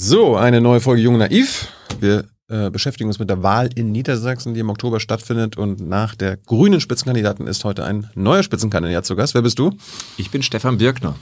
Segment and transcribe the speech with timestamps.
[0.00, 1.66] So, eine neue Folge Jung Naiv.
[1.98, 5.56] Wir äh, beschäftigen uns mit der Wahl in Niedersachsen, die im Oktober stattfindet.
[5.56, 9.34] Und nach der grünen Spitzenkandidaten ist heute ein neuer Spitzenkandidat zu Gast.
[9.34, 9.72] Wer bist du?
[10.16, 11.16] Ich bin Stefan Birkner.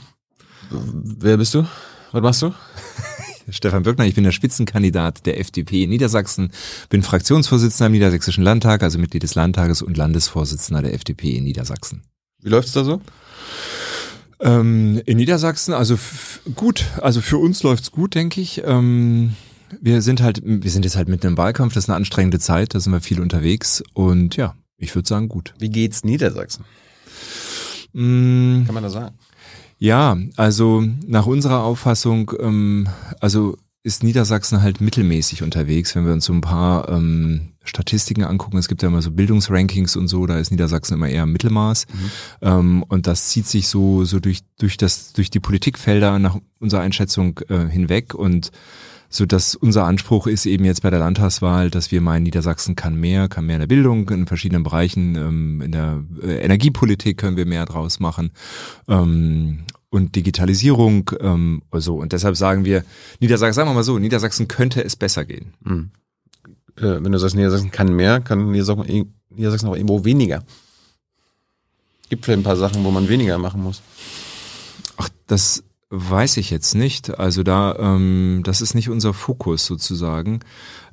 [0.69, 1.65] Wer bist du?
[2.11, 2.53] Was machst du?
[3.49, 6.51] Stefan Birkner, ich bin der Spitzenkandidat der FDP in Niedersachsen,
[6.89, 12.03] bin Fraktionsvorsitzender im Niedersächsischen Landtag, also Mitglied des Landtages und Landesvorsitzender der FDP in Niedersachsen.
[12.43, 13.01] Wie läuft's da so?
[14.39, 15.97] Ähm, in Niedersachsen, also
[16.55, 18.61] gut, also für uns läuft's gut, denke ich.
[18.65, 19.35] Ähm,
[19.81, 22.75] wir sind halt, wir sind jetzt halt mitten im Wahlkampf, das ist eine anstrengende Zeit,
[22.75, 25.53] da sind wir viel unterwegs und ja, ich würde sagen gut.
[25.59, 26.65] Wie geht's Niedersachsen?
[27.93, 29.15] Mm, Kann man das sagen?
[29.79, 32.87] Ja, also nach unserer Auffassung, ähm,
[33.19, 38.57] also ist Niedersachsen halt mittelmäßig unterwegs, wenn wir uns so ein paar ähm, Statistiken angucken.
[38.57, 41.85] Es gibt ja immer so Bildungsrankings und so, da ist Niedersachsen immer eher Mittelmaß.
[41.87, 42.11] Mhm.
[42.41, 46.81] Ähm, und das zieht sich so, so durch, durch das, durch die Politikfelder nach unserer
[46.81, 48.51] Einschätzung äh, hinweg und
[49.09, 52.99] so dass unser Anspruch ist eben jetzt bei der Landtagswahl, dass wir meinen, Niedersachsen kann
[52.99, 57.37] mehr, kann mehr in der Bildung, in verschiedenen Bereichen, ähm, in der äh, Energiepolitik können
[57.37, 58.31] wir mehr draus machen
[58.87, 61.11] ähm, und Digitalisierung.
[61.21, 62.83] Ähm, so und deshalb sagen wir,
[63.19, 65.53] Niedersachsen, sagen wir mal so, Niedersachsen könnte es besser gehen.
[65.63, 65.91] Hm.
[66.77, 70.43] Äh, wenn du sagst, Niedersachsen kann mehr, kann Niedersachsen, Niedersachsen auch irgendwo weniger.
[72.09, 73.81] Gibt vielleicht ein paar Sachen, wo man weniger machen muss.
[74.95, 77.17] Ach, das Weiß ich jetzt nicht.
[77.17, 80.41] Also da, ähm, das ist nicht unser Fokus sozusagen.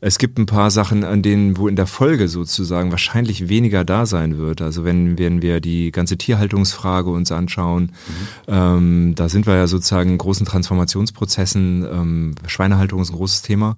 [0.01, 4.07] Es gibt ein paar Sachen, an denen, wo in der Folge sozusagen wahrscheinlich weniger da
[4.07, 4.63] sein wird.
[4.63, 8.45] Also wenn, wenn wir die ganze Tierhaltungsfrage uns anschauen, mhm.
[8.47, 11.85] ähm, da sind wir ja sozusagen in großen Transformationsprozessen.
[11.91, 13.77] Ähm, Schweinehaltung ist ein großes Thema.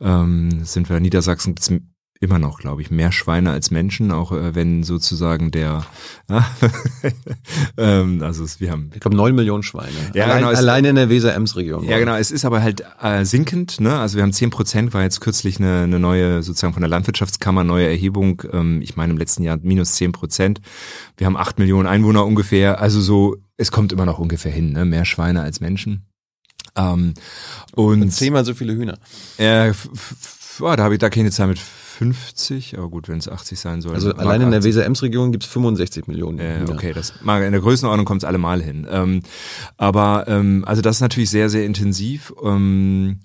[0.00, 1.56] Ähm, sind wir in Niedersachsen
[2.24, 5.84] immer noch, glaube ich, mehr Schweine als Menschen, auch äh, wenn sozusagen der,
[7.78, 9.92] ähm, also es, wir haben, ich glaube, neun Millionen Schweine.
[10.14, 11.84] Ja, allein, genau, es, allein in der Weser-Ems-Region.
[11.84, 12.16] Ja, genau.
[12.16, 13.80] Es ist aber halt äh, sinkend.
[13.80, 13.98] Ne?
[13.98, 17.62] Also wir haben zehn Prozent, war jetzt kürzlich eine, eine neue, sozusagen von der Landwirtschaftskammer
[17.62, 18.42] neue Erhebung.
[18.52, 20.60] Ähm, ich meine im letzten Jahr minus zehn Prozent.
[21.16, 22.80] Wir haben acht Millionen Einwohner ungefähr.
[22.80, 24.72] Also so, es kommt immer noch ungefähr hin.
[24.72, 24.84] Ne?
[24.84, 26.06] Mehr Schweine als Menschen.
[26.76, 27.14] Ähm,
[27.72, 28.98] und, und zehnmal so viele Hühner.
[29.38, 31.60] Äh, ja, da habe ich da keine Zahl mit
[31.94, 33.94] 50, aber gut, wenn es 80 sein soll.
[33.94, 36.40] Also allein in der Weser-Ems-Region gibt es 65 Millionen.
[36.40, 38.86] Äh, okay, das mag in der Größenordnung kommt es allemal hin.
[38.90, 39.22] Ähm,
[39.76, 42.34] aber ähm, also das ist natürlich sehr, sehr intensiv.
[42.42, 43.20] Ähm,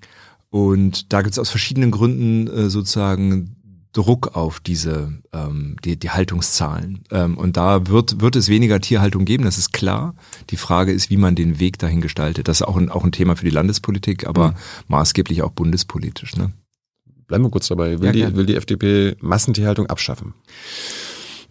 [0.50, 3.56] und da gibt es aus verschiedenen Gründen äh, sozusagen
[3.92, 7.02] Druck auf diese ähm, die, die Haltungszahlen.
[7.10, 10.14] Ähm, und da wird, wird es weniger Tierhaltung geben, das ist klar.
[10.50, 12.46] Die Frage ist, wie man den Weg dahin gestaltet.
[12.46, 14.54] Das ist auch ein, auch ein Thema für die Landespolitik, aber mhm.
[14.88, 16.36] maßgeblich auch bundespolitisch.
[16.36, 16.52] Ne?
[17.30, 18.00] Bleiben wir kurz dabei.
[18.00, 20.34] Will, ja, die, will die FDP Massentierhaltung abschaffen?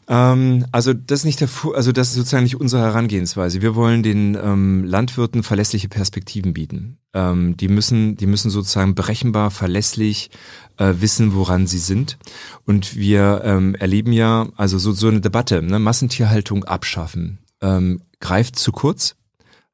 [0.10, 3.62] Ähm, also das ist nicht der, also das ist sozusagen nicht unsere Herangehensweise.
[3.62, 6.98] Wir wollen den ähm, Landwirten verlässliche Perspektiven bieten.
[7.14, 10.32] Ähm, die müssen, die müssen sozusagen berechenbar, verlässlich
[10.76, 12.18] äh, wissen, woran sie sind.
[12.66, 15.80] Und wir ähm, erleben ja also so so eine Debatte, ne?
[15.80, 19.16] Massentierhaltung abschaffen ähm, greift zu kurz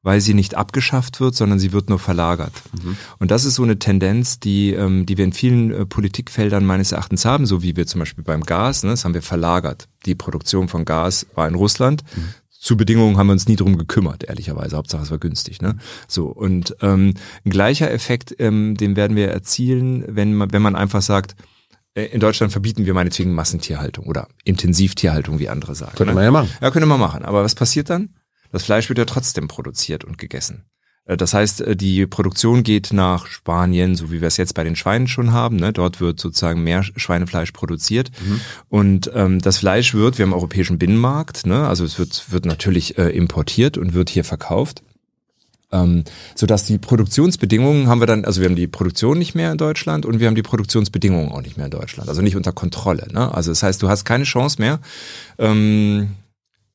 [0.06, 2.52] weil sie nicht abgeschafft wird, sondern sie wird nur verlagert.
[2.80, 2.96] Mhm.
[3.18, 6.92] Und das ist so eine Tendenz, die, ähm, die wir in vielen äh, Politikfeldern meines
[6.92, 9.88] Erachtens haben, so wie wir zum Beispiel beim Gas, ne, das haben wir verlagert.
[10.04, 12.04] Die Produktion von Gas war in Russland.
[12.14, 12.28] Mhm.
[12.48, 14.76] Zu Bedingungen haben wir uns nie drum gekümmert, ehrlicherweise.
[14.76, 15.60] Hauptsache es war günstig.
[15.60, 15.76] Ne?
[16.06, 17.14] So und ähm,
[17.44, 21.34] ein gleicher Effekt, ähm, den werden wir erzielen, wenn man, wenn man einfach sagt,
[21.94, 25.96] äh, in Deutschland verbieten wir meinetwegen Massentierhaltung oder Intensivtierhaltung, wie andere sagen.
[25.96, 26.14] Könnte ne?
[26.14, 26.50] man ja machen.
[26.60, 27.24] Ja, könnte man machen.
[27.24, 28.10] Aber was passiert dann?
[28.52, 30.64] Das Fleisch wird ja trotzdem produziert und gegessen.
[31.06, 34.64] Äh, das heißt, äh, die Produktion geht nach Spanien, so wie wir es jetzt bei
[34.64, 35.56] den Schweinen schon haben.
[35.56, 35.72] Ne?
[35.72, 38.10] Dort wird sozusagen mehr Schweinefleisch produziert.
[38.20, 38.40] Mhm.
[38.68, 41.66] Und ähm, das Fleisch wird, wir haben europäischen Binnenmarkt, ne?
[41.66, 44.82] also es wird, wird natürlich äh, importiert und wird hier verkauft.
[45.72, 46.04] Ähm,
[46.36, 49.58] so dass die Produktionsbedingungen haben wir dann, also wir haben die Produktion nicht mehr in
[49.58, 53.08] Deutschland und wir haben die Produktionsbedingungen auch nicht mehr in Deutschland, also nicht unter Kontrolle.
[53.12, 53.34] Ne?
[53.34, 54.78] Also das heißt, du hast keine Chance mehr,
[55.38, 56.10] ähm,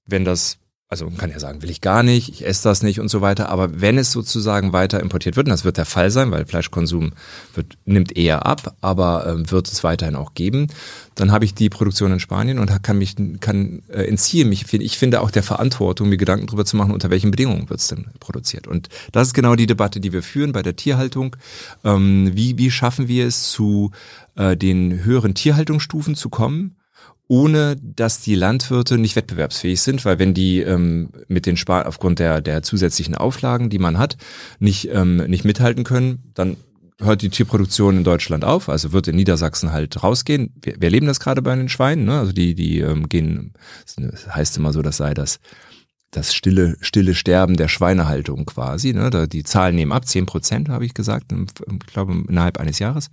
[0.06, 0.58] wenn das
[0.92, 3.22] also man kann ja sagen, will ich gar nicht, ich esse das nicht und so
[3.22, 6.46] weiter, aber wenn es sozusagen weiter importiert wird, und das wird der Fall sein, weil
[6.46, 7.14] Fleischkonsum
[7.54, 10.68] wird, nimmt eher ab, aber äh, wird es weiterhin auch geben,
[11.16, 14.98] dann habe ich die Produktion in Spanien und kann mich, kann äh, entziehe mich, ich
[14.98, 18.08] finde auch der Verantwortung, mir Gedanken darüber zu machen, unter welchen Bedingungen wird es denn
[18.20, 18.68] produziert.
[18.68, 21.38] Und das ist genau die Debatte, die wir führen bei der Tierhaltung.
[21.86, 23.92] Ähm, wie, wie schaffen wir es zu
[24.36, 26.76] äh, den höheren Tierhaltungsstufen zu kommen?
[27.32, 32.20] Ohne dass die Landwirte nicht wettbewerbsfähig sind, weil wenn die ähm, mit den Spar aufgrund
[32.20, 34.18] der, der zusätzlichen Auflagen, die man hat,
[34.60, 36.58] nicht, ähm, nicht mithalten können, dann
[37.00, 40.54] hört die Tierproduktion in Deutschland auf, also wird in Niedersachsen halt rausgehen.
[40.62, 42.20] Wir, wir erleben das gerade bei den Schweinen, ne?
[42.20, 43.54] also die, die ähm, gehen,
[43.96, 45.40] das heißt immer so, das sei das
[46.14, 48.92] das stille, stille Sterben der Schweinehaltung quasi.
[48.92, 49.10] Ne?
[49.10, 53.10] Da, die Zahlen nehmen ab, zehn Prozent habe ich gesagt, ich glaube innerhalb eines Jahres.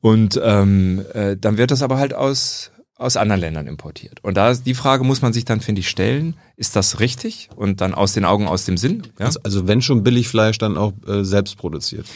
[0.00, 2.70] Und ähm, äh, dann wird das aber halt aus
[3.00, 4.22] aus anderen Ländern importiert.
[4.22, 7.48] Und da die Frage muss man sich dann, finde ich, stellen, ist das richtig?
[7.56, 9.04] Und dann aus den Augen, aus dem Sinn.
[9.18, 9.26] Ja?
[9.26, 12.06] Also, also wenn schon Billigfleisch, dann auch äh, selbst produziert.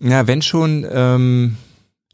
[0.00, 1.56] Ja, wenn schon, ähm,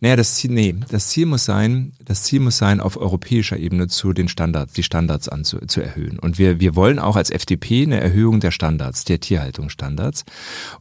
[0.01, 3.87] naja, das Ziel, nee, das Ziel muss sein, das Ziel muss sein, auf europäischer Ebene
[3.87, 6.19] zu den Standards, die Standards anzu, zu erhöhen.
[6.19, 10.25] Und wir, wir wollen auch als FDP eine Erhöhung der Standards, der Tierhaltungsstandards.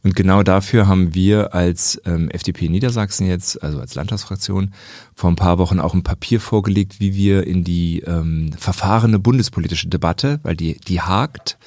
[0.02, 4.72] Und genau dafür haben wir als ähm, FDP Niedersachsen jetzt, also als Landtagsfraktion,
[5.14, 9.88] vor ein paar Wochen auch ein Papier vorgelegt, wie wir in die ähm, verfahrene bundespolitische
[9.88, 11.58] Debatte, weil die, die hakt,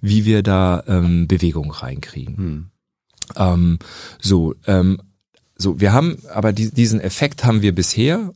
[0.00, 2.36] wie wir da ähm, Bewegung reinkriegen.
[2.36, 2.66] Hm.
[3.36, 3.78] Ähm,
[4.18, 4.98] so, ähm,
[5.62, 8.32] so, wir haben, aber die, diesen Effekt haben wir bisher.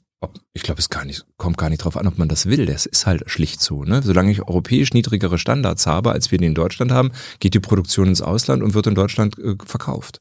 [0.54, 2.66] Ich glaube, es gar nicht, kommt gar nicht drauf an, ob man das will.
[2.66, 3.84] Das ist halt schlicht so.
[3.84, 4.00] Ne?
[4.02, 8.08] Solange ich europäisch niedrigere Standards habe, als wir die in Deutschland haben, geht die Produktion
[8.08, 10.20] ins Ausland und wird in Deutschland äh, verkauft.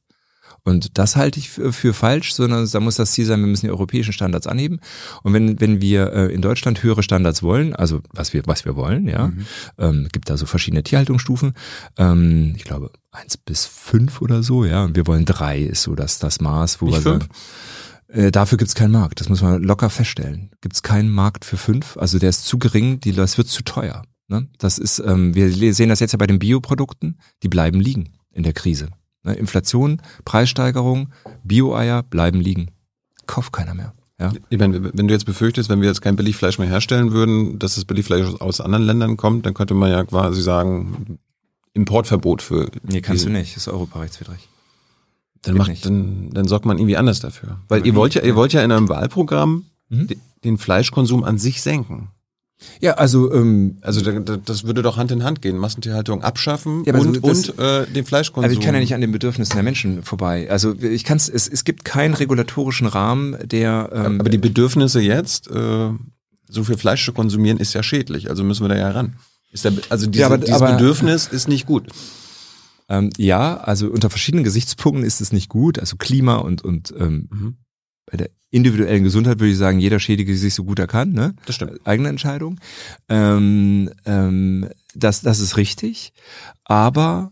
[0.66, 3.68] Und das halte ich für, für, falsch, sondern da muss das Ziel sein, wir müssen
[3.68, 4.80] die europäischen Standards anheben.
[5.22, 8.76] Und wenn, wenn wir äh, in Deutschland höhere Standards wollen, also was wir, was wir
[8.76, 9.46] wollen, ja, mhm.
[9.78, 11.54] ähm, gibt da so verschiedene Tierhaltungsstufen.
[11.98, 14.84] Ähm, ich glaube, eins bis fünf oder so, ja.
[14.84, 17.24] Und wir wollen drei, ist so das, das Maß, wo Nicht wir fünf?
[17.24, 17.34] sagen.
[18.08, 19.22] Äh, dafür gibt's keinen Markt.
[19.22, 20.50] Das muss man locker feststellen.
[20.62, 21.96] Gibt's keinen Markt für fünf.
[21.98, 24.04] Also der ist zu gering, die, das wird zu teuer.
[24.28, 24.48] Ne?
[24.58, 28.42] Das ist, ähm, wir sehen das jetzt ja bei den Bioprodukten, die bleiben liegen in
[28.42, 28.90] der Krise.
[29.25, 29.33] Ne?
[29.33, 31.10] Inflation, Preissteigerung,
[31.44, 32.72] Bio-Eier bleiben liegen.
[33.25, 33.94] Kauft keiner mehr.
[34.19, 34.31] Ja.
[34.50, 37.75] Ich meine, wenn du jetzt befürchtest, wenn wir jetzt kein Billigfleisch mehr herstellen würden, dass
[37.75, 41.19] das Billigfleisch aus anderen Ländern kommt, dann könnte man ja quasi sagen,
[41.74, 42.69] Importverbot für.
[42.83, 44.48] Nee, kannst du nicht, ist europarechtswidrig.
[45.42, 47.60] Dann macht, dann, dann sorgt man irgendwie anders dafür.
[47.68, 50.07] Weil ihr wollt ja, ihr wollt ja in einem Wahlprogramm mhm.
[50.44, 52.10] den Fleischkonsum an sich senken.
[52.80, 57.24] Ja, also ähm, also das würde doch Hand in Hand gehen, Massentierhaltung abschaffen ja, und,
[57.24, 58.46] das, und äh, den Fleischkonsum.
[58.46, 60.50] Aber ich kann ja nicht an den Bedürfnissen der Menschen vorbei.
[60.50, 63.90] Also ich kann es, es gibt keinen regulatorischen Rahmen, der.
[63.94, 65.90] Ähm, aber die Bedürfnisse jetzt, äh,
[66.48, 68.30] so viel Fleisch zu konsumieren, ist ja schädlich.
[68.30, 69.18] Also müssen wir da ja ran.
[69.52, 71.88] Ist der, also diese, ja, aber, dieses aber, Bedürfnis ist nicht gut.
[72.88, 75.80] Ähm, ja, also unter verschiedenen Gesichtspunkten ist es nicht gut.
[75.80, 77.57] Also Klima und und ähm, mhm
[78.06, 81.36] bei der individuellen Gesundheit würde ich sagen, jeder schädige sich so gut er kann, ne?
[81.46, 81.86] Das stimmt.
[81.86, 82.60] Eigene Entscheidung.
[83.10, 86.13] Ähm, ähm, das, das ist richtig.
[86.63, 87.31] Aber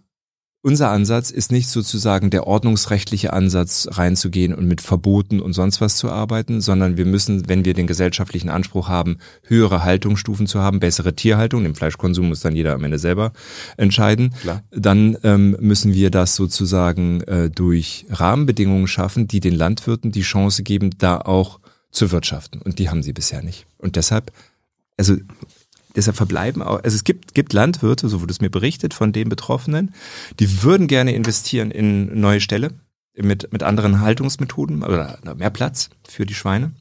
[0.63, 5.97] unser Ansatz ist nicht sozusagen der ordnungsrechtliche Ansatz reinzugehen und mit Verboten und sonst was
[5.97, 10.79] zu arbeiten, sondern wir müssen, wenn wir den gesellschaftlichen Anspruch haben, höhere Haltungsstufen zu haben,
[10.79, 13.33] bessere Tierhaltung, den Fleischkonsum muss dann jeder am Ende selber
[13.75, 14.63] entscheiden, Klar.
[14.71, 20.63] dann ähm, müssen wir das sozusagen äh, durch Rahmenbedingungen schaffen, die den Landwirten die Chance
[20.63, 21.59] geben, da auch
[21.91, 22.61] zu wirtschaften.
[22.61, 23.65] Und die haben sie bisher nicht.
[23.77, 24.31] Und deshalb,
[24.95, 25.15] also
[25.95, 29.29] Deshalb verbleiben auch, also es gibt, gibt Landwirte, so wurde es mir berichtet von den
[29.29, 29.93] Betroffenen,
[30.39, 32.71] die würden gerne investieren in neue Ställe
[33.15, 36.73] mit, mit anderen Haltungsmethoden oder mehr Platz für die Schweine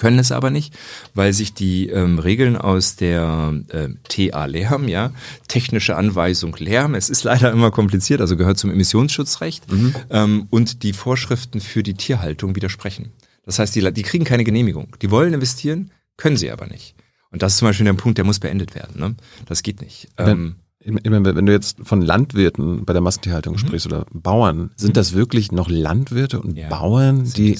[0.00, 0.74] können es aber nicht,
[1.14, 5.12] weil sich die ähm, Regeln aus der äh, TA Lärm, ja,
[5.46, 9.94] technische Anweisung Lärm, es ist leider immer kompliziert, also gehört zum Emissionsschutzrecht, mhm.
[10.08, 13.12] ähm, und die Vorschriften für die Tierhaltung widersprechen.
[13.44, 14.96] Das heißt, die, die kriegen keine Genehmigung.
[15.02, 16.94] Die wollen investieren, können sie aber nicht.
[17.32, 19.00] Und das ist zum Beispiel der Punkt, der muss beendet werden.
[19.00, 19.14] Ne?
[19.46, 20.08] Das geht nicht.
[20.16, 23.58] Wenn, ähm, wenn du jetzt von Landwirten bei der Massentierhaltung mhm.
[23.58, 24.94] sprichst oder Bauern, sind mhm.
[24.94, 27.58] das wirklich noch Landwirte und ja, Bauern, die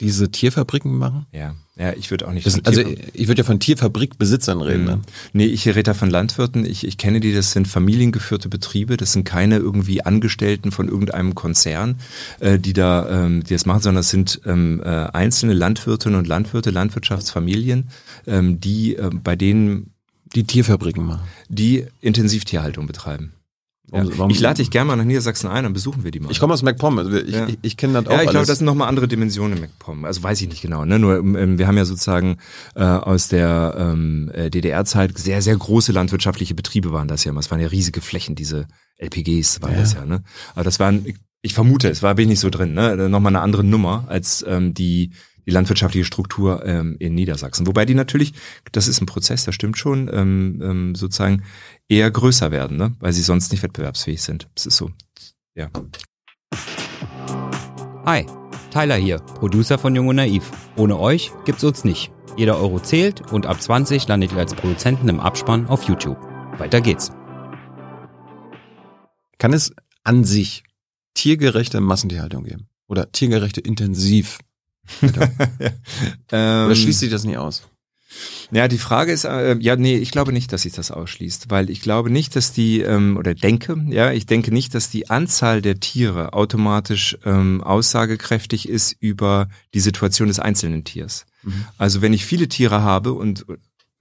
[0.00, 1.26] diese Tierfabriken machen?
[1.32, 1.54] Ja.
[1.76, 2.46] Ja, ich würde auch nicht.
[2.46, 2.82] Das, also
[3.14, 4.82] ich würde ja von Tierfabrikbesitzern reden.
[4.82, 4.86] Mhm.
[4.86, 5.00] Ne?
[5.32, 6.64] Nee, ich rede da von Landwirten.
[6.64, 8.96] Ich, ich kenne die, das sind familiengeführte Betriebe.
[8.96, 11.96] Das sind keine irgendwie Angestellten von irgendeinem Konzern,
[12.38, 16.28] äh, die da ähm, die das machen, sondern das sind ähm, äh, einzelne Landwirtinnen und
[16.28, 17.88] Landwirte, Landwirtschaftsfamilien,
[18.26, 19.94] ähm, die äh, bei denen
[20.34, 23.34] die Tierfabriken machen, die Intensivtierhaltung betreiben.
[23.92, 24.02] Ja.
[24.28, 26.30] ich lade dich gerne mal nach Niedersachsen ein, dann besuchen wir die mal.
[26.30, 27.46] Ich komme aus MacPom, also ich, ja.
[27.46, 28.16] ich, ich kenne das auch.
[28.16, 30.04] Ja, ich glaube, das sind nochmal andere Dimensionen in MacPom.
[30.04, 30.84] Also weiß ich nicht genau.
[30.84, 30.98] Ne?
[30.98, 32.38] Nur ähm, wir haben ja sozusagen
[32.74, 37.32] äh, aus der ähm, äh, DDR-Zeit sehr, sehr große landwirtschaftliche Betriebe waren das ja.
[37.36, 38.66] Es waren ja riesige Flächen, diese
[38.98, 39.80] LPGs waren ja.
[39.80, 40.06] das ja.
[40.06, 40.22] Ne?
[40.54, 41.04] Aber das waren,
[41.42, 43.08] ich vermute, es war bin ich nicht so drin, ne?
[43.10, 45.12] Nochmal eine andere Nummer als ähm, die
[45.46, 47.66] die landwirtschaftliche Struktur ähm, in Niedersachsen.
[47.66, 48.32] Wobei die natürlich,
[48.72, 51.42] das ist ein Prozess, das stimmt schon, ähm, ähm, sozusagen
[51.88, 52.94] eher größer werden, ne?
[53.00, 54.48] weil sie sonst nicht wettbewerbsfähig sind.
[54.54, 54.90] Das ist so.
[55.54, 55.70] Ja.
[58.06, 58.26] Hi,
[58.70, 60.50] Tyler hier, Producer von Jung und Naiv.
[60.76, 62.10] Ohne euch gibt's uns nicht.
[62.36, 66.18] Jeder Euro zählt und ab 20 landet ihr als Produzenten im Abspann auf YouTube.
[66.58, 67.12] Weiter geht's.
[69.38, 69.72] Kann es
[70.02, 70.64] an sich
[71.14, 72.68] tiergerechte Massentierhaltung geben?
[72.88, 74.38] Oder tiergerechte Intensiv?
[75.00, 76.66] Ja.
[76.66, 77.62] Oder schließt sich das nie aus?
[78.50, 81.70] Ja, die Frage ist, äh, ja, nee, ich glaube nicht, dass sich das ausschließt, weil
[81.70, 85.62] ich glaube nicht, dass die, ähm, oder denke, ja, ich denke nicht, dass die Anzahl
[85.62, 91.26] der Tiere automatisch ähm, aussagekräftig ist über die Situation des einzelnen Tiers.
[91.42, 91.64] Mhm.
[91.78, 93.44] Also wenn ich viele Tiere habe und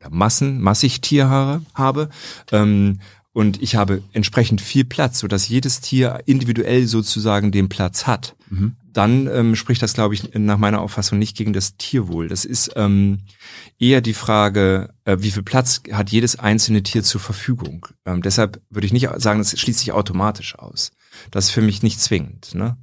[0.10, 2.10] Massen, massig Tierhaare habe,
[2.52, 3.00] ähm,
[3.36, 8.36] und ich habe entsprechend viel Platz, so dass jedes Tier individuell sozusagen den Platz hat,
[8.50, 8.76] mhm.
[8.94, 12.28] Dann ähm, spricht das, glaube ich, nach meiner Auffassung nicht gegen das Tierwohl.
[12.28, 13.20] Das ist ähm,
[13.80, 17.88] eher die Frage, äh, wie viel Platz hat jedes einzelne Tier zur Verfügung.
[18.06, 20.92] Ähm, deshalb würde ich nicht sagen, das schließt sich automatisch aus.
[21.32, 22.56] Das ist für mich nicht zwingend.
[22.56, 22.78] Ne?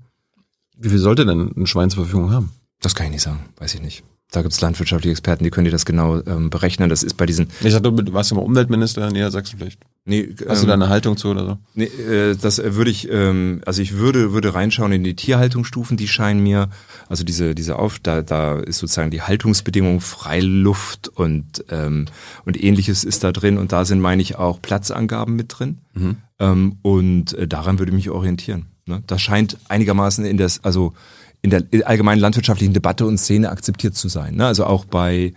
[0.76, 2.52] Wie viel sollte denn ein Schwein zur Verfügung haben?
[2.81, 4.02] Das kann ich nicht sagen, weiß ich nicht.
[4.30, 6.88] Da gibt es landwirtschaftliche Experten, die können dir das genau ähm, berechnen.
[6.88, 7.49] Das ist bei diesen.
[7.62, 9.80] Ich sagte, du warst ja mal Umweltminister in Niedersachsen vielleicht.
[10.04, 11.58] Nee, Hast ähm, du da eine Haltung zu oder so?
[11.75, 16.08] Nee, äh, das würde ich, ähm, also ich würde, würde reinschauen in die Tierhaltungsstufen, die
[16.08, 16.70] scheinen mir,
[17.08, 22.06] also diese, diese Auf, da, da ist sozusagen die Haltungsbedingung Freiluft und, ähm,
[22.44, 25.78] und ähnliches ist da drin und da sind, meine ich, auch Platzangaben mit drin.
[25.92, 26.16] Mhm.
[26.38, 28.66] Ähm, und äh, daran würde ich mich orientieren.
[28.87, 29.02] Ne?
[29.06, 30.94] Das scheint einigermaßen in das, also
[31.42, 34.37] in der allgemeinen landwirtschaftlichen Debatte und Szene akzeptiert zu sein.
[34.37, 34.47] Ne?
[34.47, 35.32] Also auch bei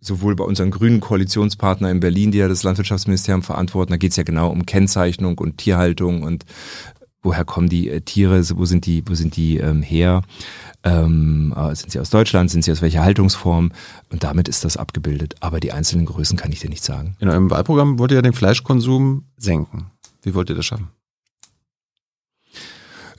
[0.00, 4.16] sowohl bei unseren grünen Koalitionspartnern in Berlin, die ja das Landwirtschaftsministerium verantworten, da geht es
[4.16, 6.44] ja genau um Kennzeichnung und Tierhaltung und
[7.22, 10.22] woher kommen die äh, Tiere, wo sind die, wo sind die ähm, her?
[10.84, 13.72] Ähm, äh, sind sie aus Deutschland, sind sie aus welcher Haltungsform?
[14.10, 15.34] Und damit ist das abgebildet.
[15.40, 17.16] Aber die einzelnen Größen kann ich dir nicht sagen.
[17.20, 19.86] In eurem Wahlprogramm wollt ihr ja den Fleischkonsum senken.
[20.22, 20.88] Wie wollt ihr das schaffen?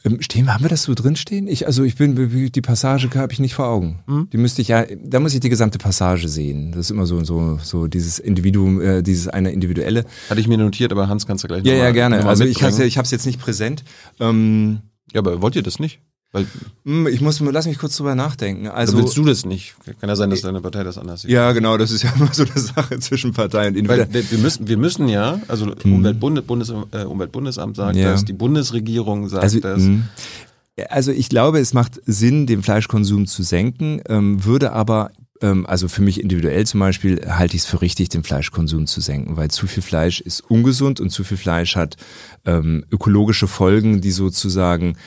[0.05, 1.47] Ähm, stehen, haben wir das so drinstehen?
[1.47, 4.03] Ich, also ich bin, die Passage habe ich nicht vor Augen.
[4.07, 4.29] Hm?
[4.31, 6.71] Die müsste ich ja, da muss ich die gesamte Passage sehen.
[6.71, 10.05] Das ist immer so, so, so dieses Individuum, äh, dieses eine individuelle.
[10.29, 12.25] Hatte ich mir notiert, aber Hans kannst du gleich Ja, ja, gerne.
[12.25, 13.83] Also ich, ich habe es jetzt nicht präsent.
[14.19, 14.81] Ähm,
[15.11, 16.01] ja, aber wollt ihr das nicht?
[16.35, 16.47] Weil,
[16.83, 18.67] hm, ich muss, lass mich kurz drüber nachdenken.
[18.67, 19.73] Also willst du das nicht?
[20.01, 21.31] Kann ja sein, dass deine Partei das anders sieht.
[21.31, 24.11] Ja, genau, das ist ja immer so eine Sache zwischen Partei und Individuum.
[24.11, 25.93] Wir, wir, müssen, wir müssen ja, also hm.
[25.93, 28.11] Umweltbund, Bundes, äh, Umweltbundesamt sagt ja.
[28.11, 29.79] das, die Bundesregierung sagt also, das.
[29.79, 29.87] Mh.
[29.87, 30.03] Hm.
[30.89, 35.11] Also ich glaube, es macht Sinn, den Fleischkonsum zu senken, ähm, würde aber
[35.41, 38.99] ähm, also für mich individuell zum Beispiel halte ich es für richtig, den Fleischkonsum zu
[38.99, 41.95] senken, weil zu viel Fleisch ist ungesund und zu viel Fleisch hat
[42.43, 44.97] ähm, ökologische Folgen, die sozusagen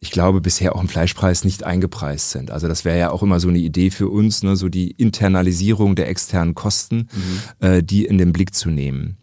[0.00, 2.50] ich glaube, bisher auch im Fleischpreis nicht eingepreist sind.
[2.50, 5.94] Also das wäre ja auch immer so eine Idee für uns, ne, so die Internalisierung
[5.94, 7.66] der externen Kosten, mhm.
[7.66, 9.18] äh, die in den Blick zu nehmen.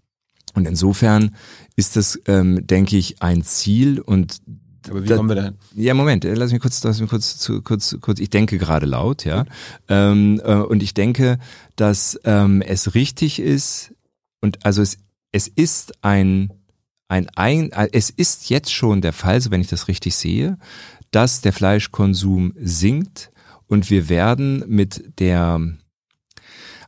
[0.53, 1.35] Und insofern
[1.75, 4.41] ist das, ähm, denke ich, ein Ziel und
[4.89, 5.55] aber wie da, kommen wir dahin?
[5.75, 8.19] Ja, Moment, äh, lass mich kurz, lass mich kurz, zu, kurz, kurz.
[8.19, 9.45] Ich denke gerade laut, ja.
[9.89, 11.39] Ähm, äh, und ich denke,
[11.75, 13.93] dass ähm, es richtig ist
[14.41, 14.97] und also es,
[15.31, 16.51] es ist ein
[17.07, 20.57] ein, ein, es ist jetzt schon der Fall, so wenn ich das richtig sehe,
[21.11, 23.31] dass der Fleischkonsum sinkt
[23.67, 25.77] und wir werden mit der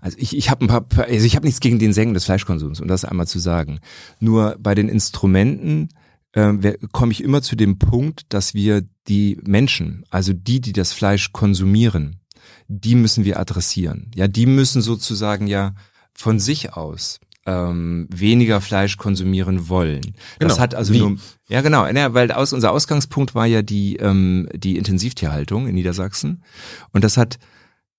[0.01, 2.79] also ich, ich habe ein paar, also ich habe nichts gegen den Senken des Fleischkonsums,
[2.79, 3.79] um das einmal zu sagen.
[4.21, 5.89] Nur bei den Instrumenten
[6.31, 10.93] äh, komme ich immer zu dem Punkt, dass wir die Menschen, also die, die das
[10.93, 12.21] Fleisch konsumieren,
[12.69, 14.11] die müssen wir adressieren.
[14.15, 15.75] Ja, die müssen sozusagen ja
[16.13, 20.01] von sich aus ähm, weniger Fleisch konsumieren wollen.
[20.39, 20.59] Das genau.
[20.59, 20.99] hat also Wie?
[20.99, 25.75] nur ja genau, ja, weil aus unser Ausgangspunkt war ja die ähm, die Intensivtierhaltung in
[25.75, 26.43] Niedersachsen
[26.91, 27.39] und das hat,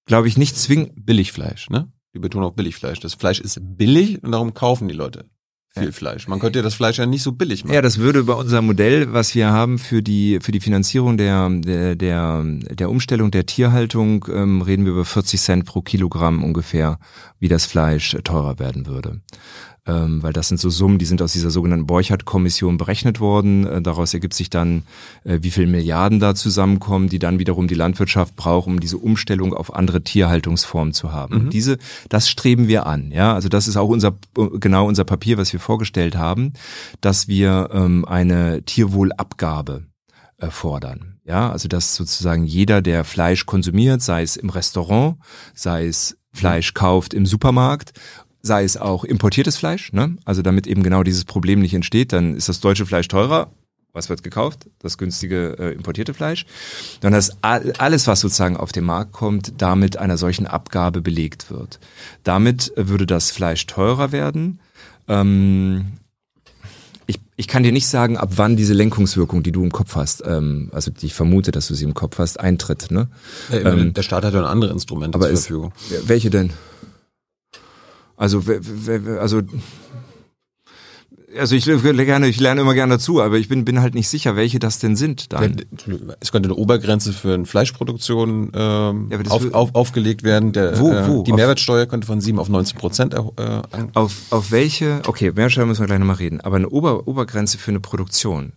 [0.06, 1.92] glaube ich, nicht zwingend Billigfleisch, ne?
[2.14, 2.98] Die betonen auch Billigfleisch.
[3.00, 5.26] Das Fleisch ist billig und darum kaufen die Leute
[5.72, 6.26] viel Fleisch.
[6.26, 7.74] Man könnte ja das Fleisch ja nicht so billig machen.
[7.74, 11.48] Ja, das würde bei unserem Modell, was wir haben für die für die Finanzierung der
[11.48, 16.98] der der, der Umstellung der Tierhaltung, ähm, reden wir über 40 Cent pro Kilogramm ungefähr,
[17.38, 19.20] wie das Fleisch teurer werden würde
[19.86, 23.66] ähm, weil das sind so Summen, die sind aus dieser sogenannten Borchardt-Kommission berechnet worden.
[23.66, 24.82] Äh, daraus ergibt sich dann,
[25.24, 29.54] äh, wie viel Milliarden da zusammenkommen, die dann wiederum die Landwirtschaft braucht, um diese Umstellung
[29.54, 31.44] auf andere Tierhaltungsformen zu haben.
[31.44, 31.50] Mhm.
[31.50, 33.10] Diese, das streben wir an.
[33.10, 36.52] Ja, also das ist auch unser genau unser Papier, was wir vorgestellt haben,
[37.00, 39.84] dass wir ähm, eine Tierwohlabgabe
[40.38, 41.18] äh, fordern.
[41.24, 45.16] Ja, also dass sozusagen jeder, der Fleisch konsumiert, sei es im Restaurant,
[45.54, 47.92] sei es Fleisch kauft im Supermarkt
[48.42, 50.16] sei es auch importiertes Fleisch, ne?
[50.24, 53.50] also damit eben genau dieses Problem nicht entsteht, dann ist das deutsche Fleisch teurer.
[53.92, 54.68] Was wird gekauft?
[54.78, 56.46] Das günstige äh, importierte Fleisch.
[57.00, 61.80] Dann das alles, was sozusagen auf den Markt kommt, damit einer solchen Abgabe belegt wird.
[62.22, 64.60] Damit würde das Fleisch teurer werden.
[65.08, 65.94] Ähm,
[67.08, 70.22] ich, ich kann dir nicht sagen, ab wann diese Lenkungswirkung, die du im Kopf hast,
[70.24, 72.92] ähm, also ich vermute, dass du sie im Kopf hast, eintritt.
[72.92, 73.08] Ne?
[73.50, 75.72] Ja, ähm, der Staat hat ja andere Instrumente zur Verfügung.
[76.04, 76.52] welche denn?
[78.20, 78.42] Also,
[79.18, 79.40] also
[81.36, 84.08] Also ich lerne gerne, ich lerne immer gerne dazu, aber ich bin, bin halt nicht
[84.08, 85.56] sicher, welche das denn sind dann.
[86.18, 90.52] Es könnte eine Obergrenze für eine Fleischproduktion ähm, Ja, auf, auf, aufgelegt werden.
[90.52, 91.22] Der, Wo, äh, wo?
[91.22, 93.22] Die Auf- Mehrwertsteuer könnte von 7 auf 19 Prozent äh,
[93.94, 97.70] Auf, auf welche, okay, Mehrwertsteuer müssen wir gleich nochmal reden, aber eine Ober, Obergrenze für
[97.70, 98.52] eine Produktion.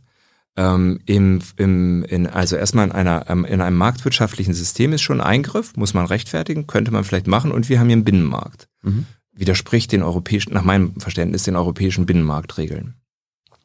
[0.56, 5.22] Ähm, im, im, in, also erstmal in einer, ähm, in einem marktwirtschaftlichen System ist schon
[5.22, 8.68] ein Eingriff, muss man rechtfertigen, könnte man vielleicht machen und wir haben hier einen Binnenmarkt.
[8.82, 9.06] Mhm.
[9.34, 12.96] Widerspricht den europäischen, nach meinem Verständnis, den europäischen Binnenmarktregeln.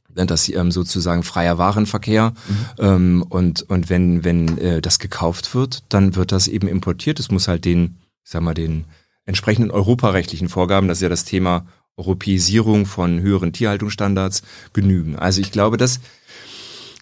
[0.08, 2.32] Denn das ähm, sozusagen freier Warenverkehr
[2.78, 7.20] ähm, und, und wenn, wenn äh, das gekauft wird, dann wird das eben importiert.
[7.20, 8.84] Es muss halt den, ich sag mal, den
[9.26, 15.16] entsprechenden europarechtlichen Vorgaben, das ist ja das Thema Europäisierung von höheren Tierhaltungsstandards, genügen.
[15.16, 16.00] Also ich glaube, dass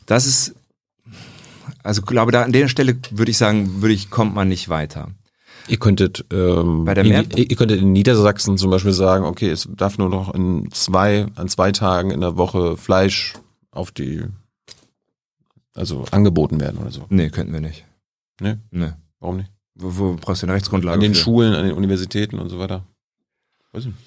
[0.07, 0.55] das ist,
[1.83, 5.11] also glaube, da an der Stelle würde ich sagen, würde ich, kommt man nicht weiter.
[5.69, 9.69] Ihr könntet, ähm, Bei der ihr, ihr könntet in Niedersachsen zum Beispiel sagen, okay, es
[9.77, 13.35] darf nur noch in zwei, an zwei Tagen in der Woche Fleisch
[13.73, 14.23] auf die,
[15.75, 17.07] also angeboten werden oder so.
[17.09, 17.85] Nee, könnten wir nicht.
[18.41, 18.57] Nee?
[18.71, 18.93] Nee.
[19.19, 19.51] Warum nicht?
[19.75, 20.95] Wo, wo brauchst du eine Rechtsgrundlage?
[20.95, 21.21] An den für?
[21.21, 22.85] Schulen, an den Universitäten und so weiter.
[23.73, 23.99] Weiß ich nicht.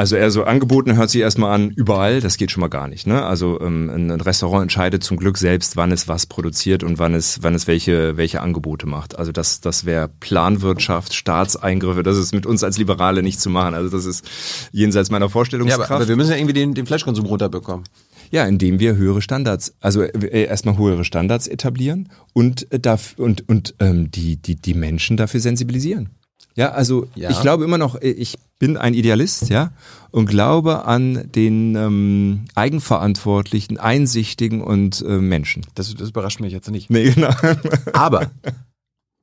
[0.00, 3.06] Also eher so angeboten hört sich erstmal an, überall, das geht schon mal gar nicht.
[3.06, 3.22] Ne?
[3.22, 7.42] Also ähm, ein Restaurant entscheidet zum Glück selbst, wann es was produziert und wann es,
[7.42, 9.18] wann es welche, welche Angebote macht.
[9.18, 13.74] Also das, das wäre Planwirtschaft, Staatseingriffe, das ist mit uns als Liberale nicht zu machen.
[13.74, 14.26] Also das ist
[14.72, 15.90] jenseits meiner Ja, Vorstellungskraft.
[15.90, 17.84] aber, aber wir müssen ja irgendwie den, den Fleischkonsum runterbekommen.
[18.30, 23.74] Ja, indem wir höhere Standards, also äh, erstmal höhere Standards etablieren und äh, und und
[23.80, 26.08] ähm, die die die Menschen dafür sensibilisieren.
[26.56, 27.30] Ja, also Ja.
[27.30, 29.72] ich glaube immer noch, äh, ich bin ein Idealist, ja,
[30.10, 35.64] und glaube an den ähm, eigenverantwortlichen, einsichtigen und äh, Menschen.
[35.74, 36.90] Das, das überrascht mich jetzt nicht.
[36.90, 37.30] Nee, genau.
[37.92, 38.30] Aber,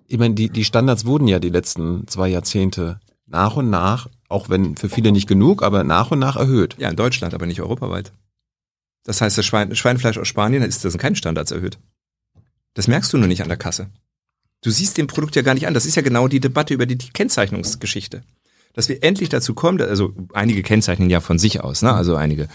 [0.07, 4.49] ich meine, die, die Standards wurden ja die letzten zwei Jahrzehnte nach und nach, auch
[4.49, 6.75] wenn für viele nicht genug, aber nach und nach erhöht.
[6.79, 8.13] Ja, in Deutschland, aber nicht europaweit.
[9.03, 11.77] Das heißt, das Schwein, Schweinefleisch aus Spanien ist das sind keine Standards erhöht.
[12.73, 13.87] Das merkst du nur nicht an der Kasse.
[14.61, 15.73] Du siehst dem Produkt ja gar nicht an.
[15.73, 18.23] Das ist ja genau die Debatte über die, die Kennzeichnungsgeschichte.
[18.73, 21.93] Dass wir endlich dazu kommen, also einige kennzeichnen ja von sich aus, ne?
[21.93, 22.47] Also einige.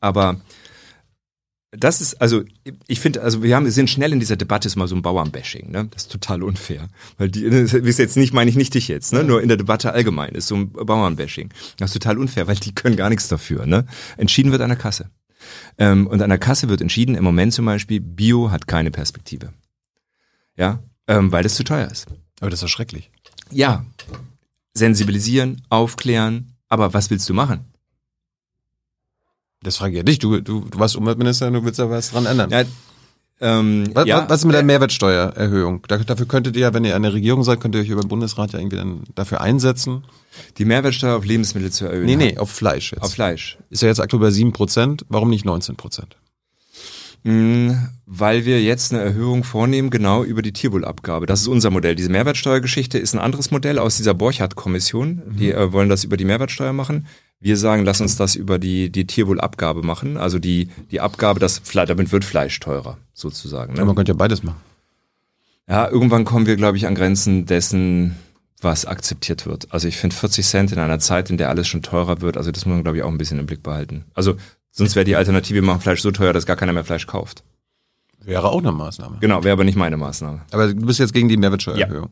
[0.00, 0.40] Aber
[1.70, 2.44] das ist, also
[2.86, 5.02] ich finde, also wir haben, wir sind schnell in dieser Debatte, ist mal so ein
[5.02, 5.88] Bauernbashing, ne?
[5.90, 6.88] Das ist total unfair.
[7.18, 9.24] Weil die, das ist jetzt nicht, meine ich nicht dich jetzt, ne?
[9.24, 11.50] Nur in der Debatte allgemein ist so ein Bauernbashing.
[11.76, 13.84] Das ist total unfair, weil die können gar nichts dafür, ne?
[14.16, 15.10] Entschieden wird an der Kasse.
[15.76, 19.52] Ähm, und an der Kasse wird entschieden, im Moment zum Beispiel, Bio hat keine Perspektive.
[20.56, 22.06] Ja, ähm, weil das zu teuer ist.
[22.40, 23.10] Aber das ist doch schrecklich.
[23.50, 23.84] Ja,
[24.74, 27.64] sensibilisieren, aufklären, aber was willst du machen?
[29.62, 30.20] Das frage ich ja dich.
[30.20, 32.50] Du, du, du warst Umweltminister und du willst da was dran ändern.
[32.50, 32.62] Ja,
[33.40, 35.82] ähm, was, ja, was ist mit der Mehrwertsteuererhöhung?
[35.86, 38.08] Da, dafür könntet ihr ja, wenn ihr der Regierung seid, könnt ihr euch über den
[38.08, 40.04] Bundesrat ja irgendwie dann dafür einsetzen.
[40.58, 42.06] die Mehrwertsteuer auf Lebensmittel zu erhöhen.
[42.06, 43.02] Nee, nee, auf Fleisch jetzt.
[43.02, 43.58] Auf Fleisch.
[43.70, 46.02] Ist ja jetzt aktuell bei 7%, warum nicht 19%?
[46.02, 46.04] Mm,
[47.24, 51.26] Weil wir jetzt eine Erhöhung vornehmen, genau über die Tierwohlabgabe.
[51.26, 51.94] Das ist unser Modell.
[51.94, 55.22] Diese Mehrwertsteuergeschichte ist ein anderes Modell aus dieser Borchardt-Kommission.
[55.38, 57.06] Die äh, wollen das über die Mehrwertsteuer machen.
[57.40, 60.16] Wir sagen, lass uns das über die, die Tierwohlabgabe machen.
[60.16, 63.74] Also die, die Abgabe, das damit wird Fleisch teurer, sozusagen.
[63.74, 63.84] Ne?
[63.84, 64.60] man könnte ja beides machen.
[65.68, 68.16] Ja, irgendwann kommen wir, glaube ich, an Grenzen dessen,
[68.60, 69.68] was akzeptiert wird.
[69.70, 72.50] Also ich finde 40 Cent in einer Zeit, in der alles schon teurer wird, also
[72.50, 74.04] das muss man, glaube ich, auch ein bisschen im Blick behalten.
[74.14, 74.36] Also
[74.78, 77.44] sonst wäre die Alternative, wir machen Fleisch so teuer, dass gar keiner mehr Fleisch kauft.
[78.24, 79.18] Wäre auch eine Maßnahme.
[79.20, 80.40] Genau, wäre aber nicht meine Maßnahme.
[80.50, 82.10] Aber du bist jetzt gegen die Mehrwertsteuererhöhung.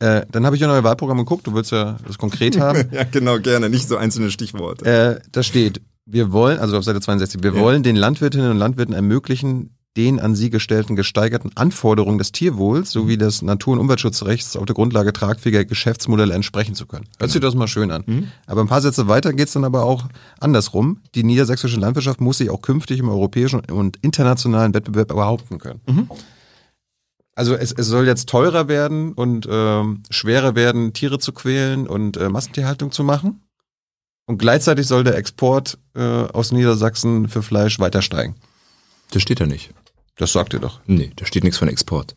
[0.00, 2.88] Äh, dann habe ich ja neue Wahlprogramm geguckt, du willst ja das konkret haben.
[2.92, 4.84] Ja, genau, gerne, nicht so einzelne Stichworte.
[4.84, 7.60] äh, da steht, wir wollen, also auf Seite 62, wir Ja.
[7.60, 13.18] wollen den Landwirtinnen und Landwirten ermöglichen, den an sie gestellten gesteigerten Anforderungen des Tierwohls sowie
[13.18, 17.04] des Natur- und Umweltschutzrechts auf der Grundlage tragfähiger Geschäftsmodelle entsprechen zu können.
[17.18, 18.04] Hört sich das mal schön an.
[18.46, 20.06] Aber ein paar Sätze weiter geht's dann aber auch
[20.38, 21.02] andersrum.
[21.14, 25.80] Die niedersächsische Landwirtschaft muss sich auch künftig im europäischen und internationalen Wettbewerb behaupten können.
[27.34, 32.16] Also es, es soll jetzt teurer werden und ähm, schwerer werden, Tiere zu quälen und
[32.16, 33.42] äh, Massentierhaltung zu machen.
[34.26, 38.36] Und gleichzeitig soll der Export äh, aus Niedersachsen für Fleisch weiter steigen.
[39.10, 39.74] Das steht da nicht.
[40.20, 40.80] Das sagt ihr doch.
[40.86, 42.14] Nee, da steht nichts von Export.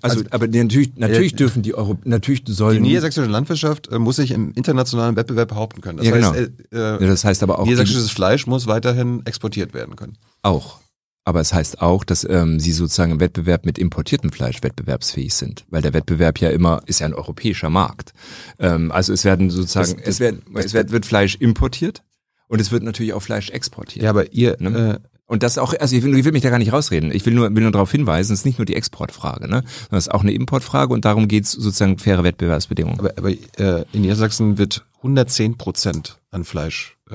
[0.00, 2.80] Also, Also- aber die, natürlich, natürlich Äh, dürfen die Euro, natürlich Die sollen.
[2.82, 5.98] niedersächsische Landwirtschaft äh, muss sich im internationalen Wettbewerb behaupten können.
[5.98, 6.48] Das Ja, heißt, genau.
[6.70, 10.16] äh, ja, äh, das heißt aber auch, die, niedersächsisches Fleisch muss weiterhin exportiert werden können.
[10.42, 10.78] auch.
[11.24, 15.66] Aber es heißt auch, dass ähm, sie sozusagen im Wettbewerb mit importiertem Fleisch wettbewerbsfähig sind,
[15.68, 18.14] weil der Wettbewerb ja immer ist ja ein europäischer Markt.
[18.58, 22.02] Ähm, also es werden sozusagen, Das- das- es, werden, es wird, wird Fleisch importiert
[22.46, 24.04] und es wird natürlich auch Fleisch exportiert.
[24.04, 25.00] Ja, aber ihr, Ne?
[25.04, 27.12] äh, Und das auch, also ich will, ich will mich da gar nicht rausreden.
[27.12, 29.62] Ich will nur, will nur darauf hinweisen, es ist nicht nur die Exportfrage, ne?
[29.62, 32.98] sondern es ist auch eine Importfrage und darum geht's sozusagen faire Wettbewerbsbedingungen.
[32.98, 37.14] aber, aber äh, in Niedersachsen wird 110 Prozent an Fleisch äh,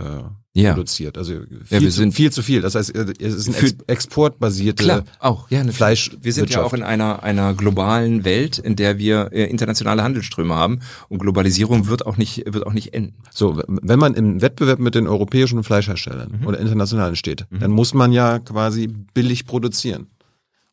[0.56, 0.74] Ja.
[0.74, 1.18] produziert.
[1.18, 2.62] Also viel, Ja, wir zu, sind- viel zu viel.
[2.62, 5.50] Das heißt, es ist Für- ex exportbasierte Klar, auch.
[5.50, 6.12] Ja, Fleisch.
[6.22, 10.54] Wir sind ja auch in einer, einer globalen Welt, in der wir äh, internationale Handelsströme
[10.54, 10.82] haben.
[11.10, 13.16] Und Globalisierung wird auch nicht, wird auch nicht enden.
[13.32, 16.48] So, wenn man im Wettbewerb mit den europäischen Fleischherstellern Mhm.
[16.48, 20.06] oder internationalen steht, dann muss man ja quasi billig produzieren.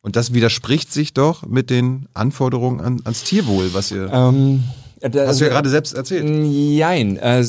[0.03, 4.63] Und das widerspricht sich doch mit den Anforderungen an, ans Tierwohl, was ihr, Ähm,
[5.03, 6.23] hast du ja gerade selbst erzählt.
[6.25, 7.17] Nein.
[7.17, 7.43] Äh,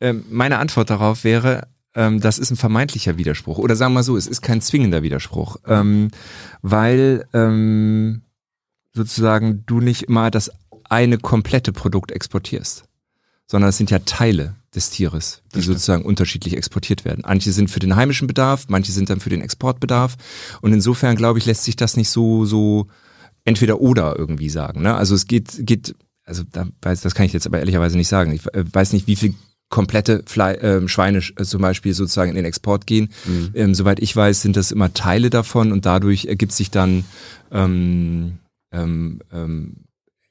[0.00, 3.58] äh, meine Antwort darauf wäre, ähm, das ist ein vermeintlicher Widerspruch.
[3.58, 5.56] Oder sagen wir mal so, es ist kein zwingender Widerspruch.
[5.66, 6.10] Ähm,
[6.62, 8.22] weil ähm,
[8.94, 10.50] sozusagen du nicht immer das
[10.84, 12.84] eine komplette Produkt exportierst,
[13.46, 17.24] sondern es sind ja Teile des Tieres, die sozusagen unterschiedlich exportiert werden.
[17.26, 20.16] Manche sind für den heimischen Bedarf, manche sind dann für den Exportbedarf.
[20.60, 22.86] Und insofern, glaube ich, lässt sich das nicht so, so
[23.44, 24.82] entweder oder irgendwie sagen.
[24.82, 24.94] Ne?
[24.94, 28.32] Also es geht, geht, also da weiß, das kann ich jetzt aber ehrlicherweise nicht sagen.
[28.32, 29.34] Ich äh, weiß nicht, wie viel
[29.68, 33.10] komplette Fle ähm, Schweine äh, zum Beispiel sozusagen in den Export gehen.
[33.54, 37.04] Ähm, soweit ich weiß, sind das immer Teile davon und dadurch ergibt sich dann
[37.50, 38.38] ähm,
[38.72, 39.76] ähm, ähm,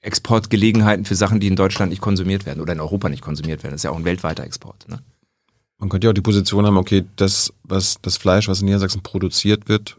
[0.02, 3.74] Exportgelegenheiten für Sachen, die in Deutschland nicht konsumiert werden oder in Europa nicht konsumiert werden.
[3.74, 4.88] Das ist ja auch ein weltweiter Export.
[4.88, 5.00] Ne?
[5.80, 9.02] Man könnte ja auch die Position haben, okay, das, was, das Fleisch, was in Niedersachsen
[9.02, 9.98] produziert wird,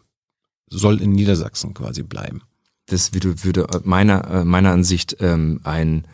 [0.71, 2.43] soll in Niedersachsen quasi bleiben.
[2.87, 6.05] das würde, würde meiner, äh, meiner Ansicht ähm, ein,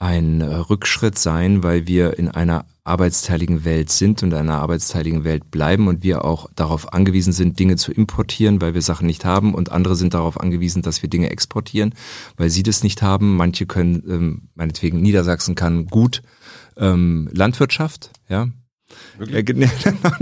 [0.00, 5.22] ein äh, Rückschritt sein, weil wir in einer arbeitsteiligen Welt sind und in einer arbeitsteiligen
[5.24, 9.24] Welt bleiben und wir auch darauf angewiesen sind, Dinge zu importieren, weil wir Sachen nicht
[9.24, 11.94] haben und andere sind darauf angewiesen, dass wir Dinge exportieren,
[12.36, 13.36] weil sie das nicht haben.
[13.36, 16.22] Manche können, ähm, meinetwegen Niedersachsen kann gut
[16.76, 18.48] ähm, Landwirtschaft, ja.
[19.24, 19.68] Ja, genau,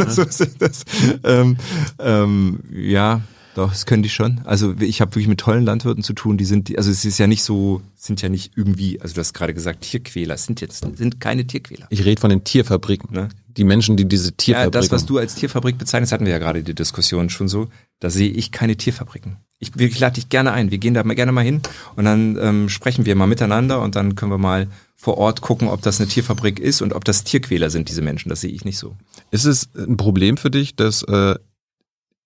[0.09, 0.85] so ist das.
[1.25, 1.57] Ähm,
[1.99, 3.23] ähm, ja,
[3.59, 4.40] doch, das können die schon.
[4.44, 7.27] Also ich habe wirklich mit tollen Landwirten zu tun, die sind, also es ist ja
[7.27, 11.21] nicht so, sind ja nicht irgendwie, also du hast gerade gesagt, Tierquäler, sind jetzt sind
[11.21, 11.88] keine Tierquäler.
[11.90, 13.12] Ich rede von den Tierfabriken.
[13.12, 13.31] Ne?
[13.49, 14.81] Die Menschen, die diese Ja, Tierfabriken.
[14.81, 17.66] das, was du als Tierfabrik bezeichnest, hatten wir ja gerade die Diskussion schon so.
[17.99, 19.38] Da sehe ich keine Tierfabriken.
[19.59, 20.71] Ich, ich lade dich gerne ein.
[20.71, 21.61] Wir gehen da mal gerne mal hin
[21.97, 25.66] und dann ähm, sprechen wir mal miteinander und dann können wir mal vor Ort gucken,
[25.66, 28.29] ob das eine Tierfabrik ist und ob das Tierquäler sind, diese Menschen.
[28.29, 28.97] Das sehe ich nicht so.
[29.33, 31.35] Ist es ein Problem für dich, dass äh,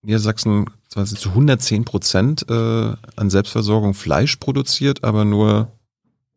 [0.03, 2.53] Niedersachsen quasi zu 110 Prozent äh,
[3.17, 5.71] an Selbstversorgung Fleisch produziert, aber nur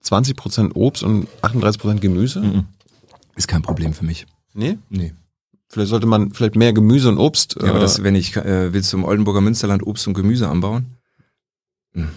[0.01, 2.63] 20 Prozent Obst und 38 Prozent Gemüse?
[3.36, 4.28] Ist kein Problem für mich.
[4.54, 4.78] Nee?
[4.89, 5.13] Nee.
[5.67, 7.56] Vielleicht sollte man vielleicht mehr Gemüse und Obst.
[7.62, 10.47] Ja, aber äh, das, wenn ich äh, willst du im Oldenburger Münsterland Obst und Gemüse
[10.47, 10.86] anbauen?
[11.93, 12.10] Hm.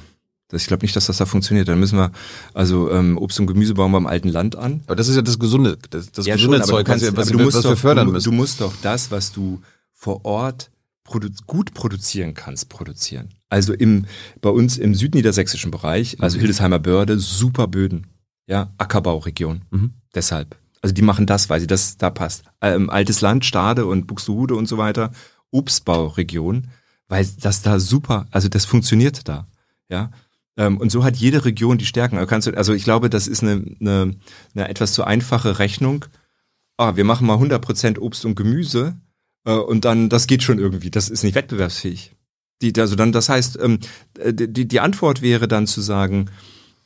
[0.48, 1.66] Das, ich glaube nicht, dass das da funktioniert.
[1.68, 2.12] Dann müssen wir,
[2.54, 4.82] also ähm, Obst und Gemüse bauen wir im alten Land an.
[4.86, 7.26] aber das ist ja das gesunde, das, das Ja, gesunde schon, Zeug, du kannst, was,
[7.28, 8.30] wir- du wir, musst was wir doch, fördern du, müssen.
[8.30, 9.60] du musst doch das, was du
[9.92, 10.70] vor Ort
[11.08, 13.30] produ gut produzieren kannst, produzieren.
[13.48, 14.04] Also im,
[14.42, 16.24] bei uns im südniedersächsischen Bereich, Mhm.
[16.24, 18.06] also Hildesheimer Börde, super Böden.
[18.46, 19.62] Ja, Ackerbauregion.
[19.70, 19.94] Mhm.
[20.14, 20.56] Deshalb.
[20.82, 22.44] Also die machen das, weil sie das da passt.
[22.60, 25.10] Ähm, altes Land, Stade und Buxtehude und so weiter,
[25.50, 26.68] Obstbauregion,
[27.08, 29.46] weil das da super, also das funktioniert da.
[29.88, 30.10] Ja.
[30.56, 32.18] Ähm, und so hat jede Region die Stärken.
[32.18, 34.14] Also, du, also ich glaube, das ist eine, eine,
[34.54, 36.04] eine etwas zu einfache Rechnung.
[36.76, 38.96] Ah, wir machen mal 100% Obst und Gemüse
[39.54, 40.90] und dann, das geht schon irgendwie.
[40.90, 42.12] Das ist nicht wettbewerbsfähig.
[42.62, 43.78] Die, also dann, das heißt, ähm,
[44.18, 46.26] äh, die, die Antwort wäre dann zu sagen,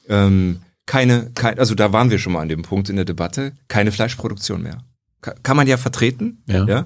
[0.09, 3.53] ähm, keine, kein, also da waren wir schon mal an dem Punkt in der Debatte,
[3.68, 4.79] keine Fleischproduktion mehr.
[5.22, 6.66] Ka- Kann man ja vertreten, Ja.
[6.66, 6.85] ja.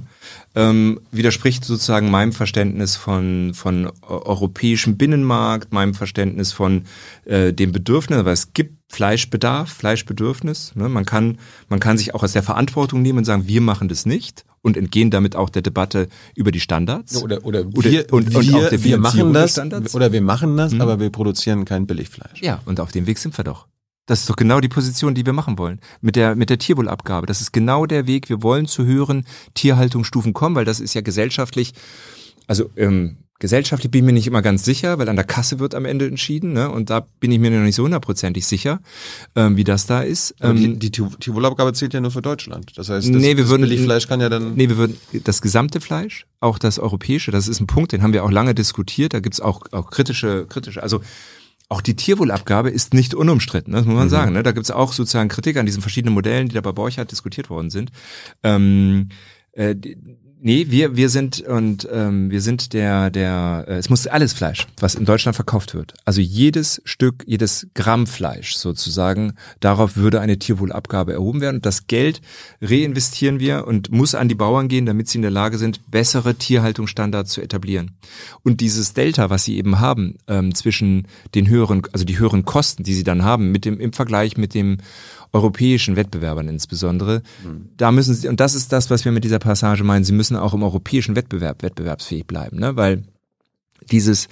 [0.55, 3.91] Ähm, widerspricht sozusagen meinem Verständnis von, von eu-
[4.27, 6.83] europäischem Binnenmarkt, meinem Verständnis von
[7.25, 10.75] äh, dem Bedürfnis, aber es gibt Fleischbedarf, Fleischbedürfnis.
[10.77, 10.89] Ne?
[10.91, 11.39] Man, kann,
[11.71, 14.77] man kann sich auch aus der Verantwortung nehmen und sagen, wir machen das nicht und
[14.77, 17.23] entgehen damit auch der Debatte über die Standards.
[17.23, 19.59] Oder, oder, Oder- wir, und- und wir, der wir machen das,
[19.95, 22.43] oder wir machen das, aber wir produzieren kein Billigfleisch.
[22.43, 23.69] Ja, und auf dem Weg sind wir doch.
[24.07, 25.81] Das ist doch genau die Position, die wir machen wollen.
[26.01, 27.27] Mit der, mit der Tierwohlabgabe.
[27.27, 28.29] Das ist genau der Weg.
[28.29, 29.25] Wir wollen zu höheren
[29.55, 31.73] Tierhaltungsstufen kommen, weil das ist ja gesellschaftlich,
[32.49, 35.75] also ähm, gesellschaftlich bin ich mir nicht immer ganz sicher, weil an der Kasse wird
[35.75, 36.71] am Ende entschieden, ne?
[36.71, 38.81] Und da bin ich mir noch nicht so hundertprozentig sicher,
[39.35, 40.35] ähm, wie das da ist.
[40.41, 42.73] Ähm, die, die zählt ja nur für Deutschland.
[42.77, 44.55] Das heißt, das, Nee, wir würden- Billigfleisch kann ja dann.
[44.55, 48.13] Nee, wir würden das gesamte Fleisch, auch das europäische, das ist ein Punkt, den haben
[48.13, 49.15] wir auch lange diskutiert.
[49.15, 51.01] Da gibt's auch, auch kritische, kritische, also
[51.69, 54.33] auch die Tierwohlabgabe ist nicht unumstritten, das muss man sagen.
[54.33, 54.43] Ne?
[54.45, 57.71] Da gibt's auch sozusagen Kritik an diesen verschiedenen Modellen, die da bei Borchardt diskutiert worden
[57.71, 57.91] sind.
[58.45, 59.09] Ähm,
[59.53, 59.97] äh, die,
[60.39, 64.67] Nee, wir, wir sind und ähm, wir sind der, der, äh, es muss alles Fleisch,
[64.79, 65.95] was in Deutschland verkauft wird.
[66.05, 71.57] Also jedes Stück, jedes Gramm Fleisch sozusagen, darauf würde eine Tierwohlabgabe erhoben werden.
[71.57, 72.21] Und das Geld
[72.61, 76.35] reinvestieren wir und muss an die Bauern gehen, damit sie in der Lage sind, bessere
[76.35, 77.93] Tierhaltungsstandards zu etablieren.
[78.43, 82.83] Und dieses Delta, was sie eben haben, ähm, zwischen den höheren, also die höheren Kosten,
[82.83, 84.79] die sie dann haben, mit dem, im Vergleich mit dem
[85.33, 87.23] europäischen Wettbewerbern insbesondere.
[87.45, 87.69] Mhm.
[87.77, 90.37] Da müssen sie, und das ist das, was wir mit dieser Passage meinen, sie müssen
[90.37, 92.77] auch im europäischen Wettbewerb wettbewerbsfähig bleiben, ne?
[92.77, 93.03] weil
[93.91, 94.29] dieses,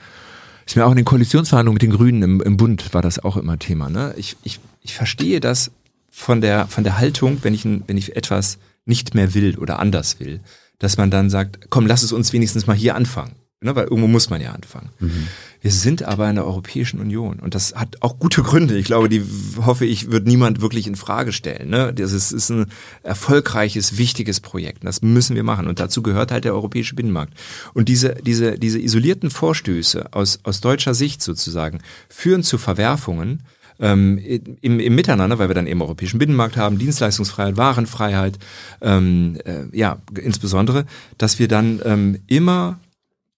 [0.67, 3.37] ist mir auch in den Koalitionsverhandlungen mit den Grünen im, im Bund war das auch
[3.37, 3.91] immer Thema.
[3.91, 4.15] Ne?
[4.17, 5.71] Ich, ich, ich verstehe das
[6.11, 10.21] von der, von der Haltung, wenn ich, wenn ich etwas nicht mehr will oder anders
[10.21, 10.41] will,
[10.79, 13.37] dass man dann sagt, komm, lass es uns wenigstens mal hier anfangen.
[13.61, 14.91] Ne, weil irgendwo muss man ja anfangen.
[15.01, 15.27] Mhm.
[15.65, 18.77] Wir sind aber in der Europäischen Union und das hat auch gute Gründe.
[18.77, 19.25] Ich glaube, die
[19.65, 21.71] hoffe ich, wird niemand wirklich in Frage stellen.
[21.71, 21.91] Ne?
[21.95, 22.67] Das ist, ist ein
[23.03, 24.85] erfolgreiches, wichtiges Projekt.
[24.85, 25.67] Das müssen wir machen.
[25.67, 27.33] Und dazu gehört halt der europäische Binnenmarkt.
[27.73, 31.79] Und diese, diese, diese isolierten Vorstöße aus, aus deutscher Sicht sozusagen
[32.11, 33.43] führen zu Verwerfungen,
[33.81, 38.39] ähm, im, im Miteinander, weil wir dann eben europäischen Binnenmarkt haben, Dienstleistungsfreiheit, Warenfreiheit,
[38.83, 40.85] ähm, äh, ja, insbesondere,
[41.17, 42.79] dass wir dann ähm, immer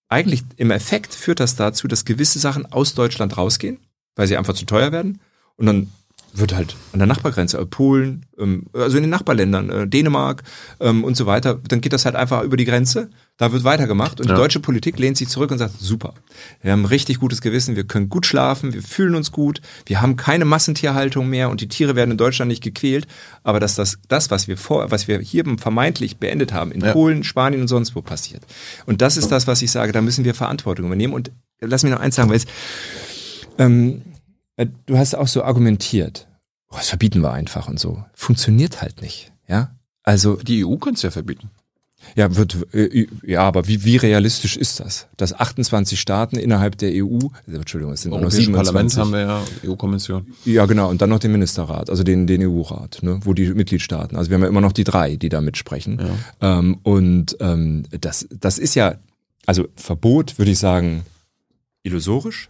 [0.09, 3.79] eigentlich im Effekt führt das dazu, dass gewisse Sachen aus Deutschland rausgehen,
[4.15, 5.21] weil sie einfach zu teuer werden.
[5.57, 5.91] Und dann
[6.33, 10.43] wird halt an der Nachbargrenze, äh, Polen, ähm, also in den Nachbarländern, äh, Dänemark
[10.81, 13.11] ähm, und so weiter, dann geht das halt einfach über die Grenze.
[13.39, 14.35] Da wird weitergemacht und ja.
[14.35, 16.15] die deutsche Politik lehnt sich zurück und sagt, super,
[16.63, 20.17] wir haben richtig gutes Gewissen, wir können gut schlafen, wir fühlen uns gut, wir haben
[20.17, 23.07] keine Massentierhaltung mehr und die Tiere werden in Deutschland nicht gequält.
[23.43, 26.93] Aber dass das, das was wir vor, was wir hier vermeintlich beendet haben, in ja.
[26.93, 28.43] Polen, Spanien und sonst wo passiert.
[28.87, 31.13] Und das ist das, was ich sage, da müssen wir Verantwortung übernehmen.
[31.13, 32.47] Und lass mich noch eins sagen, weil es,
[33.59, 34.01] ähm,
[34.57, 36.27] äh, du hast auch so argumentiert,
[36.71, 38.03] oh, das verbieten wir einfach und so.
[38.15, 39.73] Funktioniert halt nicht, ja.
[40.03, 41.51] Also die EU könnte es ja verbieten.
[42.15, 45.07] Ja, wird, äh, ja, aber wie, wie realistisch ist das?
[45.17, 48.73] Dass 28 Staaten innerhalb der EU, Entschuldigung, es sind nur noch 27.
[48.73, 50.27] Parlament haben wir ja, EU-Kommission.
[50.45, 54.17] Ja, genau, und dann noch den Ministerrat, also den, den EU-Rat, ne, wo die Mitgliedstaaten,
[54.17, 56.01] also wir haben ja immer noch die drei, die da mitsprechen.
[56.41, 56.59] Ja.
[56.59, 58.97] Ähm, und ähm, das, das ist ja,
[59.47, 61.03] also Verbot, würde ich sagen,
[61.83, 62.49] illusorisch.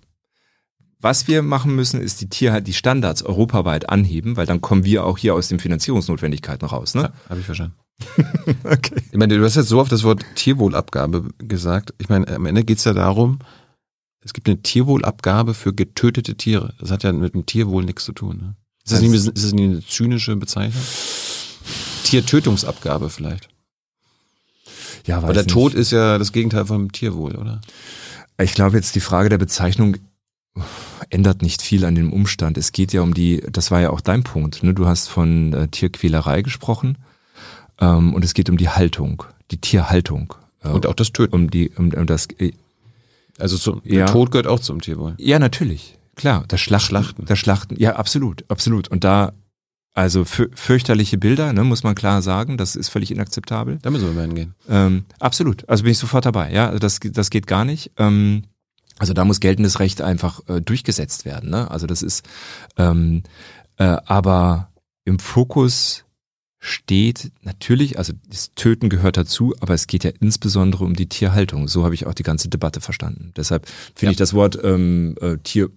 [1.00, 5.04] Was wir machen müssen, ist die Tierheit, die Standards europaweit anheben, weil dann kommen wir
[5.04, 6.94] auch hier aus den Finanzierungsnotwendigkeiten raus.
[6.94, 7.02] Ne?
[7.02, 7.74] Ja, habe ich verstanden.
[8.64, 9.02] okay.
[9.10, 11.94] Ich meine, du hast jetzt so oft das Wort Tierwohlabgabe gesagt.
[11.98, 13.38] Ich meine, am Ende geht es ja darum,
[14.20, 16.74] es gibt eine Tierwohlabgabe für getötete Tiere.
[16.80, 18.38] Das hat ja mit dem Tierwohl nichts zu tun.
[18.38, 18.56] Ne?
[18.84, 20.82] Ist, das nicht, ist das nicht eine zynische Bezeichnung?
[22.04, 23.48] Tiertötungsabgabe vielleicht.
[25.06, 25.52] Ja, Aber der nicht.
[25.52, 27.60] Tod ist ja das Gegenteil vom Tierwohl, oder?
[28.38, 29.96] Ich glaube jetzt die Frage der Bezeichnung
[31.10, 32.58] ändert nicht viel an dem Umstand.
[32.58, 34.74] Es geht ja um die, das war ja auch dein Punkt, ne?
[34.74, 36.98] du hast von äh, Tierquälerei gesprochen
[37.80, 40.34] ähm, und es geht um die Haltung, die Tierhaltung.
[40.62, 41.34] Äh, und auch das Töten.
[41.34, 42.52] Um, die, um, um das, äh,
[43.38, 44.04] also zum, ja.
[44.04, 45.14] der Tod gehört auch zum Tierwohl.
[45.18, 46.44] Ja, natürlich, klar.
[46.48, 47.24] Das Schlachten, Schlachten.
[47.26, 48.88] Das Schlachten, ja, absolut, absolut.
[48.88, 49.32] Und da
[49.96, 52.58] also fürchterliche Bilder, ne, muss man klar sagen.
[52.58, 53.78] Das ist völlig inakzeptabel.
[53.80, 54.54] Da müssen wir mal hingehen.
[54.68, 55.66] Ähm, absolut.
[55.70, 56.52] Also bin ich sofort dabei.
[56.52, 57.92] Ja, also das, das geht gar nicht.
[57.96, 58.42] Ähm,
[58.98, 61.48] also da muss geltendes Recht einfach äh, durchgesetzt werden.
[61.48, 61.70] Ne?
[61.70, 62.28] Also das ist,
[62.76, 63.22] ähm,
[63.78, 64.68] äh, aber
[65.06, 66.04] im Fokus
[66.66, 71.68] steht natürlich, also das Töten gehört dazu, aber es geht ja insbesondere um die Tierhaltung.
[71.68, 73.32] So habe ich auch die ganze Debatte verstanden.
[73.36, 74.10] Deshalb finde ja.
[74.12, 75.70] ich das Wort ähm, äh, Tier,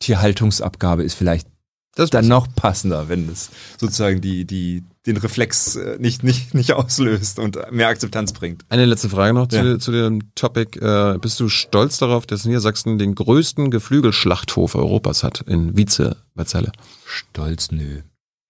[0.00, 1.48] Tierhaltungsabgabe ist vielleicht
[1.94, 6.72] das dann noch passender, wenn es sozusagen die, die, den Reflex äh, nicht, nicht, nicht
[6.72, 8.64] auslöst und mehr Akzeptanz bringt.
[8.68, 9.62] Eine letzte Frage noch ja.
[9.62, 10.78] zu, zu dem Topic.
[10.78, 16.44] Äh, bist du stolz darauf, dass Niedersachsen den größten Geflügelschlachthof Europas hat in Wietze bei
[16.44, 16.70] Zelle?
[17.04, 18.02] Stolz, nö.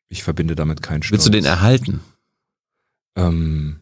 [0.08, 1.12] Ich verbinde damit keinen Stolz.
[1.12, 2.00] Willst du den erhalten?
[3.16, 3.80] Ähm,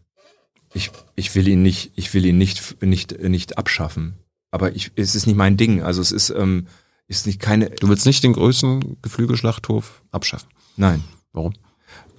[0.74, 4.14] ich, ich will ihn nicht, ich will ihn nicht, nicht, nicht abschaffen.
[4.50, 5.82] Aber ich, es ist nicht mein Ding.
[5.82, 6.66] Also es ist, ähm,
[7.08, 7.70] ist nicht keine.
[7.70, 10.48] Du willst nicht den größten Geflügelschlachthof abschaffen?
[10.76, 11.04] Nein.
[11.32, 11.54] Warum?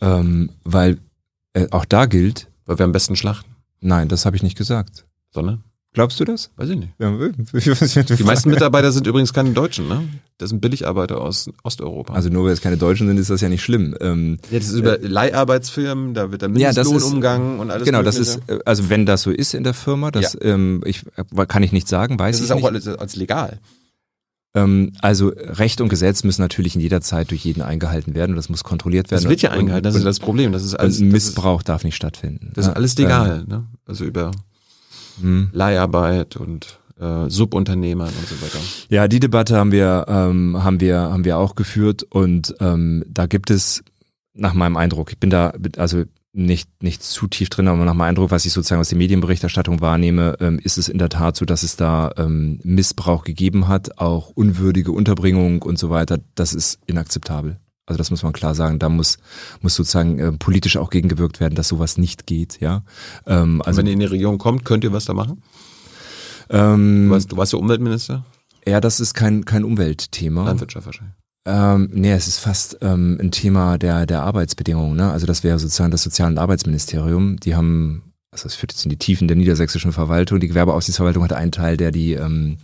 [0.02, 1.00] Ähm, weil
[1.54, 2.50] äh, auch da gilt.
[2.66, 3.56] Weil wir am besten schlachten.
[3.80, 5.06] Nein, das habe ich nicht gesagt.
[5.32, 5.64] Sondern?
[5.94, 6.52] Glaubst du das?
[6.58, 6.94] Weiß ich nicht.
[7.00, 10.04] Ja, die meisten Mitarbeiter sind übrigens keine Deutschen, ne?
[10.38, 12.14] Das sind Billigarbeiter aus Osteuropa.
[12.14, 13.96] Also nur weil es keine Deutschen sind, ist das ja nicht schlimm.
[14.00, 17.86] Ähm, ja, das ist über äh, Leiharbeitsfirmen, da wird der Mindestlohn ja, umgangen und alles.
[17.86, 18.20] Genau, mögliche.
[18.20, 20.42] das ist, äh, also wenn das so ist in der Firma, das ja.
[20.42, 21.04] ähm, ich,
[21.48, 22.64] kann ich nicht sagen, weiß das ich nicht.
[22.64, 23.60] Das ist auch als, als legal.
[24.54, 28.38] Ähm, also Recht und Gesetz müssen natürlich in jeder Zeit durch jeden eingehalten werden und
[28.38, 29.24] das muss kontrolliert werden.
[29.24, 30.52] Das wird ja eingehalten, das ist das Problem.
[30.52, 32.52] Das ist alles, Missbrauch darf nicht stattfinden.
[32.54, 33.66] Das ist alles legal, ähm, ne?
[33.86, 34.32] Also über
[35.20, 35.50] hm.
[35.52, 38.60] Leiharbeit und äh, Subunternehmern und so weiter.
[38.90, 43.26] Ja, die Debatte haben wir, ähm, haben wir, haben wir auch geführt und ähm, da
[43.26, 43.84] gibt es
[44.34, 46.04] nach meinem Eindruck, ich bin da, also
[46.34, 49.82] nicht, nicht zu tief drin, aber nach meinem Eindruck, was ich sozusagen aus der Medienberichterstattung
[49.82, 53.98] wahrnehme, ähm, ist es in der Tat so, dass es da ähm, Missbrauch gegeben hat,
[53.98, 56.20] auch unwürdige Unterbringung und so weiter.
[56.36, 57.58] Das ist inakzeptabel.
[57.88, 58.80] Also das muss man klar sagen.
[58.80, 59.18] Da muss,
[59.62, 62.60] muss sozusagen äh, politisch auch gegengewirkt werden, dass sowas nicht geht.
[62.60, 62.84] Ja.
[63.26, 65.42] Ähm, also wenn ihr in die Region kommt, könnt ihr was da machen?
[66.50, 68.26] Ähm, du, warst, du warst ja Umweltminister?
[68.66, 70.46] Ja, das ist kein kein Umweltthema.
[70.46, 71.16] Landwirtschaft wahrscheinlich.
[71.46, 74.98] Ähm, nee, es ist fast ähm, ein Thema der, der Arbeitsbedingungen.
[74.98, 75.10] Ne?
[75.10, 77.38] Also das wäre sozusagen das Sozial- und Arbeitsministerium.
[77.38, 80.42] Die haben, also das führt jetzt in die Tiefen der niedersächsischen Verwaltung.
[80.42, 82.58] Die Gewerbeaufsichtsverwaltung hat einen Teil, der die ähm,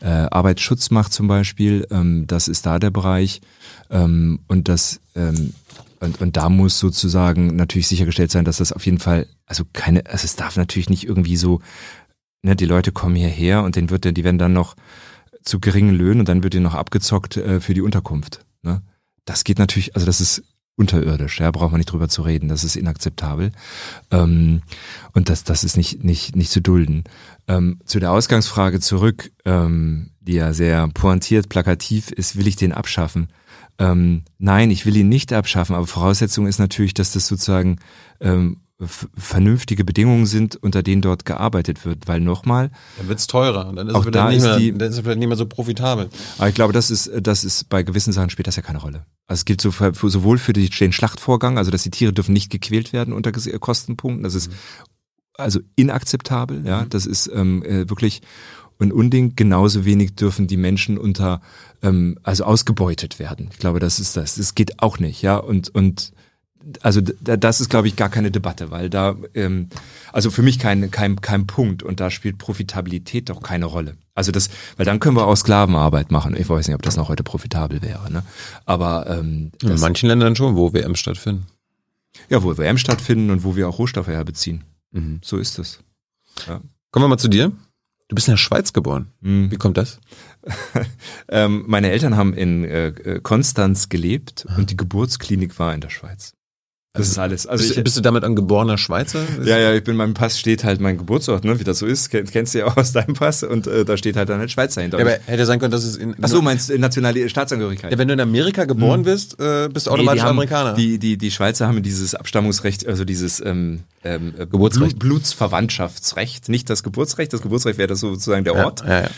[0.00, 1.86] äh, Arbeitsschutz macht zum Beispiel.
[1.92, 3.40] Ähm, das ist da der Bereich.
[3.90, 5.52] Ähm, und das ähm,
[6.04, 10.06] und, und da muss sozusagen natürlich sichergestellt sein, dass das auf jeden Fall, also keine,
[10.06, 11.60] also es darf natürlich nicht irgendwie so,
[12.42, 14.76] ne, die Leute kommen hierher und den wird, die werden dann noch
[15.42, 18.44] zu geringen Löhnen und dann wird ihnen noch abgezockt äh, für die Unterkunft.
[18.62, 18.82] Ne?
[19.24, 20.42] Das geht natürlich, also das ist
[20.76, 23.52] unterirdisch, ja, braucht man nicht drüber zu reden, das ist inakzeptabel.
[24.10, 24.62] Ähm,
[25.12, 27.04] und das, das ist nicht, nicht, nicht zu dulden.
[27.46, 32.72] Ähm, zu der Ausgangsfrage zurück, ähm, die ja sehr pointiert, plakativ ist, will ich den
[32.72, 33.28] abschaffen?
[33.78, 37.78] Ähm, nein, ich will ihn nicht abschaffen, aber Voraussetzung ist natürlich, dass das sozusagen
[38.20, 42.08] ähm, vernünftige Bedingungen sind, unter denen dort gearbeitet wird.
[42.08, 42.70] Weil nochmal.
[42.98, 44.96] Dann wird's teurer und dann ist, auch es da nicht ist mehr, die, dann ist
[44.96, 46.08] es vielleicht nicht mehr so profitabel.
[46.38, 49.06] Aber ich glaube, das ist, das ist bei gewissen Sachen spielt das ja keine Rolle.
[49.26, 52.12] Also es gilt so für, für sowohl für die, den Schlachtvorgang, also dass die Tiere
[52.12, 54.24] dürfen nicht gequält werden unter Kostenpunkten.
[54.24, 54.50] Das ist
[55.36, 56.66] also inakzeptabel.
[56.66, 58.22] Ja, das ist ähm, äh, wirklich
[58.78, 59.34] ein Unding.
[59.36, 61.40] Genauso wenig dürfen die Menschen unter
[61.82, 63.48] ähm, also ausgebeutet werden.
[63.52, 64.36] Ich glaube, das ist das.
[64.36, 65.22] Das geht auch nicht.
[65.22, 66.12] Ja und und
[66.80, 69.68] also das ist, glaube ich, gar keine Debatte, weil da, ähm,
[70.12, 73.96] also für mich kein, kein, kein Punkt und da spielt Profitabilität doch keine Rolle.
[74.14, 76.36] Also das, weil dann können wir auch Sklavenarbeit machen.
[76.36, 78.10] Ich weiß nicht, ob das noch heute profitabel wäre.
[78.10, 78.22] Ne?
[78.64, 81.46] Aber ähm, in manchen Ländern schon, wo WM stattfinden.
[82.28, 84.64] Ja, wo WM stattfinden und wo wir auch Rohstoffe herbeziehen.
[84.92, 85.20] Mhm.
[85.22, 85.80] So ist es.
[86.46, 86.60] Ja.
[86.90, 87.52] Kommen wir mal zu dir.
[88.08, 89.12] Du bist in der Schweiz geboren.
[89.20, 89.50] Mhm.
[89.50, 89.98] Wie kommt das?
[91.28, 94.58] ähm, meine Eltern haben in äh, Konstanz gelebt Aha.
[94.58, 96.33] und die Geburtsklinik war in der Schweiz.
[96.96, 97.48] Das ist alles.
[97.48, 99.20] Also bist, ich, bist du damit ein geborener Schweizer?
[99.42, 102.08] Ja, ja, ich bin, meinem Pass steht halt mein Geburtsort, ne, wie das so ist.
[102.08, 104.80] Kennst du ja auch aus deinem Pass und äh, da steht halt dann ein Schweizer
[104.80, 104.98] hinter.
[104.98, 106.14] Ja, aber hätte sein können, dass es in.
[106.22, 107.90] Ach so, meinst du nationale Staatsangehörigkeit?
[107.90, 109.04] Ja, wenn du in Amerika geboren hm.
[109.06, 110.74] bist, äh, bist du automatisch nee, Amerikaner.
[110.74, 114.96] Die, die, die Schweizer haben dieses Abstammungsrecht, also dieses ähm, ähm, Geburtsrecht.
[114.96, 117.32] Blutsverwandtschaftsrecht, nicht das Geburtsrecht.
[117.32, 118.84] Das Geburtsrecht wäre das sozusagen der Ort.
[118.86, 119.08] Ja, ja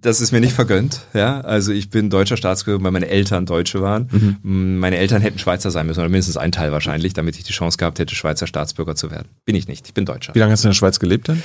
[0.00, 1.02] das ist mir nicht vergönnt.
[1.12, 4.38] Ja, also ich bin deutscher Staatsbürger, weil meine Eltern Deutsche waren.
[4.42, 4.78] Mhm.
[4.78, 7.78] Meine Eltern hätten Schweizer sein müssen oder mindestens ein Teil wahrscheinlich, damit ich die Chance
[7.78, 9.28] gehabt hätte, Schweizer Staatsbürger zu werden.
[9.44, 9.86] Bin ich nicht.
[9.86, 10.34] Ich bin Deutscher.
[10.34, 11.42] Wie lange hast du in der Schweiz gelebt dann?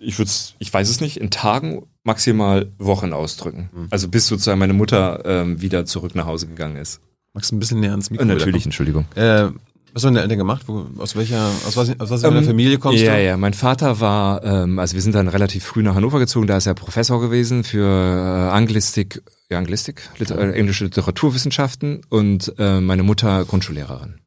[0.00, 3.70] Ich würde, ich weiß es nicht, in Tagen maximal Wochen ausdrücken.
[3.72, 3.86] Mhm.
[3.90, 7.00] Also bis sozusagen meine Mutter ähm, wieder zurück nach Hause gegangen ist.
[7.32, 8.24] Magst du ein bisschen näher ans Mikro?
[8.24, 9.06] Äh, natürlich, Entschuldigung.
[9.14, 9.48] Äh,
[9.92, 10.62] was haben deine Eltern gemacht?
[10.66, 13.18] Wo, aus welcher, aus was, aus was ähm, Familie kommst ja, du?
[13.18, 13.36] Ja, ja.
[13.36, 16.66] Mein Vater war, ähm, also wir sind dann relativ früh nach Hannover gezogen, da ist
[16.66, 23.02] er Professor gewesen für äh, Anglistik, ja, Anglistik, Liter äh, englische Literaturwissenschaften und äh, meine
[23.02, 24.22] Mutter Grundschullehrerin.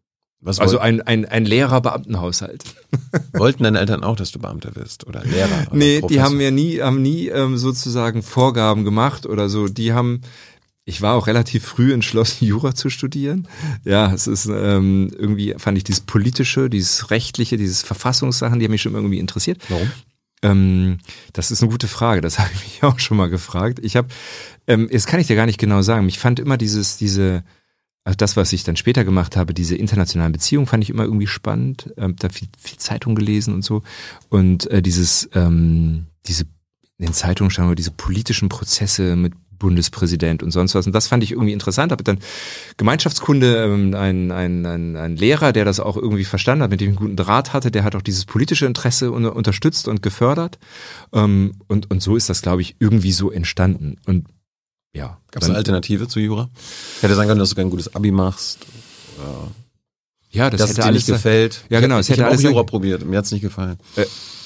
[0.45, 2.63] Was also ein, ein, ein Lehrer-Beamtenhaushalt.
[3.33, 5.47] Wollten deine Eltern auch, dass du Beamter wirst oder Lehrer?
[5.67, 6.07] Oder nee, Professor?
[6.09, 9.67] die haben mir nie, haben nie ähm, sozusagen Vorgaben gemacht oder so.
[9.67, 10.21] Die haben,
[10.85, 13.47] ich war auch relativ früh entschlossen, Jura zu studieren.
[13.83, 18.71] Ja, es ist ähm, irgendwie, fand ich dieses politische, dieses rechtliche, dieses Verfassungssachen, die haben
[18.71, 19.59] mich schon irgendwie interessiert.
[19.69, 19.91] Warum?
[20.43, 20.99] Ähm,
[21.33, 23.79] das ist eine gute Frage, das habe ich mich auch schon mal gefragt.
[23.81, 24.07] Ich habe,
[24.67, 26.07] ähm, das kann ich dir gar nicht genau sagen.
[26.07, 27.43] Ich fand immer dieses, diese,
[28.03, 31.27] also das, was ich dann später gemacht habe, diese internationalen Beziehungen, fand ich immer irgendwie
[31.27, 31.91] spannend.
[31.97, 33.81] Ähm, da viel, viel Zeitung gelesen und so.
[34.29, 36.45] Und äh, dieses, ähm, diese
[36.97, 40.85] in den Zeitungen schauen wir diese politischen Prozesse mit Bundespräsident und sonst was.
[40.85, 41.91] Und das fand ich irgendwie interessant.
[41.91, 42.19] Habe dann
[42.77, 46.91] Gemeinschaftskunde, ähm, ein, ein, ein, ein Lehrer, der das auch irgendwie verstanden hat, mit dem
[46.91, 50.59] ich einen guten Draht hatte, der hat auch dieses politische Interesse unterstützt und gefördert.
[51.13, 53.97] Ähm, und, und so ist das, glaube ich, irgendwie so entstanden.
[54.05, 54.27] Und
[54.93, 55.17] ja.
[55.31, 56.49] Gab es eine Alternative zu Jura?
[56.97, 58.65] Ich hätte sagen können, dass du kein gutes Abi machst.
[59.17, 59.51] Ja.
[60.35, 61.65] Ja, das dass hätte es dir alles nicht gefällt.
[61.69, 61.99] Ja, genau.
[61.99, 63.05] Ich, ich hätte auch Jura probiert.
[63.05, 63.77] Mir hat's nicht gefallen.
[63.95, 64.01] Äh,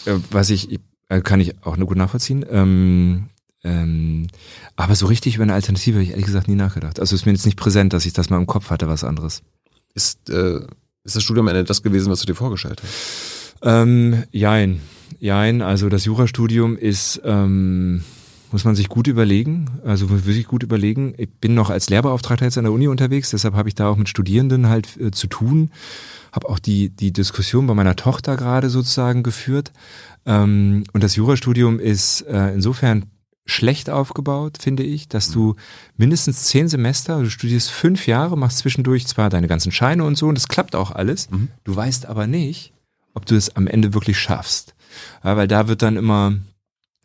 [0.05, 2.45] äh, was ich, äh, kann ich auch nur gut nachvollziehen.
[2.49, 3.29] Ähm,
[3.63, 4.27] ähm,
[4.75, 6.99] aber so richtig über eine Alternative habe ich ehrlich gesagt nie nachgedacht.
[6.99, 9.41] Also ist mir jetzt nicht präsent, dass ich das mal im Kopf hatte, was anderes.
[9.93, 10.61] Ist, äh,
[11.03, 13.55] ist das Studium am Ende das gewesen, was du dir vorgestellt hast?
[13.61, 14.81] Ähm, jein.
[15.19, 15.61] Jein.
[15.61, 18.03] Also das Jurastudium ist, ähm,
[18.51, 21.13] muss man sich gut überlegen, also wirklich gut überlegen.
[21.17, 23.97] Ich bin noch als Lehrbeauftragter jetzt an der Uni unterwegs, deshalb habe ich da auch
[23.97, 25.71] mit Studierenden halt äh, zu tun.
[26.31, 29.71] Habe auch die, die Diskussion bei meiner Tochter gerade sozusagen geführt.
[30.25, 33.05] Ähm, und das Jurastudium ist äh, insofern
[33.49, 35.55] schlecht aufgebaut, finde ich, dass du
[35.97, 40.27] mindestens zehn Semester, du studierst fünf Jahre, machst zwischendurch zwar deine ganzen Scheine und so
[40.27, 41.29] und das klappt auch alles.
[41.29, 41.49] Mhm.
[41.63, 42.73] Du weißt aber nicht,
[43.13, 44.75] ob du es am Ende wirklich schaffst.
[45.23, 46.33] Ja, weil da wird dann immer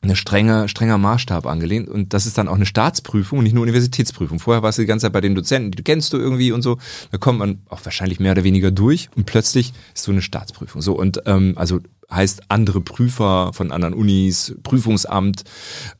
[0.04, 3.62] eine strenge, strenger Maßstab angelehnt und das ist dann auch eine Staatsprüfung und nicht nur
[3.62, 4.38] Universitätsprüfung.
[4.38, 6.78] Vorher warst du die ganze Zeit bei den Dozenten, die kennst du irgendwie und so.
[7.10, 10.82] Da kommt man auch wahrscheinlich mehr oder weniger durch und plötzlich ist so eine Staatsprüfung.
[10.82, 11.80] So und ähm, also
[12.10, 15.44] heißt andere Prüfer von anderen Unis, Prüfungsamt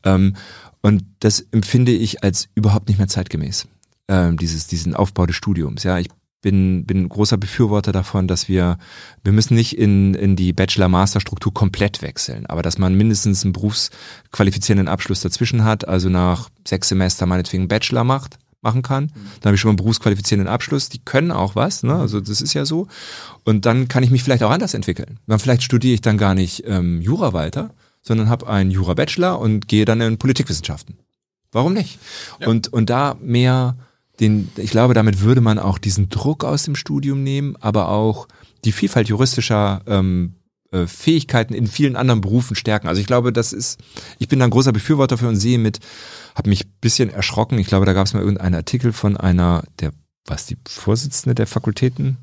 [0.03, 0.35] ähm,
[0.81, 3.67] und das empfinde ich als überhaupt nicht mehr zeitgemäß.
[4.07, 5.83] Ähm, dieses diesen Aufbau des Studiums.
[5.83, 6.09] Ja, ich
[6.45, 8.77] bin, bin großer Befürworter davon, dass wir,
[9.23, 14.87] wir müssen nicht in, in die Bachelor-Master-Struktur komplett wechseln, aber dass man mindestens einen berufsqualifizierenden
[14.87, 19.07] Abschluss dazwischen hat, also nach sechs Semester meinetwegen Bachelor macht, machen kann.
[19.41, 20.89] Dann habe ich schon mal einen berufsqualifizierenden Abschluss.
[20.89, 21.95] Die können auch was, ne?
[21.95, 22.87] Also das ist ja so.
[23.43, 25.19] Und dann kann ich mich vielleicht auch anders entwickeln.
[25.25, 27.71] Dann vielleicht studiere ich dann gar nicht ähm, Jura weiter,
[28.03, 30.99] sondern habe einen Jura-Bachelor und gehe dann in Politikwissenschaften.
[31.51, 31.97] Warum nicht?
[32.39, 32.49] Ja.
[32.49, 33.77] Und, und da mehr
[34.19, 38.27] den, ich glaube, damit würde man auch diesen Druck aus dem Studium nehmen, aber auch
[38.63, 40.35] die Vielfalt juristischer ähm,
[40.71, 42.87] äh, Fähigkeiten in vielen anderen Berufen stärken.
[42.87, 43.79] Also ich glaube, das ist,
[44.19, 45.79] ich bin da ein großer Befürworter für und sehe mit,
[46.35, 47.59] habe mich bisschen erschrocken.
[47.59, 49.91] Ich glaube, da gab es mal irgendeinen Artikel von einer, der,
[50.25, 52.17] was die Vorsitzende der Fakultäten,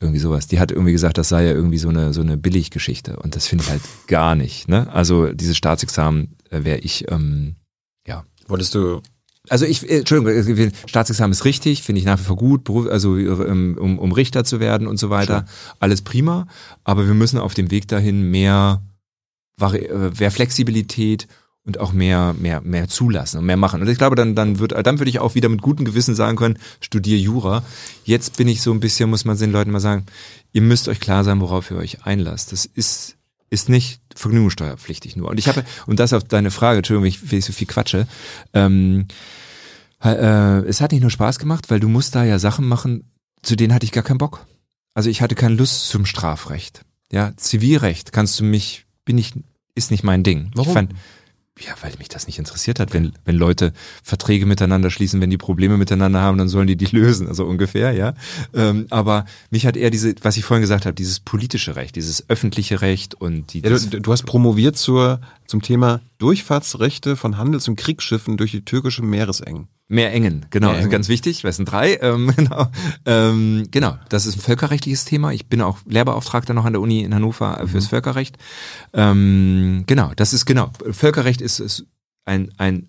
[0.00, 0.46] irgendwie sowas.
[0.46, 3.48] Die hat irgendwie gesagt, das sei ja irgendwie so eine so eine Billiggeschichte und das
[3.48, 4.68] finde ich halt gar nicht.
[4.68, 4.88] Ne?
[4.92, 7.56] Also dieses Staatsexamen äh, wäre ich ähm,
[8.06, 9.02] ja Wolltest du
[9.48, 12.86] also ich, äh, Entschuldigung, äh, Staatsexamen ist richtig, finde ich nach wie vor gut, Beruf,
[12.86, 15.46] also ähm, um, um Richter zu werden und so weiter,
[15.80, 16.46] alles prima.
[16.84, 18.82] Aber wir müssen auf dem Weg dahin mehr,
[19.60, 21.28] äh, mehr Flexibilität
[21.68, 23.82] und auch mehr, mehr, mehr zulassen und mehr machen.
[23.82, 26.38] Und ich glaube, dann, dann wird, dann würde ich auch wieder mit gutem Gewissen sagen
[26.38, 27.62] können, studiere Jura.
[28.04, 30.06] Jetzt bin ich so ein bisschen, muss man den Leuten mal sagen,
[30.52, 32.52] ihr müsst euch klar sein, worauf ihr euch einlasst.
[32.52, 33.17] Das ist,
[33.50, 35.28] ist nicht vergnügungssteuerpflichtig nur.
[35.28, 37.66] Und ich habe, und das auf deine Frage, Entschuldigung, wenn ich, wenn ich so viel
[37.66, 38.06] quatsche,
[38.52, 39.06] ähm,
[40.02, 43.10] äh, es hat nicht nur Spaß gemacht, weil du musst da ja Sachen machen,
[43.42, 44.46] zu denen hatte ich gar keinen Bock.
[44.94, 46.82] Also ich hatte keine Lust zum Strafrecht.
[47.12, 49.32] Ja, Zivilrecht kannst du mich, bin ich,
[49.74, 50.50] ist nicht mein Ding.
[50.54, 50.68] Warum?
[50.68, 50.94] Ich fand,
[51.60, 52.92] ja, weil mich das nicht interessiert hat.
[52.92, 56.86] Wenn, wenn Leute Verträge miteinander schließen, wenn die Probleme miteinander haben, dann sollen die die
[56.86, 58.14] lösen, also ungefähr, ja.
[58.54, 62.28] Ähm, aber mich hat eher diese, was ich vorhin gesagt habe, dieses politische Recht, dieses
[62.28, 63.60] öffentliche Recht und die.
[63.60, 68.64] Ja, du, du hast promoviert zur, zum Thema Durchfahrtsrechte von Handels- und Kriegsschiffen durch die
[68.64, 69.68] türkische Meeresengen.
[69.90, 70.92] Mehr engen, genau, Mehr also engen.
[70.92, 72.66] ganz wichtig, weil es sind drei, ähm, genau.
[73.06, 75.32] Ähm, genau, das ist ein völkerrechtliches Thema.
[75.32, 78.36] Ich bin auch Lehrbeauftragter noch an der Uni in Hannover äh, fürs Völkerrecht.
[78.92, 80.70] Ähm, genau, das ist genau.
[80.90, 81.86] Völkerrecht ist, ist
[82.26, 82.88] ein, ein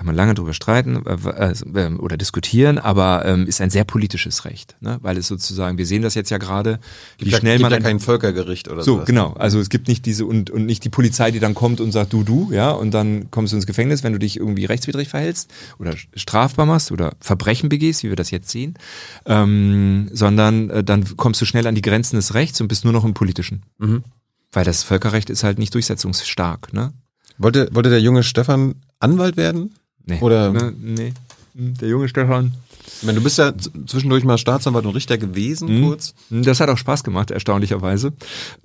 [0.00, 4.46] kann man lange drüber streiten äh, äh, oder diskutieren, aber ähm, ist ein sehr politisches
[4.46, 4.98] Recht, ne?
[5.02, 6.78] weil es sozusagen, wir sehen das jetzt ja gerade,
[7.18, 9.04] wie Gibt ja- schnell gibt man ja ein- kein Völkergericht oder so, sowas.
[9.06, 9.34] genau.
[9.34, 12.14] Also es gibt nicht diese und, und nicht die Polizei, die dann kommt und sagt,
[12.14, 15.50] du, du, ja, und dann kommst du ins Gefängnis, wenn du dich irgendwie rechtswidrig verhältst
[15.78, 18.78] oder strafbar machst oder Verbrechen begehst, wie wir das jetzt sehen,
[19.26, 22.94] ähm, sondern äh, dann kommst du schnell an die Grenzen des Rechts und bist nur
[22.94, 23.64] noch im Politischen.
[23.76, 24.02] Mhm.
[24.50, 26.94] Weil das Völkerrecht ist halt nicht durchsetzungsstark, ne?
[27.36, 29.74] Wollte, wollte der junge Stefan Anwalt werden?
[30.06, 30.18] Nee.
[30.20, 31.12] Oder- ne, nee.
[31.54, 32.54] Der junge Stefan.
[33.00, 33.52] Ich meine, du bist ja
[33.86, 35.84] zwischendurch mal Staatsanwalt und Richter gewesen, Mhm.
[35.84, 36.14] kurz.
[36.30, 38.12] Das hat auch Spaß gemacht, erstaunlicherweise.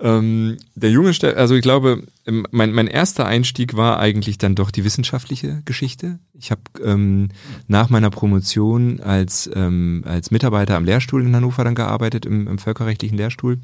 [0.00, 2.04] Ähm, der junge, Ste also ich glaube,
[2.50, 6.18] mein, mein erster Einstieg war eigentlich dann doch die wissenschaftliche Geschichte.
[6.32, 7.28] Ich habe ähm,
[7.66, 12.58] nach meiner Promotion als, ähm, als Mitarbeiter am Lehrstuhl in Hannover dann gearbeitet, im, im
[12.58, 13.58] völkerrechtlichen Lehrstuhl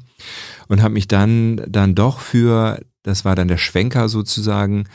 [0.67, 4.85] und habe mich dann, dann doch für, das war dann der Schwenker sozusagen,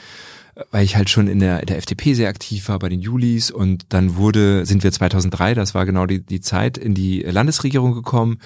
[0.71, 3.87] weil ich halt schon in der, der FDP sehr aktiv war bei den Julis und
[3.91, 8.39] dann wurde, sind wir 2003, das war genau die, die Zeit, in die Landesregierung gekommen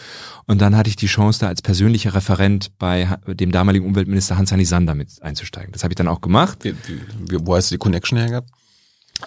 [0.47, 4.65] und dann hatte ich die Chance, da als persönlicher Referent bei dem damaligen Umweltminister Hans-Hanni
[4.65, 5.73] Sander mit einzusteigen.
[5.73, 6.59] Das habe ich dann auch gemacht.
[6.63, 6.75] Wie,
[7.29, 8.51] wie, wo hast du die Connection her gehabt?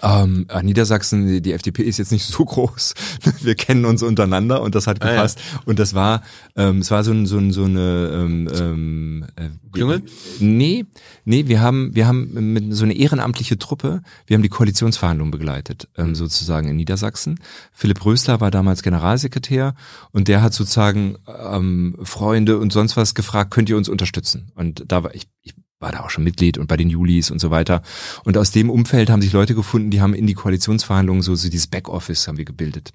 [0.01, 2.93] Ähm, äh, Niedersachsen, die, FDP ist jetzt nicht so groß.
[3.41, 5.13] Wir kennen uns untereinander und das hat Ah, ja.
[5.13, 5.39] gepasst.
[5.65, 6.21] Und das war,
[6.55, 10.03] ähm, es war so, ein, so, ein, so eine ähm, ähm, äh, Klüngel?
[10.39, 10.85] Nee,
[11.25, 15.87] nee, wir haben, wir haben mit so eine ehrenamtliche Truppe, wir haben die Koalitionsverhandlungen begleitet,
[15.97, 17.39] ähm, sozusagen in Niedersachsen.
[17.73, 19.75] Philipp Rösler war damals Generalsekretär
[20.11, 24.51] und der hat sozusagen ähm, Freunde und sonst was gefragt, könnt ihr uns unterstützen?
[24.55, 25.53] Und da war ich, ich
[25.85, 27.83] war da auch schon Mitglied und bei den Julis und so weiter.
[28.23, 31.47] Und aus dem Umfeld haben sich Leute gefunden, die haben in die Koalitionsverhandlungen so, so
[31.47, 32.91] dieses Backoffice haben wir gebildet,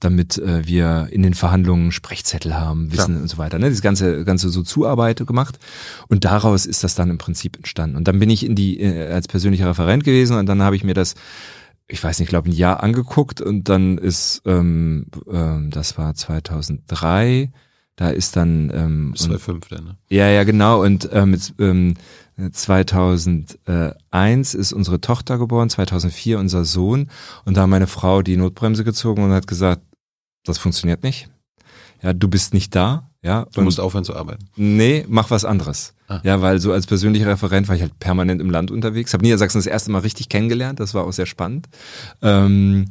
[0.00, 3.58] damit äh, wir in den Verhandlungen Sprechzettel haben, Wissen und so weiter.
[3.58, 3.68] Ne?
[3.68, 5.58] Das ganze, ganze so Zuarbeit gemacht.
[6.08, 7.96] Und daraus ist das dann im Prinzip entstanden.
[7.96, 10.84] Und dann bin ich in die äh, als persönlicher Referent gewesen und dann habe ich
[10.84, 11.14] mir das
[11.88, 17.52] ich weiß nicht, glaube ein Jahr angeguckt und dann ist, ähm, ähm, das war 2003,
[18.02, 19.96] Da ist dann ähm, Bis 2005 dann, ne?
[20.08, 20.82] ja, ja, genau.
[20.82, 21.94] Und ähm, jetzt, ähm,
[22.50, 27.08] 2001 ist unsere Tochter geboren, 2004 unser Sohn.
[27.44, 29.82] Und da hat meine Frau die Notbremse gezogen und hat gesagt,
[30.44, 31.28] das funktioniert nicht.
[32.02, 33.08] Ja, du bist nicht da.
[33.22, 34.48] Ja, Du musst aufhören zu arbeiten.
[34.56, 35.94] Nee, mach was anderes.
[36.08, 36.18] Ah.
[36.24, 39.14] Ja, weil so als persönlicher Referent war ich halt permanent im Land unterwegs.
[39.14, 40.80] Habe Niedersachsen das erste Mal richtig kennengelernt.
[40.80, 41.68] Das war auch sehr spannend.
[42.20, 42.86] Ähm,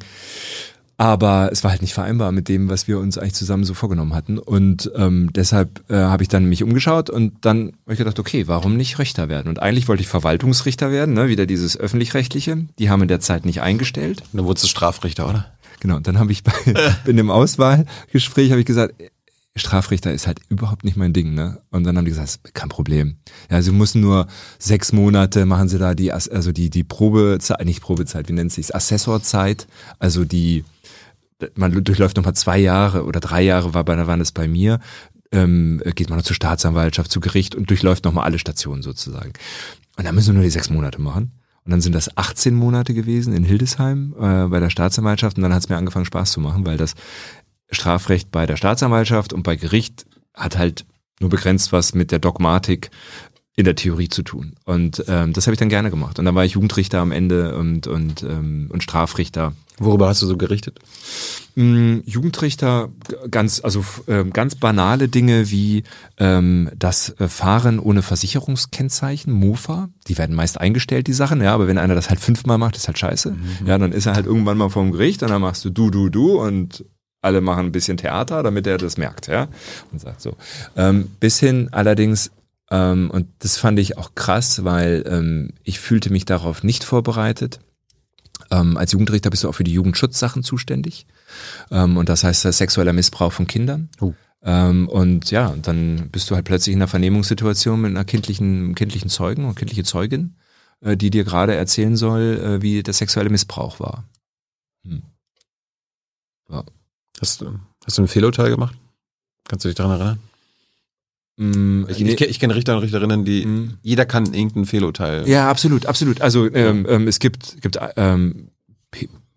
[1.02, 4.14] aber es war halt nicht vereinbar mit dem, was wir uns eigentlich zusammen so vorgenommen
[4.14, 4.38] hatten.
[4.38, 8.47] Und ähm, deshalb äh, habe ich dann mich umgeschaut und dann habe ich gedacht, okay,
[8.47, 9.49] warum nicht Richter werden?
[9.49, 11.28] Und eigentlich wollte ich Verwaltungsrichter werden, ne?
[11.28, 12.68] wieder dieses öffentlich-rechtliche.
[12.78, 14.22] Die haben in der Zeit nicht eingestellt.
[14.32, 15.47] Und dann wurdest du Strafrichter, oder?
[15.80, 16.54] Genau, und dann habe ich bei,
[17.08, 18.93] in dem Auswahlgespräch habe ich gesagt,
[19.56, 21.62] Strafrichter ist halt überhaupt nicht mein Ding, ne?
[21.72, 23.18] Und dann haben die gesagt, kein Problem.
[23.49, 24.28] Ja, sie müssen nur
[24.60, 28.72] sechs Monate machen sie da die, also die, die Probezeit, nicht Probezeit, wie nennt sich's,
[28.72, 29.68] Assessorzeit,
[29.99, 30.64] also die,
[31.56, 34.80] man durchläuft nochmal zwei Jahre oder drei Jahre war bei, waren es bei mir,
[35.32, 39.34] ähm, geht man noch zur Staatsanwaltschaft, zu Gericht und durchläuft nochmal alle Stationen sozusagen.
[39.98, 41.32] Und dann müssen wir nur die sechs Monate machen.
[41.64, 45.54] Und dann sind das 18 Monate gewesen in Hildesheim äh, bei der Staatsanwaltschaft und dann
[45.54, 46.96] hat es mir angefangen Spaß zu machen, weil das
[47.70, 50.86] Strafrecht bei der Staatsanwaltschaft und bei Gericht hat halt
[51.20, 52.89] nur begrenzt was mit der Dogmatik
[53.56, 54.54] in der Theorie zu tun.
[54.66, 56.20] Und ähm, das habe ich dann gerne gemacht.
[56.20, 59.54] Und dann war ich Jugendrichter am Ende und, und, ähm, und Strafrichter.
[59.78, 60.80] Worüber hast du so gerichtet?
[61.56, 62.89] Mm, Jugendrichter,
[63.30, 65.84] ganz, also ähm, ganz banale Dinge wie
[66.18, 71.68] ähm, das äh, Fahren ohne Versicherungskennzeichen, Mofa, die werden meist eingestellt, die Sachen, ja, aber
[71.68, 73.36] wenn einer das halt fünfmal macht, ist halt scheiße.
[73.66, 76.10] Ja, dann ist er halt irgendwann mal vorm Gericht und dann machst du du, du,
[76.10, 76.86] du und
[77.22, 79.47] alle machen ein bisschen Theater, damit er das merkt, ja,
[79.91, 80.36] und sagt so.
[80.76, 82.32] Ähm, bis hin allerdings,
[82.72, 87.59] ähm, und das fand ich auch krass, weil ähm, ich fühlte mich darauf nicht vorbereitet.
[88.49, 91.05] Ähm, als Jugendrichter bist du auch für die Jugendschutzsachen zuständig.
[91.69, 93.89] Ähm, und das heißt, sexueller Missbrauch von Kindern.
[93.99, 94.13] Oh.
[94.41, 99.09] Ähm, und ja, dann bist du halt plötzlich in einer Vernehmungssituation mit einer kindlichen, kindlichen
[99.09, 100.38] Zeugen und kindliche Zeugin,
[100.80, 104.05] äh, die dir gerade erzählen soll, äh, wie der sexuelle Missbrauch war.
[104.86, 105.03] Hm.
[107.19, 108.76] Hast du, hast du ein Fehlurteil gemacht?
[109.47, 110.31] Kannst du dich daran erinnern?
[111.38, 112.14] Mm, Ich, nee.
[112.14, 113.78] ich, ich kenne Richter und Richterinnen, die Mm.
[113.82, 115.28] jeder kann irgendein Fehlurteil.
[115.28, 116.22] Ja, absolut, absolut.
[116.22, 118.50] Also ähm, ähm, es gibt gibt ähm,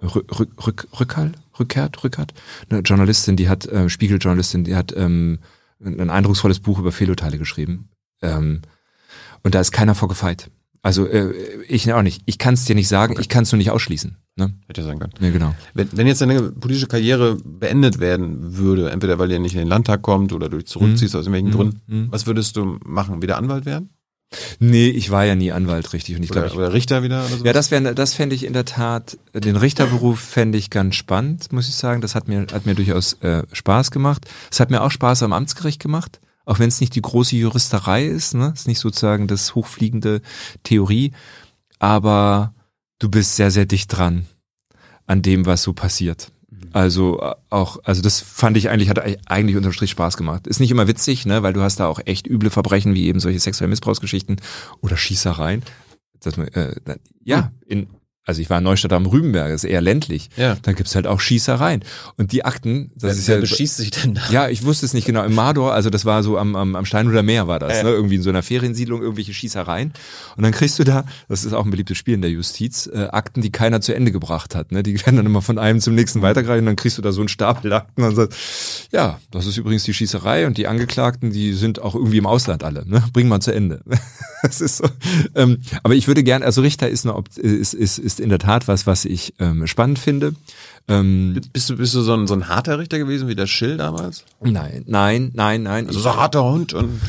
[0.03, 2.35] Rück, Rück, Rück, Rückhall, Rückkehrt, Rückert,
[2.69, 5.39] eine Journalistin, die hat ähm, Spiegeljournalistin, die hat ähm,
[5.81, 7.89] ein eindrucksvolles Buch über Fehlurteile geschrieben.
[8.23, 8.63] Ähm,
[9.43, 10.51] und da ist keiner vorgefeit.
[10.83, 11.33] Also äh,
[11.69, 12.23] ich auch nicht.
[12.27, 14.17] Ich kann es dir nicht sagen, ich kann es nur nicht ausschließen.
[14.37, 14.53] Ne?
[14.66, 15.12] Hätte ja sein können.
[15.20, 15.55] Nee, genau.
[15.74, 19.68] Wenn, wenn jetzt deine politische Karriere beendet werden würde, entweder weil ihr nicht in den
[19.68, 21.53] Landtag kommt oder du dich zurückziehst aus irgendwelchen Mhm.
[21.53, 22.07] Gründen, Mhm.
[22.11, 23.22] was würdest du machen?
[23.22, 23.91] Wieder Anwalt werden?
[24.59, 27.24] Nee, ich war ja nie Anwalt richtig und ich Oder, ich oder Richter wieder?
[27.26, 27.45] Oder?
[27.47, 31.53] Ja, das wäre, das fände ich in der Tat, den Richterberuf fände ich ganz spannend,
[31.53, 32.01] muss ich sagen.
[32.01, 34.26] Das hat mir, hat mir durchaus äh, Spaß gemacht.
[34.51, 38.07] Es hat mir auch Spaß am Amtsgericht gemacht, auch wenn es nicht die große Juristerei
[38.07, 38.53] ist, ne?
[38.57, 40.20] Ist nicht sozusagen das hochfliegende
[40.64, 41.12] Theorie,
[41.78, 42.55] aber
[42.99, 44.27] du bist sehr, sehr dicht dran
[45.07, 46.33] an dem, was so passiert.
[46.73, 50.47] Also äh, auch, also das fand ich eigentlich, hat eigentlich unterm Strich Spaß gemacht.
[50.47, 53.21] Ist nicht immer witzig, ne, weil du hast da auch echt üble Verbrechen, wie eben
[53.21, 54.41] solche sexuelle Missbrauchsgeschichten
[54.81, 55.63] oder Schießereien.
[56.21, 56.75] Dass man, äh,
[57.23, 57.89] ja, in,
[58.27, 60.31] also ich war in Neustadt am Rübenberg, das ist eher ländlich.
[60.37, 60.57] Ja.
[60.62, 61.85] Da gibt's halt auch Schießereien.
[62.16, 64.22] Und die Akten, das Wer, ist wer ja, beschießt sich denn da?
[64.31, 65.25] ja, ich wusste es nicht genau.
[65.25, 67.91] Im Mador, also das war so am, am, am Steinhuder Meer war das, Ja, ne?
[67.91, 69.93] irgendwie in so einer Feriensiedlung, irgendwelche Schießereien.
[70.37, 73.09] Und dann kriegst du da, das ist auch ein beliebtes Spiel in der Justiz, äh,
[73.12, 74.72] Akten, die keiner zu Ende gebracht hat.
[74.72, 74.83] Ne?
[74.83, 77.20] Die werden dann immer von einem zum nächsten weitergereicht und dann kriegst du da so
[77.20, 81.53] einen Stapel Akten und sagst, ja, das ist übrigens die Schießerei und die Angeklagten, die
[81.53, 82.89] sind auch irgendwie im Ausland alle.
[82.89, 83.05] Ne?
[83.12, 83.83] Bring mal zu Ende.
[84.43, 84.85] Das ist so.
[85.35, 88.39] Ähm, aber ich würde gerne, also Richter ist, eine, Opt- ist, ist, ist in der
[88.39, 90.35] Tat was, was ich ähm, spannend finde.
[90.89, 93.77] Ähm, Bist du, bist du so ein, so ein harter Richter gewesen wie der Schill
[93.77, 94.25] damals?
[94.41, 95.87] nein, nein, nein, nein.
[95.87, 97.01] Also so ein harter Hund und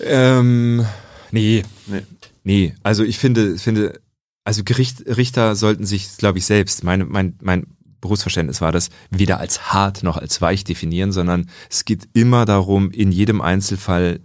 [0.00, 0.84] Ähm,
[1.30, 2.02] nee, nee.
[2.42, 2.74] nee.
[2.82, 4.00] Also ich finde, finde,
[4.44, 7.66] also Gericht, Richter sollten sich, glaube ich, selbst, meine, mein, mein
[8.00, 12.90] Berufsverständnis war das, weder als hart noch als weich definieren, sondern es geht immer darum,
[12.90, 14.20] in jedem Einzelfall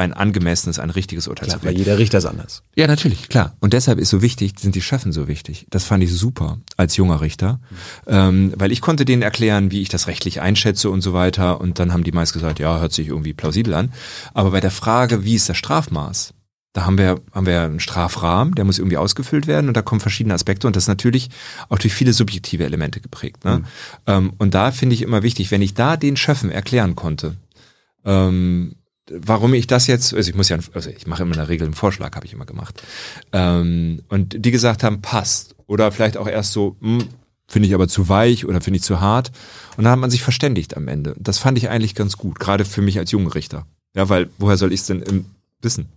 [0.00, 1.84] ein angemessenes, ein richtiges Urteil Klar, zu weil fällen.
[1.84, 2.62] jeder Richter ist anders.
[2.74, 3.56] Ja, natürlich, klar.
[3.60, 5.66] Und deshalb ist so wichtig, sind die Chefen so wichtig.
[5.70, 7.60] Das fand ich super als junger Richter,
[8.06, 11.60] ähm, weil ich konnte denen erklären, wie ich das rechtlich einschätze und so weiter.
[11.60, 13.92] Und dann haben die meist gesagt, ja, hört sich irgendwie plausibel an.
[14.32, 16.34] Aber bei der Frage, wie ist das Strafmaß?
[16.72, 20.00] Da haben wir, haben wir einen Strafrahmen, der muss irgendwie ausgefüllt werden und da kommen
[20.00, 21.28] verschiedene Aspekte und das ist natürlich
[21.68, 23.44] auch durch viele subjektive Elemente geprägt.
[23.44, 23.64] Ne?
[24.06, 27.36] Ähm, und da finde ich immer wichtig, wenn ich da den Schöffen erklären konnte,
[28.04, 28.76] ähm,
[29.10, 31.66] warum ich das jetzt, also ich muss ja, also ich mache immer in der Regel
[31.66, 32.82] einen Vorschlag, habe ich immer gemacht.
[33.32, 35.54] Ähm, und die gesagt haben, passt.
[35.66, 37.04] Oder vielleicht auch erst so, hm,
[37.46, 39.32] finde ich aber zu weich oder finde ich zu hart.
[39.76, 41.14] Und dann hat man sich verständigt am Ende.
[41.18, 43.66] Das fand ich eigentlich ganz gut, gerade für mich als jungen Richter.
[43.94, 45.26] Ja, weil woher soll ich es denn im
[45.60, 45.88] wissen?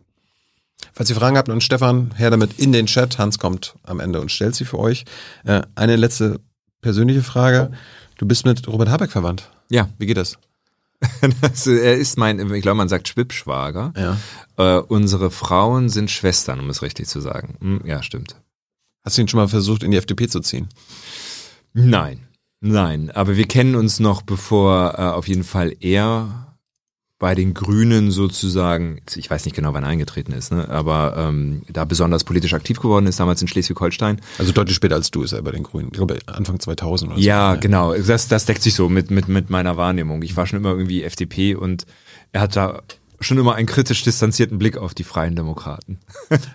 [0.91, 3.17] Falls ihr Fragen habt und Stefan, her damit in den Chat.
[3.17, 5.05] Hans kommt am Ende und stellt sie für euch.
[5.45, 6.39] Äh, eine letzte
[6.81, 7.71] persönliche Frage.
[8.17, 9.49] Du bist mit Robert Habeck verwandt.
[9.69, 9.89] Ja.
[9.97, 10.37] Wie geht das?
[11.41, 13.93] also, er ist mein, ich glaube, man sagt Schwippschwager.
[13.97, 14.17] Ja.
[14.57, 17.55] Äh, unsere Frauen sind Schwestern, um es richtig zu sagen.
[17.59, 18.35] Hm, ja, stimmt.
[19.03, 20.69] Hast du ihn schon mal versucht, in die FDP zu ziehen?
[21.73, 22.27] Nein,
[22.61, 23.11] nein.
[23.11, 26.52] Aber wir kennen uns noch, bevor äh, auf jeden Fall er
[27.19, 31.61] bei den Grünen sozusagen, ich weiß nicht genau, wann er eingetreten ist, ne, aber ähm,
[31.71, 34.19] da besonders politisch aktiv geworden ist, damals in Schleswig-Holstein.
[34.39, 35.87] Also deutlich später als du ist er bei den Grünen.
[35.87, 37.59] Ich glaube Anfang 2000 oder Ja, so.
[37.61, 37.93] genau.
[37.93, 40.21] Das, das deckt sich so mit, mit, mit meiner Wahrnehmung.
[40.23, 41.85] Ich war schon immer irgendwie FDP und
[42.33, 42.81] er hat da
[43.21, 45.99] schon immer einen kritisch distanzierten Blick auf die Freien Demokraten.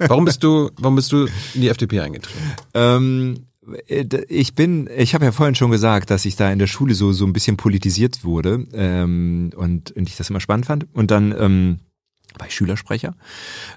[0.01, 2.45] Warum bist du, warum bist du in die FDP eingetreten?
[2.75, 3.41] Ähm, äh,
[3.87, 7.13] ich bin, ich habe ja vorhin schon gesagt, dass ich da in der Schule so
[7.13, 10.87] so ein bisschen politisiert wurde ähm, und, und ich das immer spannend fand.
[10.95, 11.79] Und dann ähm,
[12.47, 13.15] ich Schülersprecher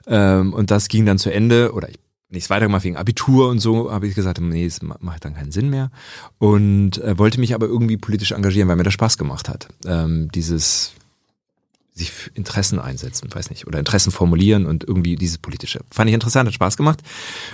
[0.08, 2.00] ähm, und das ging dann zu Ende oder ich
[2.32, 5.70] nichts weitergemacht wegen Abitur und so, habe ich gesagt, nee, das macht dann keinen Sinn
[5.70, 5.92] mehr.
[6.38, 9.68] Und äh, wollte mich aber irgendwie politisch engagieren, weil mir das Spaß gemacht hat.
[9.86, 10.94] Ähm, dieses
[11.94, 15.82] sich für Interessen einsetzen, weiß nicht, oder Interessen formulieren und irgendwie dieses politische.
[15.92, 17.02] Fand ich interessant, hat Spaß gemacht,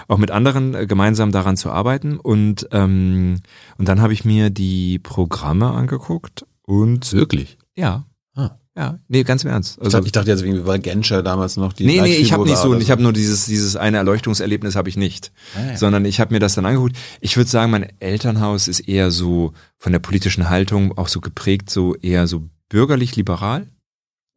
[0.08, 2.18] auch mit anderen äh, gemeinsam daran zu arbeiten.
[2.20, 3.40] Und, ähm,
[3.78, 7.58] und dann habe ich mir die Programme angeguckt und Wirklich?
[7.76, 8.06] ja.
[8.36, 8.52] Ah.
[8.78, 9.78] Ja, nee, ganz im Ernst.
[9.80, 12.32] Ich, Also, dachte, ich dachte jetzt irgendwie war Genscher damals noch die nee, nee, ich
[12.32, 15.70] habe nicht so, oder ich habe nur dieses dieses eine Erleuchtungserlebnis habe ich nicht, Ah,
[15.72, 15.78] ja.
[15.78, 16.96] sondern ich habe mir das dann angeguckt.
[17.20, 21.72] Ich würde sagen, mein Elternhaus ist eher so von der politischen Haltung auch so geprägt,
[21.72, 23.66] so eher so bürgerlich liberal.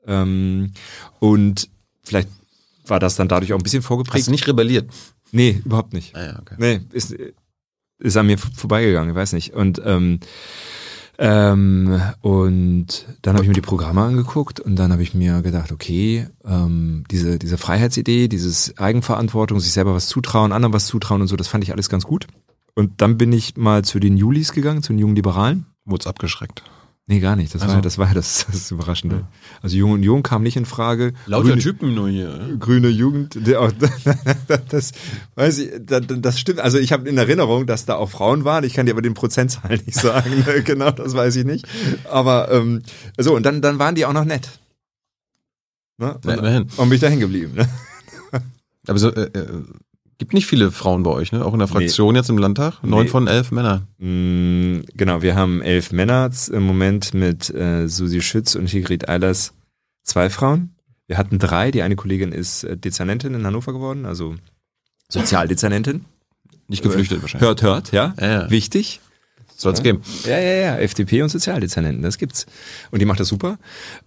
[0.07, 0.72] Ähm,
[1.18, 1.68] und
[2.03, 2.28] vielleicht
[2.86, 4.26] war das dann dadurch auch ein bisschen Hast vorgeprägt.
[4.26, 4.90] du nicht rebelliert?
[5.32, 6.14] Nee, überhaupt nicht.
[6.16, 6.57] Ah, ja, okay.
[6.59, 7.14] Nee, ist,
[7.98, 9.55] ist an mir vorbeigegangen, ich weiß nicht.
[9.55, 10.20] Und ähm,
[11.22, 15.70] ähm, und dann habe ich mir die Programme angeguckt und dann habe ich mir gedacht,
[15.70, 21.28] okay, ähm, diese, diese Freiheitsidee, dieses Eigenverantwortung, sich selber was zutrauen, anderen was zutrauen und
[21.28, 22.26] so, das fand ich alles ganz gut.
[22.74, 25.66] Und dann bin ich mal zu den Julis gegangen, zu den jungen Liberalen.
[25.84, 26.62] Wurde abgeschreckt.
[27.11, 27.52] Nee, gar nicht.
[27.52, 29.26] Das Ach war ja das, war ja das, das Überraschende.
[29.62, 31.12] Also Jung und Jung kam nicht in Frage.
[31.26, 32.28] Lauter Grüne- Typen nur hier.
[32.28, 32.56] ne?
[32.56, 33.36] grüne Jugend,
[34.68, 34.92] das
[35.34, 36.61] weiß ich, das, das stimmt.
[36.61, 38.62] Also ich habe in Erinnerung, dass da auch Frauen waren.
[38.62, 40.44] Ich kann dir aber den Prozentzahl nicht sagen.
[40.46, 40.62] ne?
[40.62, 41.66] genau, das weiß ich nicht.
[42.08, 42.82] Aber ähm,
[43.18, 44.48] so und dann dann waren die auch noch nett.
[45.98, 46.16] Ne?
[46.24, 46.62] Ja, Und, immerhin.
[46.76, 47.54] und bin ich da hängen geblieben.
[47.56, 47.68] Ne?
[48.86, 49.64] Aber so, äh, äh,
[50.20, 51.44] gibt nicht viele Frauen bei euch, ne?
[51.44, 52.82] Auch in der Fraktion jetzt im Landtag?
[52.84, 53.08] Neun Nee.
[53.10, 53.88] von elf Männern.
[53.98, 59.52] Mm, Genau, wir haben elf Männer im Moment mit äh, Susi Schütz und Sigrid Eilers
[60.04, 60.76] zwei Frauen.
[61.08, 61.72] Wir hatten drei.
[61.72, 64.36] Die eine Kollegin ist äh, Dezernentin in Hannover geworden, also
[65.08, 66.04] Sozialdezernentin.
[66.68, 67.46] Nicht geflüchtet wahrscheinlich.
[67.48, 68.14] Hört, hört, ja.
[68.20, 68.50] Ja, ja.
[68.50, 69.00] Wichtig.
[69.56, 70.02] Soll es geben.
[70.24, 70.76] Ja, ja, ja.
[70.78, 72.46] FDP und Sozialdezernenten, das gibt's.
[72.92, 73.58] Und die macht das super.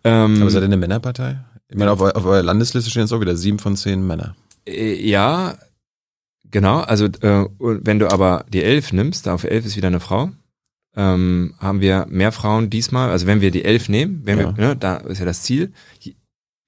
[0.03, 1.43] Ähm, Aber seid ihr eine Männerpartei?
[1.69, 4.35] Ich meine, auf, auf eurer Landesliste stehen jetzt auch wieder sieben von zehn Männer.
[4.67, 5.55] äh, ja,
[6.53, 6.79] genau.
[6.79, 10.31] Also äh, wenn du aber die elf nimmst, auf elf ist wieder eine Frau,
[10.95, 13.09] ähm, haben wir mehr Frauen diesmal.
[13.09, 14.55] Also wenn wir die elf nehmen, wenn Ja.
[14.57, 15.73] wir, ne, da ist ja das Ziel.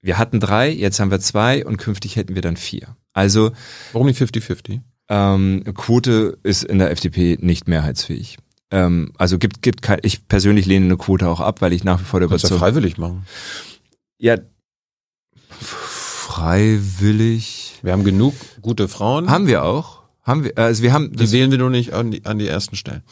[0.02, 2.96] Wir hatten drei, jetzt haben wir zwei und künftig hätten wir dann vier.
[3.14, 3.52] Also
[3.92, 4.80] Warum nicht 50-50?
[5.08, 8.36] ähm, Quote ist in der FDP nicht mehrheitsfähig.
[8.72, 12.00] Ähm, also gibt gibt kein, ich persönlich lehne eine Quote auch ab, weil ich nach
[12.00, 13.24] wie vor der Kannst Überzeugung freiwillig machen.
[14.18, 14.36] Ja,
[16.36, 17.78] freiwillig.
[17.82, 19.30] Wir haben genug gute Frauen.
[19.30, 20.02] Haben wir auch.
[20.22, 22.76] Haben wir, also wir haben, die wählen wir nur nicht an die, an die ersten
[22.76, 23.02] Stellen.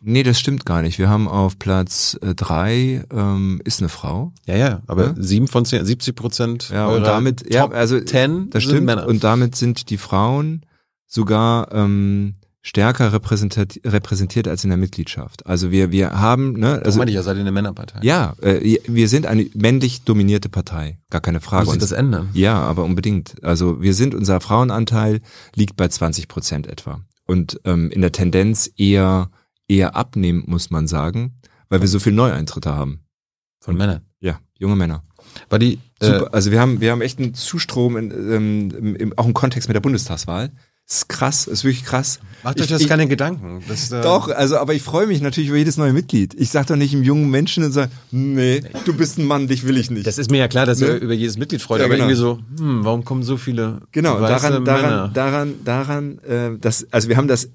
[0.00, 0.98] nee, das stimmt gar nicht.
[0.98, 4.32] Wir haben auf Platz äh, drei, ähm, ist eine Frau.
[4.46, 5.14] Ja, ja, aber Ja?
[5.18, 8.86] sieben von zehn, 70 Prozent Ja, und damit, ja, also, 10 das sind stimmt.
[8.86, 9.06] Männer.
[9.08, 10.64] Und damit sind die Frauen
[11.06, 12.36] sogar, ähm,
[12.66, 15.46] stärker repräsentiert, repräsentiert als in der Mitgliedschaft.
[15.46, 18.00] Also wir, wir haben, ne, das also, meine ich ja, seid ihr eine Männerpartei.
[18.02, 20.98] ja, äh, wir sind eine männlich dominierte Partei.
[21.08, 21.66] Gar keine Frage.
[21.66, 22.28] Muss sich das ändern?
[22.32, 23.36] Ja, aber unbedingt.
[23.44, 25.20] Also wir sind, unser Frauenanteil
[25.54, 27.02] liegt bei 20 Prozent etwa.
[27.24, 29.30] Und ähm, in der Tendenz eher,
[29.68, 31.38] eher abnehmen, muss man sagen,
[31.68, 33.04] weil wir so viel Neueintritte haben.
[33.60, 34.00] Von Männern.
[34.18, 35.04] Ja, junge Männer.
[35.50, 36.26] War die, Super.
[36.26, 39.68] äh, also wir haben, wir haben echt einen Zustrom, in, ähm, im, auch im Kontext
[39.68, 40.50] mit der Bundestagswahl.
[40.88, 42.20] Das ist krass, ist wirklich krass.
[42.44, 43.60] macht euch das ich- keine Gedanken.
[43.66, 46.34] Das, äh, Doch, also, aber ich freue mich natürlich über jedes neue Mitglied.
[46.34, 49.66] Ich sag doch nicht einem jungen Menschen und sage, nee, du bist ein Mann, dich
[49.66, 50.06] will ich nicht.
[50.06, 50.86] Das ist mir ja klar, dass Ne?
[50.86, 52.06] ihr über jedes Mitglied freut, Ja, aber genau.
[52.08, 56.86] irgendwie so, hm, warum kommen so viele Genau, weiße daran, daran, daran, daran, äh, das,
[56.92, 57.48] also wir haben das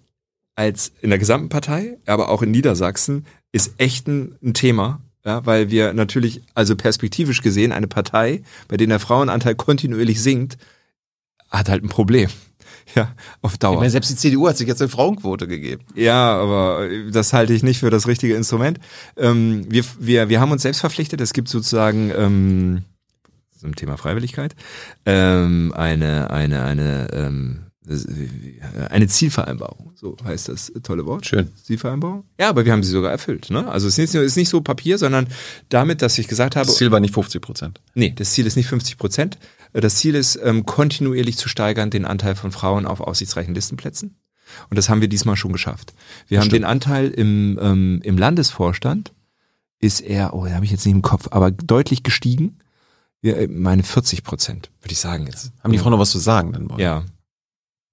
[0.55, 5.45] als in der gesamten Partei, aber auch in Niedersachsen ist echt ein, ein Thema, ja,
[5.45, 10.57] weil wir natürlich, also perspektivisch gesehen, eine Partei, bei der der Frauenanteil kontinuierlich sinkt,
[11.49, 12.29] hat halt ein Problem.
[12.95, 13.77] Ja, auf Ich Dauer.
[13.77, 15.83] meine, selbst die CDU hat sich jetzt eine Frauenquote gegeben.
[15.95, 18.79] Ja, aber das halte ich nicht für das richtige Instrument.
[19.17, 22.83] Ähm, wir, wir, wir haben uns selbst verpflichtet, es gibt sozusagen ähm,
[23.57, 24.55] zum Thema Freiwilligkeit
[25.05, 27.59] ähm, eine, eine, eine, ähm,
[28.89, 31.25] eine Zielvereinbarung, so heißt das tolle Wort.
[31.25, 31.49] Schön.
[31.63, 32.23] Zielvereinbarung?
[32.39, 33.49] Ja, aber wir haben sie sogar erfüllt.
[33.49, 33.67] Ne?
[33.69, 35.27] Also es ist nicht, es ist nicht so Papier, sondern
[35.69, 37.81] damit, dass ich gesagt habe, Das Ziel war nicht 50 Prozent.
[37.95, 39.37] Nee, das Ziel ist nicht 50 Prozent.
[39.73, 44.17] Das Ziel ist, ähm, kontinuierlich zu steigern den Anteil von Frauen auf aussichtsreichen Listenplätzen.
[44.69, 45.93] Und das haben wir diesmal schon geschafft.
[46.27, 49.13] Wir haben den Anteil im, ähm, im Landesvorstand,
[49.79, 52.59] ist er, oh, den habe ich jetzt nicht im Kopf, aber deutlich gestiegen.
[53.21, 55.51] Ja, äh, meine 40 Prozent, würde ich sagen jetzt.
[55.63, 56.69] Haben die Frauen noch was zu sagen dann?
[56.69, 56.79] Wollen?
[56.79, 57.03] Ja.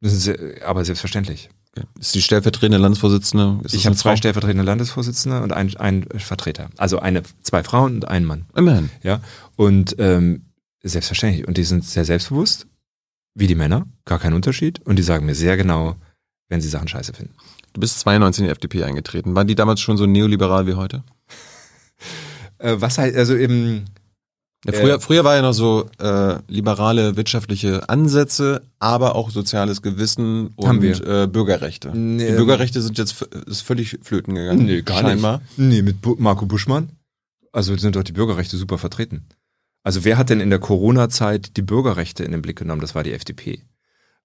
[0.01, 1.51] Das ist, äh, aber selbstverständlich.
[1.77, 1.87] Okay.
[1.99, 3.61] Ist die stellvertretende Landesvorsitzende?
[3.67, 4.17] Ich das habe zwei Frau?
[4.17, 6.71] stellvertretende Landesvorsitzende und einen, einen Vertreter.
[6.77, 8.47] Also eine, zwei Frauen und einen Mann.
[8.55, 8.91] Immerhin.
[9.03, 9.21] Ja,
[9.57, 10.47] und ähm,
[10.89, 11.47] selbstverständlich.
[11.47, 12.67] Und die sind sehr selbstbewusst,
[13.35, 14.81] wie die Männer, gar kein Unterschied.
[14.87, 15.97] Und die sagen mir sehr genau,
[16.49, 17.35] wenn sie Sachen scheiße finden.
[17.73, 19.35] Du bist 92 in die FDP eingetreten.
[19.37, 21.03] Waren die damals schon so neoliberal wie heute?
[22.61, 23.85] Äh, was halt, also eben,
[24.67, 29.81] Ja, früher, Äh, früher war ja noch so äh, liberale wirtschaftliche Ansätze, aber auch soziales
[29.81, 31.07] Gewissen Haben und wir.
[31.07, 31.97] äh, Bürgerrechte.
[31.97, 34.67] Nee, die Bürgerrechte sind jetzt ist völlig flöten gegangen.
[34.89, 35.39] scheinbar.
[35.57, 35.59] nicht.
[35.59, 36.89] Nee, mit Bu Marco Buschmann.
[37.53, 39.25] Also sind doch die Bürgerrechte super vertreten.
[39.83, 42.81] Also wer hat denn in der Corona-Zeit die Bürgerrechte in den Blick genommen?
[42.81, 43.63] Das war die FDP.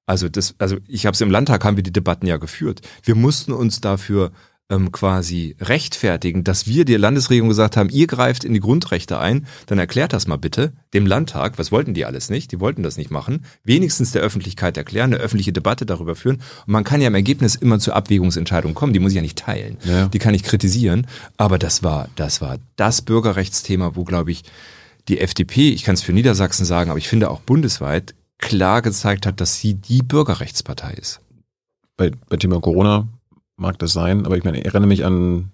[0.05, 2.81] Also das, also ich habe es im Landtag haben wir die Debatten ja geführt.
[3.03, 4.31] Wir mussten uns dafür
[4.69, 9.45] ähm, quasi rechtfertigen, dass wir der Landesregierung gesagt haben, ihr greift in die Grundrechte ein,
[9.67, 11.57] dann erklärt das mal bitte dem Landtag.
[11.57, 12.51] Was wollten die alles nicht?
[12.51, 13.45] Die wollten das nicht machen.
[13.63, 16.37] Wenigstens der Öffentlichkeit erklären, eine öffentliche Debatte darüber führen.
[16.65, 18.93] Und man kann ja im Ergebnis immer zu Abwägungsentscheidungen kommen.
[18.93, 19.77] Die muss ich ja nicht teilen.
[19.83, 20.07] Ja.
[20.07, 21.07] Die kann ich kritisieren.
[21.37, 24.43] Aber das war, das war das Bürgerrechtsthema, wo glaube ich
[25.07, 29.25] die FDP, ich kann es für Niedersachsen sagen, aber ich finde auch bundesweit klar gezeigt
[29.25, 31.21] hat, dass sie die Bürgerrechtspartei ist.
[31.97, 33.07] Bei, bei Thema Corona
[33.55, 35.51] mag das sein, aber ich meine, ich erinnere mich an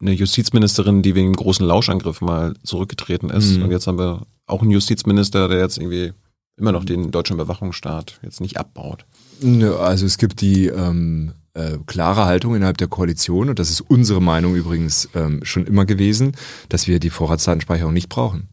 [0.00, 3.56] eine Justizministerin, die wegen einem großen Lauschangriff mal zurückgetreten ist.
[3.56, 3.64] Mhm.
[3.64, 6.12] Und jetzt haben wir auch einen Justizminister, der jetzt irgendwie
[6.56, 9.06] immer noch den deutschen Überwachungsstaat jetzt nicht abbaut.
[9.40, 13.80] Nö, Also es gibt die ähm, äh, klare Haltung innerhalb der Koalition, und das ist
[13.80, 16.32] unsere Meinung übrigens ähm, schon immer gewesen,
[16.68, 18.48] dass wir die Vorratsdatenspeicherung nicht brauchen.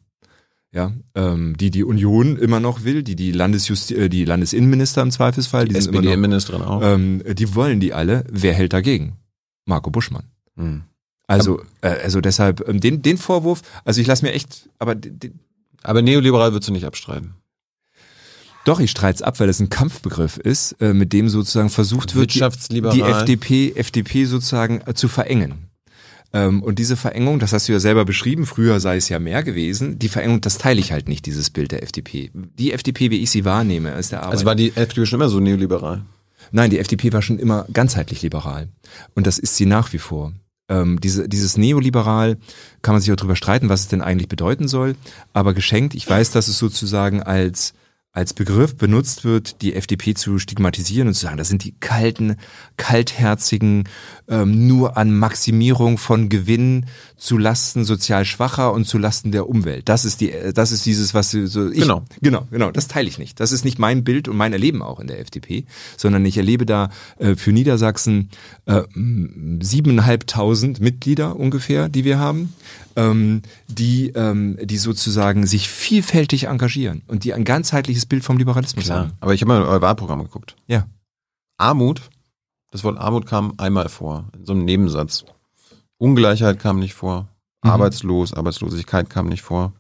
[0.72, 5.10] Ja, ähm, die die Union immer noch will, die die Landesjusti äh, die Landesinnenminister im
[5.10, 6.82] Zweifelsfall, die, sind immer noch, SPD-Ministerin auch.
[6.84, 8.24] ähm, die wollen die alle.
[8.30, 9.18] Wer hält dagegen?
[9.66, 10.26] Marco Buschmann.
[10.58, 10.84] Hm.
[11.26, 13.62] Also, äh, also deshalb ähm, den den Vorwurf.
[13.84, 15.32] Also ich lasse mir echt, aber d- d-
[15.82, 17.34] Aber neoliberal würdest du nicht abstreiten.
[18.66, 22.34] doch ich streit's ab, weil es ein Kampfbegriff ist, äh, mit dem sozusagen versucht wird,
[22.36, 25.69] die, die FDP, FDP sozusagen äh, zu verengen.
[26.32, 29.44] Ähm, und diese Verengung, das hast du ja selber beschrieben, früher sei es ja mehr
[29.44, 32.32] gewesen, die Verengung, das teile ich halt nicht, dieses Bild der FDP.
[32.34, 34.34] Die FDP, wie ich sie wahrnehme, ist der Arbeit.
[34.34, 36.04] Also war die FDP schon immer so neoliberal.
[36.52, 38.70] Nein, die FDP war schon immer ganzheitlich liberal.
[39.16, 40.34] Und das ist sie nach wie vor.
[40.68, 42.38] Ähm, diese, dieses Neoliberal
[42.82, 44.96] kann man sich auch drüber streiten, was es denn eigentlich bedeuten soll.
[45.34, 47.74] Aber geschenkt, ich weiß, dass es sozusagen als,
[48.12, 52.38] als Begriff benutzt wird, die FDP zu stigmatisieren und zu sagen, das sind die kalten,
[52.76, 53.88] kaltherzigen,
[54.28, 56.88] ähm, nur an Maximierung von Gewinn
[57.18, 59.88] zu Lasten sozial Schwacher und zu Lasten der Umwelt.
[59.90, 62.04] Das ist die, äh, das ist dieses, was so ich, Genau.
[62.22, 63.40] Genau, genau, das teile ich nicht.
[63.40, 66.66] Das ist nicht mein Bild und mein Erleben auch in der FDP, sondern ich erlebe
[66.66, 66.90] da
[67.20, 68.30] äh, für Niedersachsen
[68.66, 68.82] äh,
[69.60, 72.54] siebeneinhalbtausend Mitglieder ungefähr, die wir haben,
[72.96, 78.90] ähm, die, ähm, die sozusagen sich vielfältig engagieren und die ein ganzheitliches Bild vom Liberalismus
[78.90, 79.14] haben.
[79.20, 80.56] Aber ich habe mal euer Wahlprogramm geguckt.
[80.68, 80.88] Ja.
[81.58, 82.10] Armut,
[82.72, 85.26] das Wort Armut kam einmal vor, in so einem Nebensatz.
[85.98, 87.28] Ungleichheit kam nicht vor.
[87.64, 87.72] Mhm.
[87.72, 89.74] Arbeitslos, Arbeitslosigkeit kam nicht vor.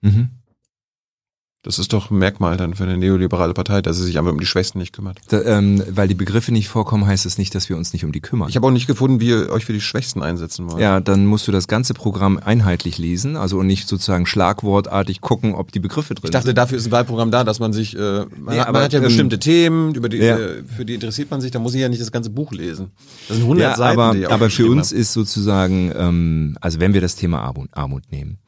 [0.00, 0.30] Mhm.
[1.62, 4.40] Das ist doch ein Merkmal dann für eine neoliberale Partei, dass sie sich einfach um
[4.40, 5.18] die Schwächsten nicht kümmert.
[5.28, 8.12] Da, ähm, weil die Begriffe nicht vorkommen, heißt es nicht, dass wir uns nicht um
[8.12, 8.48] die kümmern.
[8.48, 10.80] Ich habe auch nicht gefunden, wie ihr euch für die Schwächsten einsetzen wollt.
[10.80, 15.54] ja, dann musst du das ganze Programm einheitlich lesen, also und nicht sozusagen schlagwortartig gucken,
[15.54, 16.56] ob die Begriffe drin Ich dachte, sind.
[16.56, 18.94] dafür ist ein Wahlprogramm da, dass man sich, äh, man, Ja, hat, aber, man hat
[18.94, 20.38] ja ähm, bestimmte Themen, über die, ja.
[20.38, 22.92] äh, für die interessiert man sich, da muss ich ja nicht das ganze Buch lesen.
[23.28, 26.94] Das sind 100 ja, Seiten, aber, die aber für uns ist sozusagen, ähm, also wenn
[26.94, 28.38] wir das Thema Armut, Armut nehmen,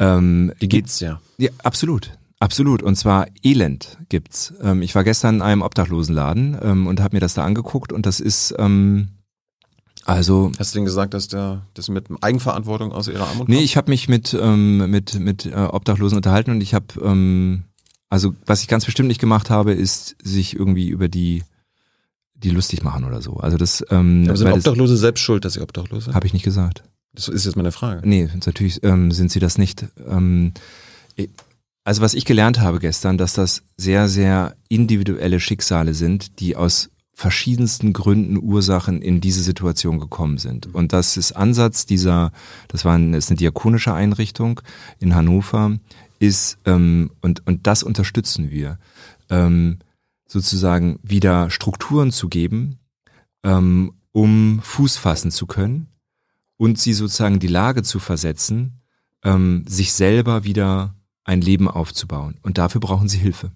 [0.00, 0.52] ähm.
[0.62, 1.20] Die gibt's ja.
[1.36, 2.10] Ja, absolut.
[2.40, 2.82] Absolut.
[2.82, 4.54] Und zwar Elend gibt's.
[4.62, 8.06] Ähm, ich war gestern in einem Obdachlosenladen ähm, und habe mir das da angeguckt und
[8.06, 9.10] das ist ähm,
[10.06, 13.64] also Hast du denn gesagt, dass der das mit Eigenverantwortung aus ihrer Armut nee, kommt?
[13.64, 17.64] ich habe mich mit ähm, mit mit äh, Obdachlosen unterhalten und ich habe ähm,
[18.08, 21.44] also was ich ganz bestimmt nicht gemacht habe, ist sich irgendwie über die
[22.34, 23.36] die lustig machen oder so.
[23.36, 26.14] Also das ähm, aber sind weil das Obdachlose selbst schuld, dass sie obdachlos sind?
[26.14, 26.82] habe ich nicht gesagt.
[27.12, 28.00] Das ist jetzt meine Frage.
[28.08, 29.84] Nee, natürlich ähm, sind sie das nicht.
[30.08, 30.54] Ähm,
[31.84, 36.90] Also was ich gelernt habe gestern, dass das sehr, sehr individuelle Schicksale sind, die aus
[37.14, 40.74] verschiedensten Gründen, Ursachen in diese Situation gekommen sind.
[40.74, 42.32] Und das ist Ansatz dieser,
[42.68, 44.60] das war eine, ist eine diakonische Einrichtung
[45.00, 45.78] in Hannover,
[46.18, 48.78] ist, ähm, und, und das unterstützen wir,
[49.28, 49.78] ähm,
[50.26, 52.78] sozusagen wieder Strukturen zu geben,
[53.42, 55.88] ähm, um Fuß fassen zu können
[56.56, 58.80] und sie sozusagen die Lage zu versetzen,
[59.24, 60.94] ähm, sich selber wieder
[61.30, 62.36] ein Leben aufzubauen.
[62.42, 63.52] Und dafür brauchen sie Hilfe.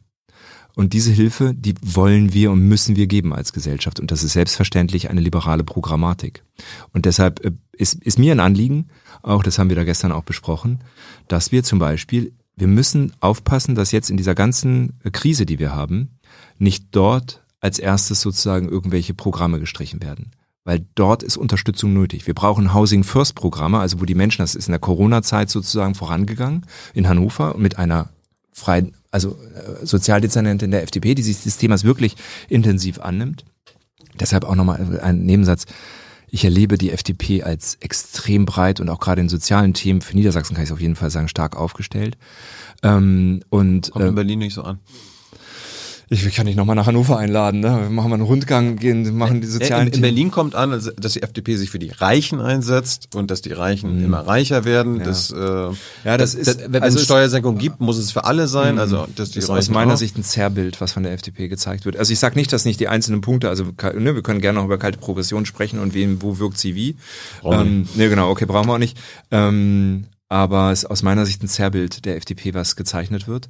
[0.77, 4.01] Und diese Hilfe, die wollen wir und müssen wir geben als Gesellschaft.
[4.01, 6.45] Und das ist selbstverständlich eine liberale Programmatik.
[6.93, 8.89] Und deshalb äh, ist, ist mir ein Anliegen,
[9.23, 10.81] auch das haben wir da gestern auch besprochen,
[11.29, 15.59] dass wir zum Beispiel, wir müssen aufpassen, dass jetzt in dieser ganzen äh, Krise, die
[15.59, 16.19] wir haben,
[16.59, 20.33] nicht dort als erstes sozusagen irgendwelche Programme gestrichen werden
[20.65, 22.27] weil dort ist Unterstützung nötig.
[22.27, 25.95] Wir brauchen Housing First Programme, also wo die Menschen, das ist in der Corona-Zeit sozusagen
[25.95, 28.09] vorangegangen in Hannover mit einer
[28.53, 32.17] freien, also äh, Sozialdezernentin der FDP, die sich des Themas wirklich
[32.49, 33.45] intensiv annimmt.
[34.19, 35.67] Deshalb auch nochmal ein Nebensatz.
[36.29, 40.55] Ich erlebe die FDP als extrem breit und auch gerade in sozialen Themen für Niedersachsen
[40.55, 42.17] kann ich es auf jeden Fall sagen stark aufgestellt.
[42.83, 44.81] Ähm, und Kommt in äh, Berlin nicht so an
[46.11, 47.83] ich kann dich nochmal nach Hannover einladen, ne?
[47.83, 49.89] Wir machen mal einen Rundgang, gehen, machen die sozialen.
[49.89, 53.43] In, in Berlin kommt an, dass die FDP sich für die Reichen einsetzt und dass
[53.43, 54.05] die Reichen mhm.
[54.05, 54.99] immer reicher werden.
[54.99, 55.05] Ja.
[55.05, 58.49] Das, äh, ja, das, das ist, wenn also es Steuersenkung gibt, muss es für alle
[58.49, 58.75] sein.
[58.75, 58.81] Mhm.
[58.81, 59.99] Also dass die das ist aus meiner auch.
[59.99, 61.97] Sicht ein Zerrbild, was von der FDP gezeigt wird.
[61.97, 64.67] Also ich sage nicht, dass nicht die einzelnen Punkte, also ne, wir können gerne noch
[64.67, 66.97] über kalte Progression sprechen und wem, wo wirkt sie wie.
[67.45, 68.99] Ähm, ne, genau, okay, brauchen wir auch nicht.
[69.31, 73.49] Ähm, aber es ist aus meiner Sicht ein Zerrbild der FDP, was gezeichnet wird.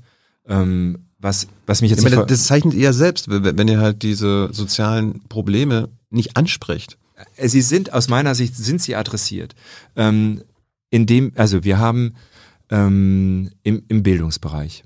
[0.49, 4.51] Ähm, was, was mich jetzt ja, meine, Das zeichnet ihr selbst, wenn ihr halt diese
[4.53, 6.99] sozialen Probleme nicht anspricht.
[7.36, 9.55] Äh, sie sind, aus meiner Sicht, sind sie adressiert.
[9.97, 10.42] Ähm,
[10.90, 12.14] in dem, also wir haben
[12.70, 14.84] ähm, im, im Bildungsbereich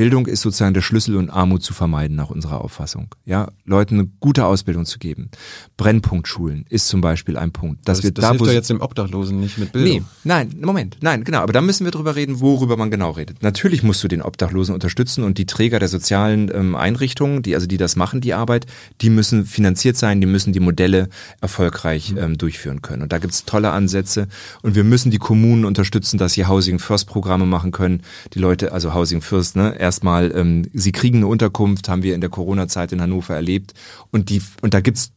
[0.00, 3.14] Bildung ist sozusagen der Schlüssel und Armut zu vermeiden nach unserer Auffassung.
[3.26, 5.30] Ja, Leuten eine gute Ausbildung zu geben.
[5.76, 7.86] Brennpunktschulen ist zum Beispiel ein Punkt.
[7.86, 9.92] Dass das, wir das da, hilft doch jetzt dem Obdachlosen nicht mit Bildung.
[9.92, 11.40] Nee, nein, Moment, nein, genau.
[11.40, 13.42] Aber da müssen wir drüber reden, worüber man genau redet.
[13.42, 17.66] Natürlich musst du den Obdachlosen unterstützen und die Träger der sozialen ähm, Einrichtungen, die also
[17.66, 18.64] die das machen, die Arbeit,
[19.02, 21.10] die müssen finanziert sein, die müssen die Modelle
[21.42, 22.18] erfolgreich mhm.
[22.18, 23.02] ähm, durchführen können.
[23.02, 24.28] Und da gibt's tolle Ansätze
[24.62, 28.00] und wir müssen die Kommunen unterstützen, dass sie Housing First Programme machen können.
[28.32, 32.20] Die Leute, also Housing First, ne, erstmal, ähm, sie kriegen eine Unterkunft, haben wir in
[32.20, 33.74] der Corona-Zeit in Hannover erlebt.
[34.12, 35.12] Und die, und da gibt's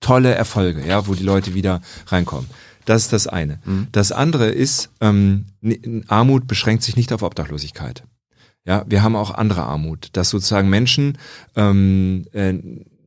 [0.00, 2.48] tolle Erfolge, ja, wo die Leute wieder reinkommen.
[2.84, 3.58] Das ist das eine.
[3.64, 3.88] Mhm.
[3.90, 5.46] Das andere ist, ähm,
[6.08, 8.04] Armut beschränkt sich nicht auf Obdachlosigkeit.
[8.66, 11.16] Ja, wir haben auch andere Armut, dass sozusagen Menschen
[11.56, 12.54] ähm, äh,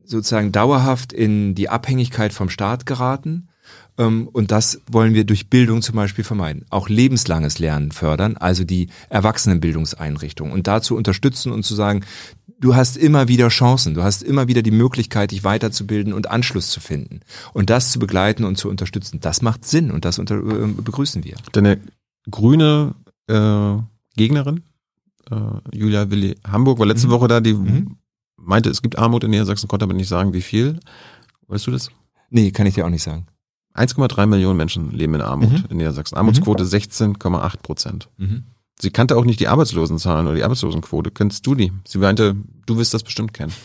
[0.04, 3.48] sozusagen dauerhaft in die Abhängigkeit vom Staat geraten
[3.96, 6.64] und das wollen wir durch Bildung zum Beispiel vermeiden.
[6.70, 12.02] Auch lebenslanges Lernen fördern, also die Erwachsenenbildungseinrichtungen und dazu unterstützen und zu sagen,
[12.62, 16.70] du hast immer wieder Chancen, du hast immer wieder die Möglichkeit, dich weiterzubilden und Anschluss
[16.70, 17.20] zu finden.
[17.52, 21.24] Und das zu begleiten und zu unterstützen, das macht Sinn und das unter, äh, begrüßen
[21.24, 21.36] wir.
[21.52, 21.78] Deine
[22.30, 22.94] grüne
[23.26, 23.76] äh,
[24.16, 24.62] Gegnerin,
[25.30, 25.36] äh,
[25.76, 27.12] Julia Willi Hamburg, war letzte mhm.
[27.12, 27.96] Woche da, die mhm.
[28.36, 30.78] meinte, es gibt Armut in Niedersachsen, konnte aber nicht sagen, wie viel.
[31.48, 31.90] Weißt du das?
[32.30, 33.26] Nee, kann ich dir auch nicht sagen.
[33.74, 35.64] 1,3 Millionen Menschen leben in Armut mhm.
[35.70, 36.16] in Niedersachsen.
[36.16, 36.68] Armutsquote mhm.
[36.68, 38.08] 16,8 Prozent.
[38.18, 38.44] Mhm.
[38.80, 41.10] Sie kannte auch nicht die Arbeitslosenzahlen oder die Arbeitslosenquote.
[41.10, 41.72] Kennst du die?
[41.86, 43.52] Sie meinte, du wirst das bestimmt kennen.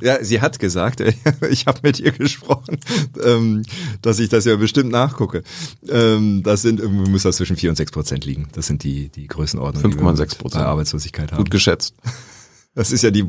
[0.00, 1.00] Ja, sie hat gesagt,
[1.50, 2.78] ich habe mit ihr gesprochen,
[3.24, 3.64] ähm,
[4.02, 5.42] dass ich das ja bestimmt nachgucke.
[5.88, 8.48] Ähm, das sind, muss das zwischen 4 und 6 Prozent liegen.
[8.52, 11.38] Das sind die, die Größenordnungen, 5,6 Prozent Arbeitslosigkeit haben.
[11.38, 11.94] Gut geschätzt.
[12.74, 13.24] Das ist ja die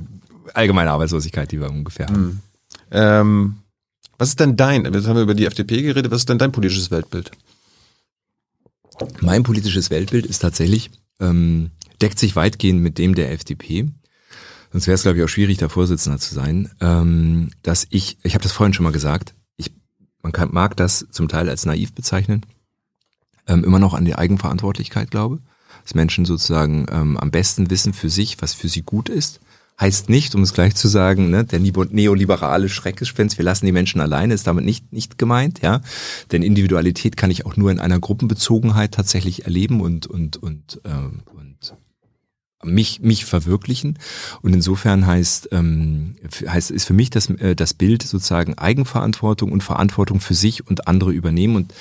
[0.53, 2.21] allgemeine Arbeitslosigkeit, die wir ungefähr haben.
[2.21, 2.39] Mhm.
[2.91, 3.55] Ähm,
[4.20, 6.51] was ist denn dein, jetzt haben wir über die FDP geredet, was ist denn dein
[6.51, 7.32] politisches Weltbild?
[9.22, 10.91] Mein politisches Weltbild ist tatsächlich,
[11.22, 13.89] ähm, deckt sich weitgehend mit dem der FDP.
[14.74, 16.70] Sonst wäre es, glaube ich, auch schwierig, da Vorsitzender zu sein.
[16.82, 19.72] Ähm, dass ich, ich habe das vorhin schon mal gesagt, ich,
[20.22, 22.45] man kann, mag das zum Teil als naiv bezeichnen,
[23.47, 25.39] ähm, immer noch an die Eigenverantwortlichkeit glaube,
[25.84, 29.39] dass Menschen sozusagen ähm, am besten wissen für sich, was für sie gut ist
[29.80, 34.01] heißt nicht, um es gleich zu sagen, ne, der neoliberale Schreckgespenst, wir lassen die Menschen
[34.01, 35.82] alleine, ist damit nicht, nicht gemeint, ja.
[36.32, 40.89] Denn Individualität kann ich auch nur in einer Gruppenbezogenheit tatsächlich erleben und, und, und, äh,
[41.36, 41.73] und
[42.63, 43.97] mich, mich verwirklichen.
[44.41, 46.15] Und insofern heißt, ähm,
[46.45, 50.88] heißt, ist für mich das, äh, das Bild sozusagen Eigenverantwortung und Verantwortung für sich und
[50.88, 51.73] andere übernehmen und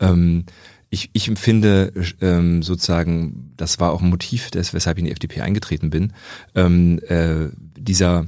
[0.00, 0.44] ähm,
[0.90, 5.12] ich, ich empfinde ähm, sozusagen, das war auch ein Motiv, des, weshalb ich in die
[5.12, 6.12] FDP eingetreten bin,
[6.54, 8.26] ähm, äh, dieser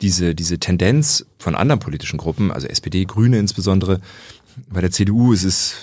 [0.00, 4.00] diese diese Tendenz von anderen politischen Gruppen, also SPD, Grüne insbesondere,
[4.68, 5.74] bei der CDU ist es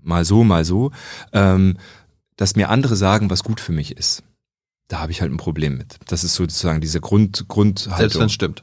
[0.00, 0.92] mal so, mal so,
[1.32, 1.76] ähm,
[2.36, 4.22] dass mir andere sagen, was gut für mich ist.
[4.88, 5.98] Da habe ich halt ein Problem mit.
[6.06, 7.98] Das ist sozusagen diese Grund, Grundhaltung.
[7.98, 8.62] Selbst wenn es stimmt.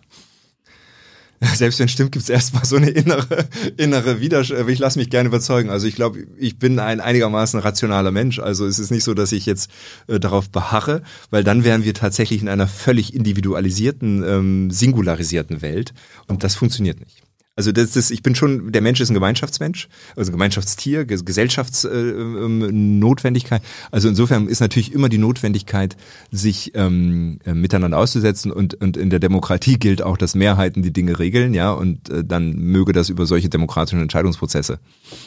[1.56, 4.70] Selbst wenn es stimmt, gibt es erstmal so eine innere, innere Widerstand.
[4.70, 5.70] Ich lasse mich gerne überzeugen.
[5.70, 8.40] Also ich glaube, ich bin ein einigermaßen rationaler Mensch.
[8.40, 9.70] Also es ist nicht so, dass ich jetzt
[10.08, 15.94] äh, darauf beharre, weil dann wären wir tatsächlich in einer völlig individualisierten, ähm, singularisierten Welt.
[16.28, 17.23] Und das funktioniert nicht.
[17.56, 23.62] Also das ist, ich bin schon, der Mensch ist ein Gemeinschaftsmensch, also ein Gemeinschaftstier, Gesellschaftsnotwendigkeit.
[23.62, 25.96] Äh, ähm, also insofern ist natürlich immer die Notwendigkeit,
[26.32, 30.92] sich ähm, äh, miteinander auszusetzen und, und in der Demokratie gilt auch, dass Mehrheiten die
[30.92, 34.80] Dinge regeln, ja, und äh, dann möge das über solche demokratischen Entscheidungsprozesse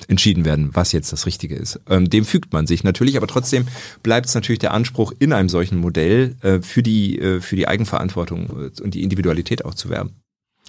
[0.09, 1.79] entschieden werden, was jetzt das Richtige ist.
[1.89, 3.69] Ähm, dem fügt man sich natürlich, aber trotzdem
[4.03, 7.69] bleibt es natürlich der Anspruch, in einem solchen Modell äh, für die äh, für die
[7.69, 10.17] Eigenverantwortung äh, und die Individualität auch zu werben.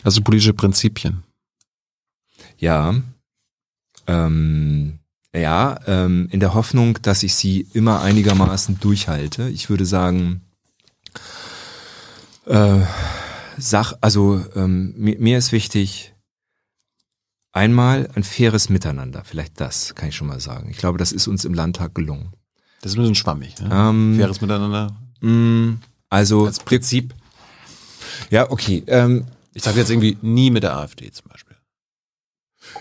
[0.03, 1.23] Also politische Prinzipien.
[2.57, 2.95] Ja.
[4.07, 4.99] Ähm,
[5.35, 9.49] ja, ähm, in der Hoffnung, dass ich sie immer einigermaßen durchhalte.
[9.49, 10.41] Ich würde sagen,
[12.45, 12.79] äh,
[13.59, 16.13] Sach, also ähm, mir, mir ist wichtig,
[17.53, 19.23] einmal ein faires Miteinander.
[19.25, 20.69] Vielleicht das kann ich schon mal sagen.
[20.69, 22.31] Ich glaube, das ist uns im Landtag gelungen.
[22.81, 23.59] Das ist ein bisschen schwammig.
[23.59, 23.69] Ne?
[23.71, 24.95] Ähm, Faires Miteinander.
[25.21, 25.77] mh,
[26.09, 27.15] also Als Prinzip.
[28.29, 28.83] ja, okay.
[28.85, 31.46] Ähm, Ich sage jetzt irgendwie nie mit der AfD zum Beispiel.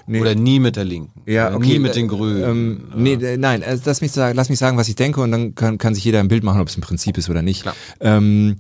[0.07, 0.21] Nee.
[0.21, 1.23] Oder nie mit der Linken.
[1.27, 1.67] Ja, okay.
[1.67, 2.43] nie mit den Grünen.
[2.43, 5.31] Ähm, nee, äh, nein, äh, lass mich sagen, lass mich sagen, was ich denke und
[5.31, 7.65] dann kann, kann sich jeder ein Bild machen, ob es ein Prinzip ist oder nicht.
[8.01, 8.57] Ähm,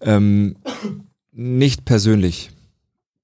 [0.00, 0.56] ähm,
[1.32, 2.50] nicht persönlich.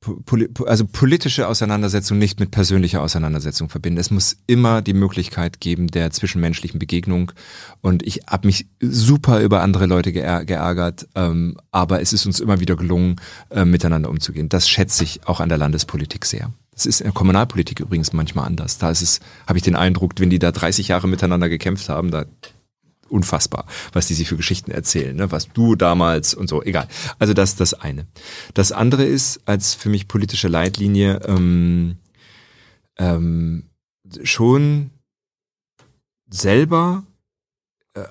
[0.00, 3.98] Po- poli- po- Also politische Auseinandersetzung nicht mit persönlicher Auseinandersetzung verbinden.
[3.98, 7.32] Es muss immer die Möglichkeit geben der zwischenmenschlichen Begegnung.
[7.80, 12.38] Und ich habe mich super über andere Leute geär geärgert, ähm, aber es ist uns
[12.38, 13.16] immer wieder gelungen,
[13.50, 14.48] äh, miteinander umzugehen.
[14.48, 16.52] Das schätze ich auch an der Landespolitik sehr.
[16.72, 18.78] Das ist in der Kommunalpolitik übrigens manchmal anders.
[18.78, 19.18] Da ist es,
[19.48, 22.24] habe ich den Eindruck, wenn die da 30 Jahre miteinander gekämpft haben, da
[23.08, 25.30] unfassbar, was die sich für Geschichten erzählen, ne?
[25.30, 26.88] was du damals und so, egal.
[27.18, 28.06] Also das das eine.
[28.54, 31.96] Das andere ist als für mich politische Leitlinie ähm,
[32.98, 33.70] ähm,
[34.22, 34.90] schon
[36.30, 37.04] selber,
[37.94, 38.04] äh,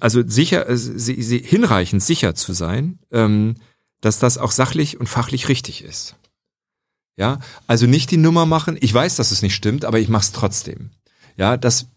[0.00, 3.56] also sicher, äh, sie, sie, hinreichend sicher zu sein, ähm,
[4.00, 6.16] dass das auch sachlich und fachlich richtig ist.
[7.16, 8.78] Ja, also nicht die Nummer machen.
[8.80, 10.90] Ich weiß, dass es nicht stimmt, aber ich mache es trotzdem.
[11.36, 11.88] Ja, das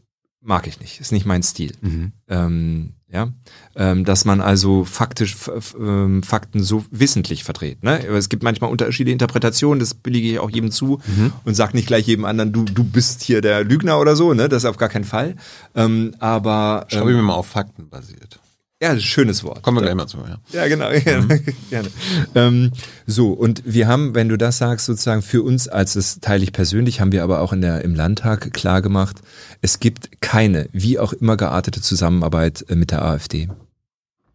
[0.45, 1.01] mag ich nicht.
[1.01, 1.73] Ist nicht mein Stil.
[1.81, 2.11] Mhm.
[2.29, 3.29] Ähm, ja,
[3.75, 5.35] ähm, dass man also faktisch
[5.79, 7.83] ähm, Fakten so wissentlich vertritt.
[7.83, 8.01] Ne?
[8.07, 10.99] Aber Es gibt manchmal unterschiedliche Interpretationen, das billige ich auch jedem zu
[11.45, 14.33] und sag nicht gleich jedem anderen, du du bist hier der Lügner oder so.
[14.33, 15.35] Ne, das ist auf gar keinen Fall.
[15.75, 18.39] Ähm, aber Schreibe ich ähm, mir mal auf Fakten basiert.
[18.81, 19.61] Ja, schönes Wort.
[19.63, 20.37] Kommen wir gleich mal zu, ja.
[20.51, 20.89] Ja, genau.
[21.03, 21.39] Gerne.
[21.69, 21.89] gerne.
[22.35, 22.71] Ähm,
[23.07, 26.51] so, und wir haben, wenn du das sagst, sozusagen für uns, als das teile ich
[26.51, 29.17] persönlich, haben wir aber auch in der, im Landtag klar gemacht,
[29.61, 33.49] es gibt keine, wie auch immer geartete Zusammenarbeit äh, mit der AfD.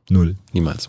[0.09, 0.37] Null.
[0.53, 0.89] Niemals.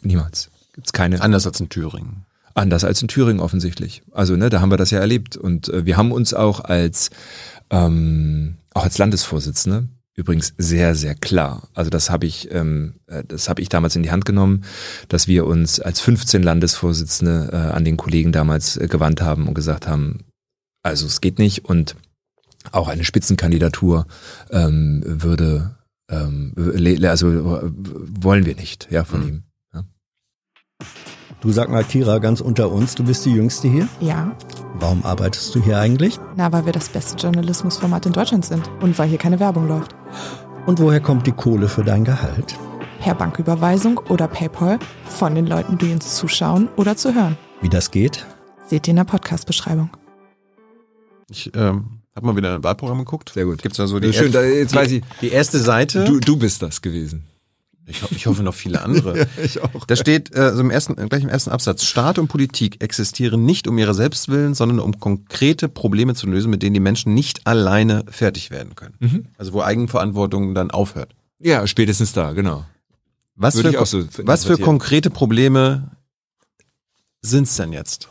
[0.00, 0.50] Niemals.
[0.72, 1.20] Gibt's keine.
[1.20, 2.24] Anders als in Thüringen.
[2.54, 4.02] Anders als in Thüringen offensichtlich.
[4.12, 5.36] Also, ne, da haben wir das ja erlebt.
[5.36, 7.10] Und äh, wir haben uns auch als,
[7.70, 13.48] ähm, auch als Landesvorsitzende, übrigens sehr, sehr klar, also das habe ich, ähm, äh, das
[13.48, 14.64] habe ich damals in die Hand genommen,
[15.08, 19.54] dass wir uns als 15 Landesvorsitzende äh, an den Kollegen damals äh, gewandt haben und
[19.54, 20.20] gesagt haben,
[20.82, 21.96] also es geht nicht und
[22.72, 24.06] auch eine Spitzenkandidatur
[24.50, 25.76] ähm, würde,
[26.10, 26.52] ähm,
[27.04, 27.70] also äh,
[28.22, 29.28] wollen wir nicht, ja, von Mhm.
[29.28, 29.42] ihm.
[31.44, 33.86] Du sag mal, Kira, ganz unter uns, du bist die Jüngste hier.
[34.00, 34.34] Ja,
[34.80, 36.18] Warum arbeitest du hier eigentlich?
[36.36, 39.94] na, weil wir das beste Journalismusformat in Deutschland sind und weil hier keine Werbung läuft.
[40.64, 42.56] Und woher kommt die Kohle für dein Gehalt?
[42.98, 47.36] Per Banküberweisung oder PayPal von den Leuten, die uns zuschauen oder zu hören.
[47.60, 48.24] Wie das geht?
[48.66, 49.90] Seht ihr in der Podcast-Beschreibung.
[51.28, 53.32] Ich ähm, habe mal wieder ein Wahlprogramm geguckt.
[53.34, 53.60] Sehr gut.
[53.60, 56.04] Gibt's da so die, Schön, da, jetzt die, weiß ich, die erste Seite.
[56.04, 57.26] du, du bist das gewesen.
[57.86, 59.26] Ich, ho ich hoffe noch viele andere.
[59.42, 59.84] Ich auch.
[59.84, 63.68] Da steht äh, so im ersten, gleich im ersten Absatz, Staat und Politik existieren nicht
[63.68, 68.04] um ihre Selbstwillen, sondern um konkrete Probleme zu lösen, mit denen die Menschen nicht alleine
[68.08, 68.94] fertig werden können.
[69.00, 69.26] Mhm.
[69.36, 71.14] Also wo Eigenverantwortung dann aufhört.
[71.38, 72.64] Ja, spätestens da, genau.
[73.36, 75.90] Was, Würde für, so was für konkrete Probleme
[77.20, 78.08] sind's denn jetzt?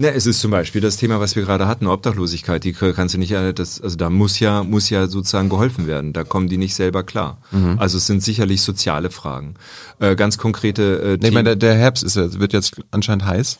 [0.00, 3.18] Ne, es ist zum Beispiel das Thema, was wir gerade hatten, Obdachlosigkeit, die kannst du
[3.18, 6.12] nicht, äh, das, also da muss ja, muss ja sozusagen geholfen werden.
[6.12, 7.38] Da kommen die nicht selber klar.
[7.78, 9.54] Also es sind sicherlich soziale Fragen.
[9.98, 13.58] Äh, ganz konkrete äh, Nee, ich meine, der, der Herbst ist wird jetzt anscheinend heiß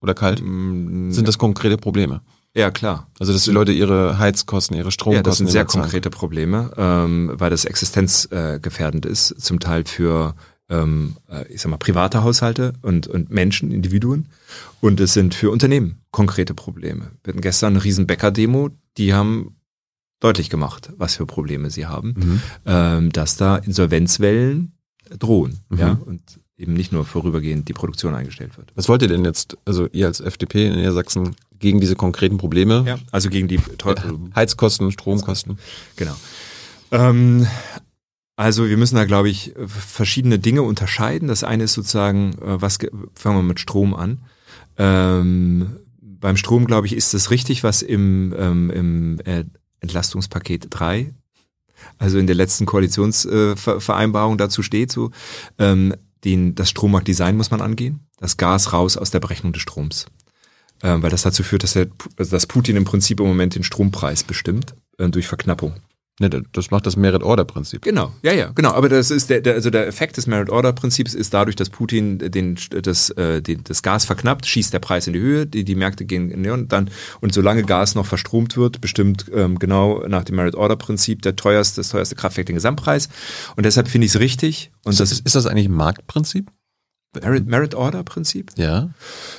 [0.00, 0.40] oder kalt.
[0.40, 2.20] Mm, Sind das konkrete Probleme?
[2.54, 3.08] ja, klar.
[3.18, 7.32] Also dass die Leute ihre Heizkosten, ihre Stromkosten Ja, das sind sehr konkrete Probleme, ähm,
[7.34, 10.34] weil das existenzgefährdend äh, ist, zum Teil für
[10.70, 14.26] ähm, äh, ich sag mal private Haushalte und, und Menschen, Individuen
[14.80, 17.10] und es sind für Unternehmen konkrete Probleme.
[17.24, 19.56] Wir hatten gestern eine riesen Bäcker-Demo, die haben
[20.20, 22.42] deutlich gemacht, was für Probleme sie haben, Mhm.
[22.66, 24.72] ähm, dass da Insolvenzwellen
[25.18, 25.60] drohen.
[25.70, 25.78] Mhm.
[25.78, 26.20] Ja, und
[26.56, 28.70] eben nicht nur vorübergehend die Produktion eingestellt wird.
[28.74, 32.84] Was wollt ihr denn jetzt, also ihr als FDP in Niedersachsen, gegen diese konkreten Probleme?
[32.86, 33.58] Ja, also gegen die
[34.34, 35.58] Heizkosten, Stromkosten.
[35.96, 36.14] Genau.
[36.90, 37.46] Ähm,
[38.40, 41.28] also wir müssen da, glaube ich, verschiedene Dinge unterscheiden.
[41.28, 44.22] Das eine ist sozusagen, äh, was ge- fangen wir mit Strom an.
[44.78, 49.44] Ähm, beim Strom, glaube ich, ist es richtig, was im, ähm, im äh,
[49.80, 51.12] Entlastungspaket 3,
[51.98, 55.10] also in der letzten Koalitionsvereinbarung äh, dazu steht, so,
[55.58, 60.06] ähm, den, das Strommarktdesign muss man angehen, das Gas raus aus der Berechnung des Stroms.
[60.82, 63.64] Ähm, weil das dazu führt, dass, der, also dass Putin im Prinzip im Moment den
[63.64, 65.74] Strompreis bestimmt äh, durch Verknappung.
[66.20, 67.80] Ne, das macht das Merit-Order-Prinzip.
[67.80, 68.72] Genau, ja, ja, genau.
[68.72, 72.58] Aber das ist der, der also der Effekt des Merit-Order-Prinzips ist dadurch, dass Putin den,
[72.82, 76.04] das, äh, den, das Gas verknappt, schießt der Preis in die Höhe, die, die Märkte
[76.04, 76.90] gehen in und dann
[77.22, 81.88] und solange Gas noch verstromt wird, bestimmt ähm, genau nach dem Merit-Order-Prinzip der teuerste, das
[81.88, 83.08] teuerste Kraftwerk den Gesamtpreis.
[83.56, 84.72] Und deshalb finde ich es richtig.
[84.84, 86.50] Und Ist das das, ist das eigentlich ein Marktprinzip?
[87.18, 88.52] Merit- Merit-Order-Prinzip?
[88.56, 88.90] Ja.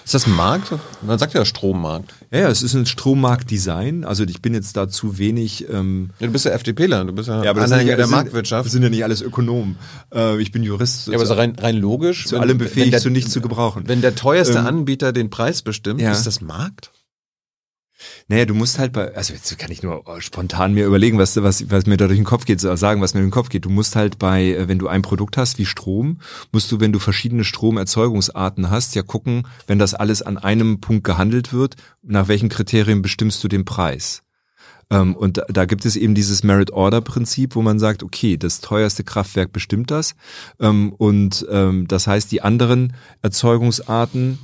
[0.04, 0.74] Ist das ein Markt?
[1.02, 2.14] Man sagt ja Strommarkt.
[2.30, 4.04] Ja, ja, es ist ein Strommarktdesign.
[4.04, 5.68] Also ich bin jetzt da zu wenig.
[5.70, 8.66] Ähm, Ja, du bist ja FDPler, du bist ja, sind Anhänger ja- der sind- Marktwirtschaft.
[8.66, 9.78] Das sind ja nicht alles Ökonomen.
[10.14, 11.08] Äh, ich bin Jurist.
[11.08, 12.26] ja, aber so rein, rein logisch.
[12.28, 13.84] zu allem befähigt, zu nichts zu gebrauchen.
[13.88, 16.12] Wenn der teuerste Ähm, Anbieter den Preis bestimmt, ja.
[16.12, 16.92] ist das Markt?
[18.28, 21.70] Naja, du musst halt bei, also jetzt kann ich nur spontan mir überlegen, was, was,
[21.70, 23.66] was mir da durch den Kopf geht, sagen, was mir durch den Kopf geht.
[23.66, 26.20] Du musst halt bei, äh, wenn du ein Produkt hast wie Strom,
[26.52, 31.04] musst du, wenn du verschiedene Stromerzeugungsarten hast, ja gucken, wenn das alles an einem Punkt
[31.04, 34.24] gehandelt wird, nach welchen Kriterien bestimmst du den Preis?
[34.92, 39.04] Ähm, und da, da gibt es eben dieses Merit-Order-Prinzip, wo man sagt, okay, das teuerste
[39.04, 40.16] Kraftwerk bestimmt das.
[40.60, 44.38] Ähm, und ähm, das heißt, die anderen Erzeugungsarten,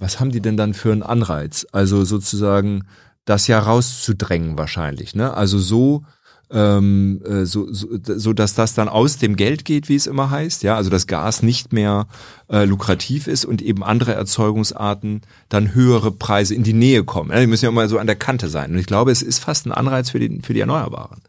[0.00, 1.66] was haben die denn dann für einen Anreiz?
[1.72, 2.84] Also sozusagen
[3.24, 5.14] das ja rauszudrängen wahrscheinlich.
[5.14, 5.32] Ne?
[5.34, 6.04] Also so,
[6.50, 10.30] ähm, äh, so, so, so, dass das dann aus dem Geld geht, wie es immer
[10.30, 10.62] heißt.
[10.62, 12.06] Ja, also das Gas nicht mehr
[12.48, 17.30] äh, lukrativ ist und eben andere Erzeugungsarten dann höhere Preise in die Nähe kommen.
[17.30, 18.72] Ja, die müssen ja immer so an der Kante sein.
[18.72, 21.20] Und ich glaube, es ist fast ein Anreiz für die, für die Erneuerbaren.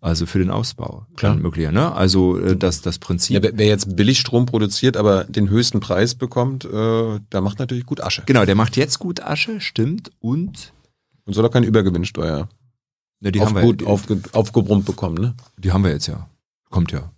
[0.00, 1.06] Also für den Ausbau.
[1.16, 1.36] Klar.
[1.36, 1.92] Möglicher, ne?
[1.92, 3.42] Also äh, das, das Prinzip.
[3.42, 7.86] Ja, wer, jetzt billig Strom produziert, aber den höchsten Preis bekommt, äh, der macht natürlich
[7.86, 8.22] gut Asche.
[8.26, 10.10] Genau, der macht jetzt gut Asche, stimmt.
[10.20, 10.72] Und
[11.24, 12.48] Und soll auch keine Übergewinnsteuer
[13.20, 15.34] ne, die, auf haben wir, gut aufge, aufgebrummt bekommen, ne?
[15.56, 16.28] die haben wir jetzt ja.
[16.70, 17.12] Kommt ja.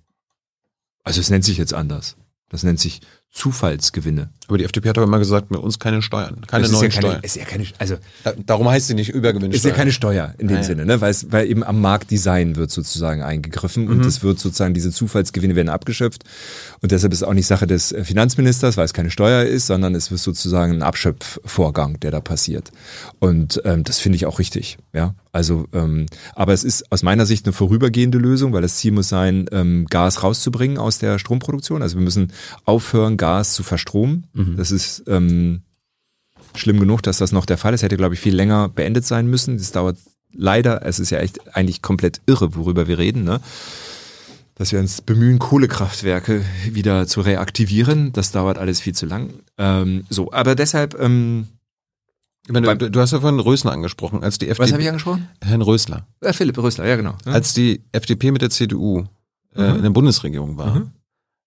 [1.04, 2.16] Also es nennt sich jetzt anders.
[2.48, 3.00] Das nennt sich
[3.32, 4.28] Zufallsgewinne.
[4.46, 6.92] Aber die FDP hat doch immer gesagt, mit uns keine Steuern, keine neuen ja keine,
[6.92, 7.22] Steuern.
[7.22, 9.56] ist ja keine, also Da, darum heißt sie nicht Übergewinnsteuer.
[9.56, 10.64] ist ja keine Steuer in dem Ah, ja.
[10.64, 11.00] Sinne, ne?
[11.00, 15.56] weil, es, weil eben am Marktdesign wird sozusagen eingegriffen und es wird sozusagen diese Zufallsgewinne
[15.56, 16.24] werden abgeschöpft
[16.82, 19.66] und deshalb ist es auch nicht Sache des äh, Finanzministers, weil es keine Steuer ist,
[19.66, 22.70] sondern es wird sozusagen ein Abschöpfvorgang, der da passiert
[23.18, 25.14] und ähm, das finde ich auch richtig, ja.
[25.32, 29.08] Also, ähm, aber es ist aus meiner Sicht eine vorübergehende Lösung, weil das Ziel muss
[29.08, 31.82] sein, ähm, Gas rauszubringen aus der Stromproduktion.
[31.82, 32.32] Also wir müssen
[32.66, 34.26] aufhören, Gas zu verstromen.
[34.56, 35.62] Das ist ähm,
[36.54, 37.82] schlimm genug, dass das noch der Fall ist.
[37.82, 39.56] Hätte, glaube ich, viel länger beendet sein müssen.
[39.56, 39.96] Das dauert
[40.34, 43.40] leider, es ist ja echt eigentlich komplett irre, worüber wir reden, ne?
[44.54, 48.12] Dass wir uns bemühen, Kohlekraftwerke wieder zu reaktivieren.
[48.12, 49.30] Das dauert alles viel zu lang.
[49.56, 51.48] Ähm, so, aber deshalb, ähm,
[52.48, 54.64] meine, du, du hast ja vorhin Rösler angesprochen, als die FDP.
[54.64, 55.28] was habe ich angesprochen?
[55.40, 56.06] Herrn Rösler.
[56.20, 57.14] Äh, Philipp Rösler, ja genau.
[57.24, 57.32] Ja.
[57.32, 59.04] Als die FDP mit der CDU
[59.54, 59.76] äh, Mhm.
[59.76, 60.90] in der Bundesregierung war, Mhm.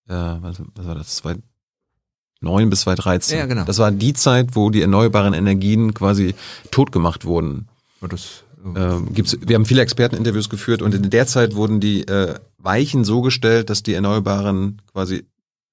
[0.07, 3.37] äh, was, was war das, 2009 bis 2013.
[3.39, 3.63] Ja, genau.
[3.65, 6.35] Das war die Zeit, wo die erneuerbaren Energien quasi
[6.71, 7.67] totgemacht wurden.
[8.01, 8.43] Und das,
[8.75, 13.03] Ähm, gibt's, wir haben viele Experteninterviews geführt und in der Zeit wurden die äh, Weichen
[13.03, 15.25] so gestellt, dass die Erneuerbaren quasi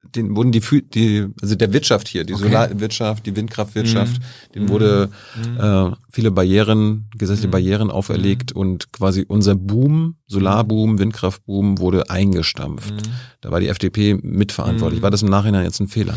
[0.03, 2.43] den wurden die, die also der Wirtschaft hier, die Okay.
[2.45, 4.53] Solarwirtschaft, die Windkraftwirtschaft, Mhm.
[4.55, 5.11] denen wurde
[5.59, 7.53] äh, viele Barrieren, gesetzliche Mhm.
[7.53, 12.93] Barrieren auferlegt und quasi unser Boom, Solarboom, Windkraftboom wurde eingestampft.
[12.95, 13.13] Mhm.
[13.41, 15.03] Da war die FDP mitverantwortlich.
[15.03, 16.17] War das im Nachhinein jetzt ein Fehler?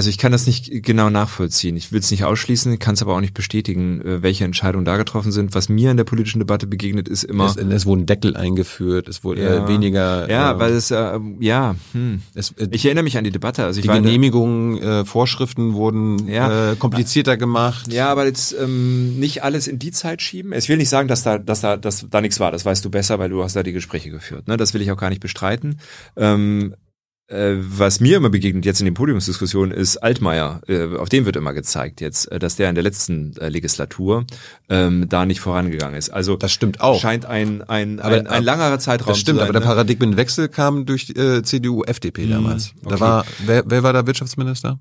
[0.00, 1.76] Also ich kann das nicht genau nachvollziehen.
[1.76, 4.96] Ich will es nicht ausschließen, kann es aber auch nicht bestätigen, äh, welche Entscheidungen da
[4.96, 5.54] getroffen sind.
[5.54, 7.44] Was mir in der politischen Debatte begegnet, ist immer.
[7.44, 9.66] Es, es wurden Deckel eingeführt, es wurde Ja.
[9.66, 12.22] äh, weniger ja, äh, weil es äh, ja, hm.
[12.32, 13.66] es, äh, ich erinnere mich an die Debatte.
[13.66, 16.72] Also ich die Genehmigungen, äh, Vorschriften wurden Ja.
[16.72, 17.92] äh, komplizierter gemacht.
[17.92, 20.54] Ja, aber jetzt ähm, nicht alles in die Zeit schieben.
[20.54, 22.52] Ich will nicht sagen, dass da, dass da, dass da nichts war.
[22.52, 24.48] Das weißt du besser, weil du hast da die Gespräche geführt.
[24.48, 24.56] Ne?
[24.56, 25.78] Das will ich auch gar nicht bestreiten.
[26.16, 26.89] Ähm, äh,
[27.32, 30.60] was mir immer begegnet jetzt in den Podiumsdiskussionen ist Altmaier.
[30.66, 34.24] Äh, auf den wird immer gezeigt jetzt, äh, dass der in der letzten äh, Legislatur
[34.68, 36.10] ähm, da nicht vorangegangen ist.
[36.10, 37.00] Also Das stimmt auch.
[37.00, 39.48] scheint ein ein, Aber- ein, ein langerer Zeitraum Das stimmt, zu sein.
[39.48, 39.66] aber der ne?
[39.66, 42.72] Paradigmenwechsel kam durch äh, CDU, FDP damals.
[42.82, 43.00] Da okay.
[43.00, 44.80] war wer, wer war da Wirtschaftsminister?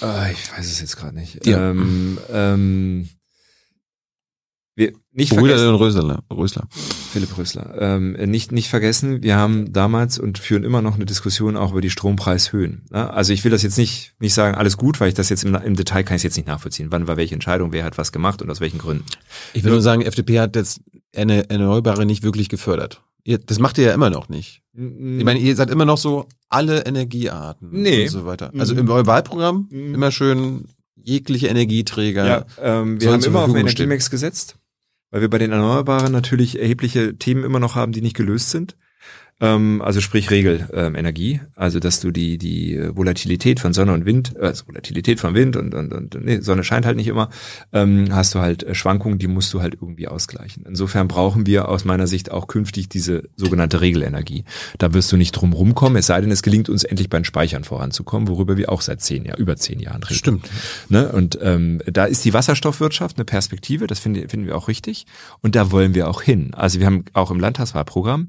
[0.00, 1.46] Ah, ich weiß es jetzt gerade nicht.
[1.46, 1.70] Ja.
[1.70, 3.08] Ähm, ähm,
[4.76, 6.22] wir nicht Brüder vergessen, und Rösler.
[6.32, 6.68] Rösler.
[7.12, 11.56] Philipp Rösler, ähm, nicht, nicht vergessen, wir haben damals und führen immer noch eine Diskussion
[11.56, 12.82] auch über die Strompreishöhen.
[12.90, 13.08] Ne?
[13.12, 15.54] Also ich will das jetzt nicht, nicht sagen, alles gut, weil ich das jetzt im,
[15.54, 16.88] im Detail kann ich jetzt nicht nachvollziehen.
[16.90, 19.04] Wann war welche Entscheidung, wer hat was gemacht und aus welchen Gründen.
[19.52, 20.80] Ich will nur sagen, FDP hat jetzt
[21.14, 23.00] eine Erneuerbare nicht wirklich gefördert.
[23.22, 24.60] Ihr, das macht ihr ja immer noch nicht.
[24.76, 28.02] Ich meine, ihr seid immer noch so alle Energiearten Nee.
[28.02, 28.50] und so weiter.
[28.58, 28.80] Also Mhm.
[28.80, 29.94] im eurem Wahlprogramm Mhm.
[29.94, 30.64] immer schön
[30.96, 32.26] jegliche Energieträger.
[32.26, 33.56] Ja, ähm, wir haben immer auf den.
[33.58, 34.56] Energiemix gesetzt,
[35.14, 38.76] weil wir bei den Erneuerbaren natürlich erhebliche Themen immer noch haben, die nicht gelöst sind.
[39.40, 41.40] Ähm, also sprich Regelenergie, ähm, Energie.
[41.56, 45.56] also dass du die die Volatilität von Sonne und Wind, äh, also Volatilität von Wind
[45.56, 47.30] und und, und nee, Sonne scheint halt nicht immer,
[47.72, 50.64] ähm, hast du halt äh, Schwankungen, die musst du halt irgendwie ausgleichen.
[50.68, 54.44] Insofern brauchen wir aus meiner Sicht auch künftig diese sogenannte Regelenergie.
[54.78, 57.64] Da wirst du nicht drum rumkommen, es sei denn, es gelingt uns endlich beim Speichern
[57.64, 60.18] voranzukommen, worüber wir auch seit zehn Jahren, über zehn Jahren reden.
[60.18, 60.50] Stimmt.
[60.88, 61.10] Ne?
[61.10, 65.06] Und ähm, da ist die Wasserstoffwirtschaft eine Perspektive, das finden, finden wir auch richtig.
[65.40, 66.54] Und da wollen wir auch hin.
[66.54, 68.28] Also wir haben auch im Landtagswahlprogramm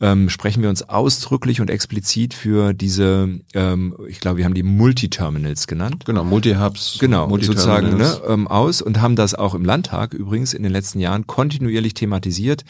[0.00, 4.62] ähm, sprechen wir uns ausdrücklich und explizit für diese, ähm, ich glaube, wir haben die
[4.62, 6.04] Multiterminals genannt.
[6.04, 6.98] Genau, Multi-Hubs.
[7.00, 11.00] Genau, sozusagen ne, ähm, aus und haben das auch im Landtag übrigens in den letzten
[11.00, 12.62] Jahren kontinuierlich thematisiert,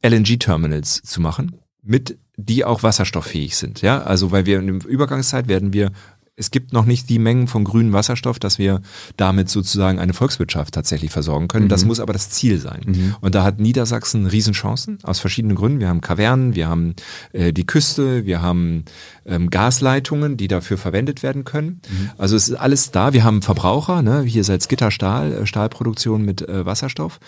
[0.00, 3.82] LNG-Terminals zu machen, mit die auch wasserstofffähig sind.
[3.82, 5.90] Ja, also weil wir in der Übergangszeit werden wir
[6.38, 8.80] es gibt noch nicht die Mengen von grünem Wasserstoff, dass wir
[9.16, 11.68] damit sozusagen eine Volkswirtschaft tatsächlich versorgen können.
[11.68, 12.80] Das muss aber das Ziel sein.
[13.20, 15.80] Und da hat Niedersachsen Riesenchancen aus verschiedenen Gründen.
[15.80, 16.94] Wir haben Kavernen, wir haben
[17.32, 18.84] äh, die Küste, wir haben
[19.26, 21.80] ähm, Gasleitungen, die dafür verwendet werden können.
[22.16, 23.12] Also es ist alles da.
[23.12, 24.22] Wir haben Verbraucher, ne?
[24.22, 27.18] hier Salzgitter Stahl, äh, Stahlproduktion mit äh, Wasserstoff.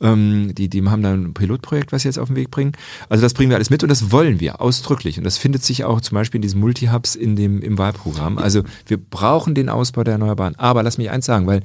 [0.00, 2.72] Ähm, die, die haben dann ein Pilotprojekt, was sie jetzt auf den Weg bringen.
[3.08, 5.18] Also das bringen wir alles mit und das wollen wir ausdrücklich.
[5.18, 8.38] Und das findet sich auch zum Beispiel in diesen Multi-Hubs in dem, im Wahlprogramm.
[8.38, 10.56] Also wir brauchen den Ausbau der Erneuerbaren.
[10.56, 11.62] Aber lass mich eins sagen, weil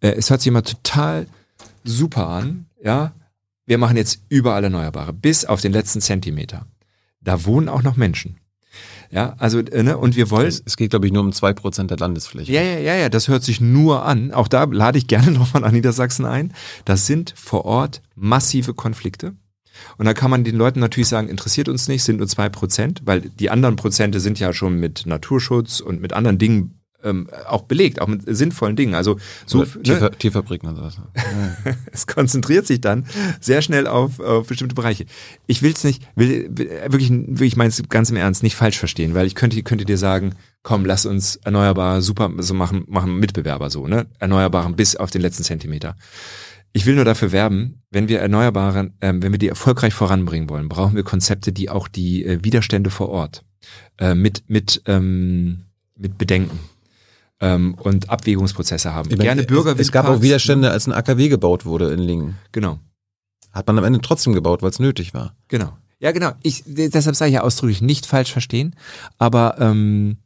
[0.00, 1.26] äh, es hört sich immer total
[1.84, 3.12] super an, ja.
[3.66, 6.66] Wir machen jetzt überall Erneuerbare, bis auf den letzten Zentimeter.
[7.20, 8.38] Da wohnen auch noch Menschen.
[9.10, 10.48] Ja, also, äh, ne, und wir wollen.
[10.48, 12.52] Es, es geht, glaube ich, nur um zwei Prozent der Landesfläche.
[12.52, 14.32] Ja, ja, ja, ja, das hört sich nur an.
[14.32, 16.52] Auch da lade ich gerne nochmal an Niedersachsen ein.
[16.84, 19.34] Das sind vor Ort massive Konflikte.
[19.96, 23.02] Und da kann man den Leuten natürlich sagen, interessiert uns nicht, sind nur zwei Prozent,
[23.04, 27.62] weil die anderen Prozente sind ja schon mit Naturschutz und mit anderen Dingen ähm, auch
[27.62, 28.94] belegt, auch mit sinnvollen Dingen.
[28.94, 30.96] Also so, Oder Tierver Tierfabriken und sowas.
[31.92, 33.06] es konzentriert sich dann
[33.40, 35.06] sehr schnell auf, auf bestimmte Bereiche.
[35.46, 39.14] Ich will es nicht, will, will wirklich, wirklich meins ganz im Ernst nicht falsch verstehen,
[39.14, 43.70] weil ich könnte, könnte dir sagen, komm, lass uns erneuerbar super so machen, machen Mitbewerber
[43.70, 44.06] so, ne?
[44.18, 45.96] Erneuerbaren bis auf den letzten Zentimeter.
[46.72, 50.68] Ich will nur dafür werben, wenn wir Erneuerbare, ähm, wenn wir die erfolgreich voranbringen wollen,
[50.68, 53.44] brauchen wir Konzepte, die auch die äh, Widerstände vor Ort
[53.98, 55.64] äh, mit mit ähm,
[55.96, 56.58] mit bedenken
[57.40, 59.08] ähm, und Abwägungsprozesse haben.
[59.10, 59.72] Meine, Gerne Bürger.
[59.72, 62.38] es, es gab auch Widerstände, als ein AKW gebaut wurde in Lingen.
[62.52, 62.78] Genau.
[63.52, 65.34] Hat man am Ende trotzdem gebaut, weil es nötig war.
[65.48, 65.76] Genau.
[66.00, 66.32] Ja, genau.
[66.42, 68.76] Ich, deshalb sage ich ja ausdrücklich nicht falsch verstehen,
[69.18, 70.18] aber ähm,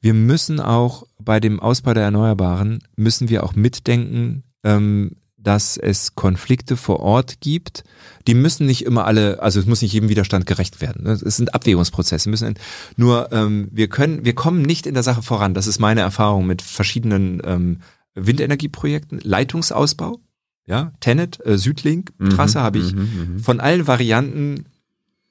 [0.00, 5.16] wir müssen auch bei dem Ausbau der Erneuerbaren, müssen wir auch mitdenken, ähm,
[5.46, 7.84] dass es Konflikte vor Ort gibt.
[8.26, 11.04] Die müssen nicht immer alle, also es muss nicht jedem Widerstand gerecht werden.
[11.04, 11.12] ne?
[11.12, 12.28] Es sind Abwägungsprozesse.
[12.28, 12.54] Müssen
[12.96, 15.54] nur ähm, wir können, wir kommen nicht in der Sache voran.
[15.54, 17.78] Das ist meine Erfahrung mit verschiedenen ähm,
[18.16, 20.18] Windenergieprojekten, Leitungsausbau.
[20.66, 24.64] Ja, Tenet, äh, Südlink, Trasse habe ich mhm, von allen Varianten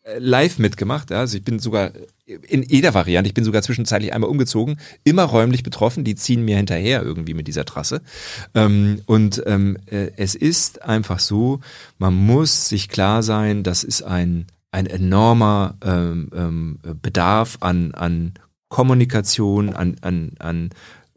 [0.04, 1.10] äh, live mitgemacht.
[1.10, 1.20] Ja.
[1.20, 1.92] Also ich bin sogar
[2.26, 6.58] in jeder Variante, ich bin sogar zwischenzeitlich einmal umgezogen, immer räumlich betroffen, die ziehen mir
[6.58, 8.02] hinterher irgendwie mit dieser Trasse.
[8.56, 11.60] Ähm, und ähm, äh, es ist einfach so,
[12.00, 18.34] man muss sich klar sein, das ist ein, ein enormer ähm, ähm, Bedarf an, an
[18.70, 20.70] Kommunikation, an, an, an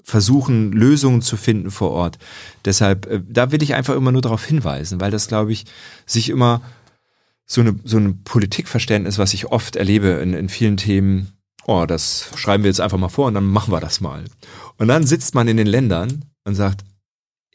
[0.03, 2.19] versuchen, Lösungen zu finden vor Ort.
[2.65, 5.65] Deshalb, äh, da will ich einfach immer nur darauf hinweisen, weil das, glaube ich,
[6.07, 6.61] sich immer
[7.49, 11.33] so eine, so ein Politikverständnis, was ich oft erlebe in, in vielen Themen,
[11.67, 14.25] oh, das schreiben wir jetzt einfach mal vor und dann machen wir das mal.
[14.77, 16.85] Und dann sitzt man in den Ländern und sagt,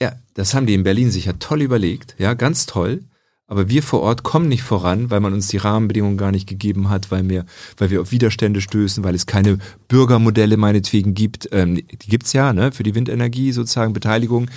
[0.02, 3.03] ja, das haben die in Berlin sich ja toll überlegt, ja, ganz toll.
[3.45, 6.90] Aber wir vor Ort kommen nicht voran, weil man uns die Rahmenbedingungen gar nicht gegeben
[6.90, 7.45] hat, weil wir,
[7.78, 9.60] weil wir auf Widerstände stößen, weil es keine
[9.90, 11.49] Bürgermodelle meinetwegen gibt.
[11.52, 14.49] Ähm, die gibt's ja, ne, für die Windenergie sozusagen Beteiligung.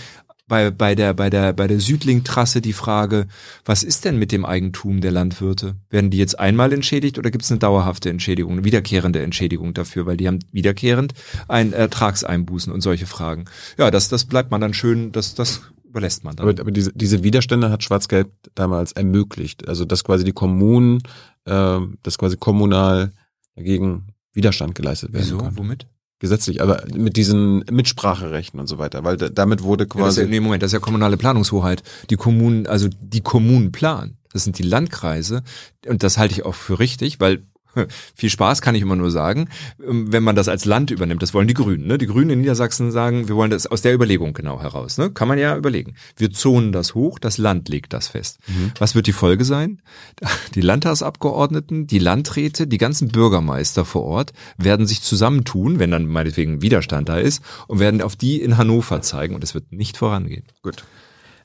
[0.48, 3.27] Bei, bei der, bei der, bei der Südlink-Trasse die Frage,
[3.64, 5.74] was ist denn mit dem Eigentum der Landwirte?
[5.90, 10.06] Werden die jetzt einmal entschädigt oder gibt es eine dauerhafte Entschädigung, eine wiederkehrende Entschädigung dafür,
[10.06, 11.14] weil die haben wiederkehrend
[11.48, 13.47] ein Ertragseinbußen und solche Fragen.
[13.77, 15.62] Ja, das, das bleibt man dann schön, das, das
[15.97, 16.48] überlässt man dann.
[16.48, 19.66] Aber, aber diese, diese Widerstände hat Schwarz-Gelb damals ermöglicht.
[19.66, 21.02] Also dass quasi die Kommunen,
[21.47, 23.12] äh, dass quasi kommunal
[23.56, 25.39] dagegen Widerstand geleistet werden Wieso?
[25.39, 25.56] kann.
[25.59, 25.86] Womit?
[26.18, 30.20] Gesetzlich, aber mit diesen Mitspracherechten und so weiter, weil da, damit wurde Ja, das quasi
[30.22, 31.82] ja, nee, Moment, das ist ja kommunale Planungshoheit.
[32.10, 34.16] Die Kommunen, also die Kommunen planen.
[34.32, 35.43] Das sind die Landkreise.
[35.86, 37.43] Und das halte ich auch für richtig, weil
[38.14, 39.48] viel Spaß kann ich immer nur sagen,
[39.86, 41.22] ähm, wenn man das als Land übernimmt.
[41.22, 41.86] Das wollen die Grünen.
[41.86, 41.98] Ne?
[41.98, 44.98] Die Grünen in Niedersachsen sagen, wir wollen das aus der Überlegung genau heraus.
[44.98, 45.10] Ne?
[45.10, 45.94] Kann man ja überlegen.
[46.16, 48.38] Wir zonen das hoch, das Land legt das fest.
[48.78, 49.82] Was wird die Folge sein?
[50.54, 56.62] Die Landtagsabgeordneten, die Landräte, die ganzen Bürgermeister vor Ort werden sich zusammentun, wenn dann meinetwegen
[56.62, 60.44] Widerstand da ist, und werden auf die in Hannover zeigen und es wird nicht vorangehen.
[60.62, 60.84] Gut.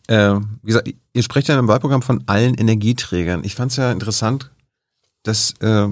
[0.08, 3.44] Äh, wie gesagt, ihr sprecht ja im Wahlprogramm von allen Energieträgern.
[3.44, 4.52] Ich fand es ja interessant,
[5.24, 5.88] dass äh,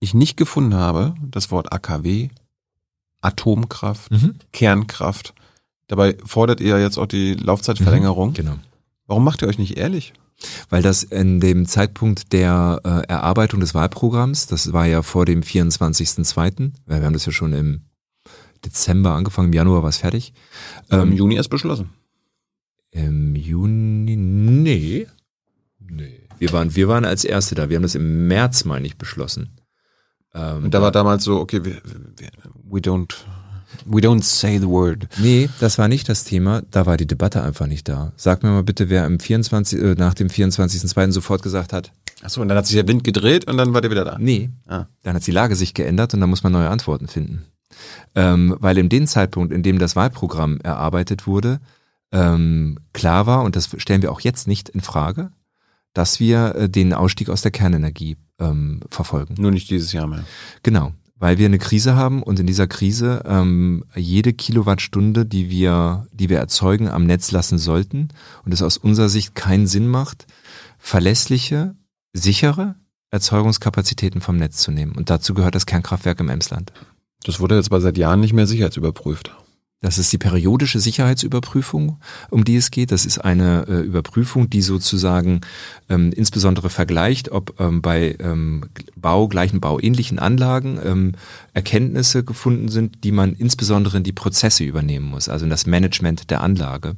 [0.00, 2.28] ich nicht gefunden habe, das Wort AKW,
[3.20, 4.10] Atomkraft,
[4.52, 5.34] Kernkraft.
[5.88, 8.32] Dabei fordert ihr ja jetzt auch die Laufzeitverlängerung.
[8.34, 8.56] Genau.
[9.06, 10.12] Warum macht ihr euch nicht ehrlich?
[10.68, 15.40] Weil das in dem Zeitpunkt der äh, Erarbeitung des Wahlprogramms, das war ja vor dem
[15.42, 17.82] 24.02., weil wir haben das ja schon im
[18.64, 20.34] Dezember angefangen, im Januar war es fertig.
[20.90, 21.90] Im Ähm, Juni erst beschlossen.
[22.90, 25.06] Im Juni, nee.
[25.78, 26.20] Nee.
[26.38, 27.68] Wir waren, wir waren als Erste da.
[27.70, 29.55] Wir haben das im März, meine ich, beschlossen.
[30.36, 31.76] Ähm, Und da war damals so, okay, wir,
[32.16, 32.28] wir,
[32.70, 33.14] we don't,
[33.86, 35.08] we don't say the word.
[35.18, 36.62] Nee, das war nicht das Thema.
[36.70, 38.12] Da war die Debatte einfach nicht da.
[38.16, 41.12] Sag mir mal bitte, wer im 24, äh, nach dem 24.02.
[41.12, 41.90] sofort gesagt hat,
[42.22, 44.16] Achso, und dann hat sich der Wind gedreht und dann war der wieder da.
[44.18, 44.86] nee, Ah.
[45.02, 47.44] dann hat die Lage sich geändert und dann muss man neue Antworten finden.
[48.14, 51.60] Ähm, weil in dem Zeitpunkt, in dem das Wahlprogramm erarbeitet wurde,
[52.12, 55.30] ähm, klar war, und das stellen wir auch jetzt nicht in Frage,
[55.92, 59.34] dass wir äh, den Ausstieg aus der Kernenergie ähm, verfolgen.
[59.38, 60.24] Nur nicht dieses Jahr mehr.
[60.62, 66.06] Genau, weil wir eine Krise haben und in dieser Krise ähm, jede Kilowattstunde, die wir,
[66.12, 68.08] die wir erzeugen, am Netz lassen sollten
[68.44, 70.26] und es aus unserer Sicht keinen Sinn macht,
[70.78, 71.74] verlässliche,
[72.12, 72.74] sichere
[73.10, 74.92] Erzeugungskapazitäten vom Netz zu nehmen.
[74.92, 76.72] Und dazu gehört das Kernkraftwerk im Emsland.
[77.24, 79.34] Das wurde jetzt aber seit Jahren nicht mehr sicherheitsüberprüft.
[79.86, 82.00] Das ist die periodische Sicherheitsüberprüfung,
[82.30, 82.90] um die es geht.
[82.90, 85.42] Das ist eine äh, Überprüfung, die sozusagen
[85.88, 88.64] ähm, insbesondere vergleicht, ob ähm, bei ähm,
[88.96, 91.12] Bau, gleichen bauähnlichen Anlagen ähm,
[91.54, 96.32] Erkenntnisse gefunden sind, die man insbesondere in die Prozesse übernehmen muss, also in das Management
[96.32, 96.96] der Anlage.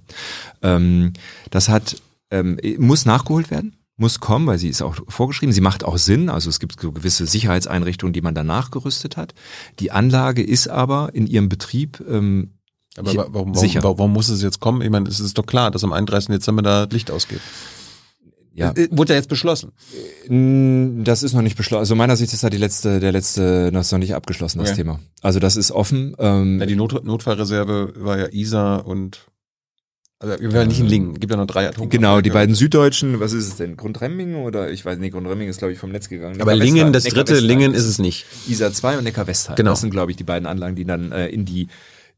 [0.62, 1.12] Ähm,
[1.51, 2.01] das hat
[2.31, 5.52] ähm, muss nachgeholt werden muss kommen, weil sie ist auch vorgeschrieben.
[5.52, 6.28] Sie macht auch Sinn.
[6.28, 9.35] Also es gibt so gewisse Sicherheitseinrichtungen, die man danach gerüstet hat.
[9.81, 12.52] Die Anlage ist aber in ihrem Betrieb ähm,
[12.98, 14.82] Aber Ich- wa- warum, warum, warum, muss es jetzt kommen?
[14.82, 16.28] Ich meine, es ist doch klar, dass am 31.
[16.34, 17.40] Dezember da Licht ausgeht.
[18.54, 18.72] ja.
[18.72, 19.72] Äh, Wurde ja jetzt beschlossen.
[20.28, 21.80] Mm, Das ist noch nicht beschlossen.
[21.80, 24.68] Also meiner Sicht ist da die letzte, der letzte, das ist noch nicht abgeschlossen, das
[24.70, 24.78] Okay.
[24.78, 25.00] Thema.
[25.22, 26.14] Also das ist offen.
[26.18, 29.26] Ähm, Ja, die Not Notfallreserve war ja Isar und
[30.20, 31.14] also wir waren nicht in Lingen.
[31.20, 31.96] Gibt ja noch drei Atomkraftwerke.
[31.96, 33.76] genau, die beiden süddeutschen, was ist es denn?
[33.76, 36.40] Grundremmingen oder ich weiß nicht, Grundremmingen ist glaube ich vom Netz gegangen.
[36.42, 38.26] Aber Lingen, das dritte Lingen ist es nicht.
[38.48, 39.54] Isar 2 und Neckar-Westheim.
[39.54, 39.70] Genau.
[39.70, 41.68] Das sind glaube ich die beiden Anlagen, die dann äh, in die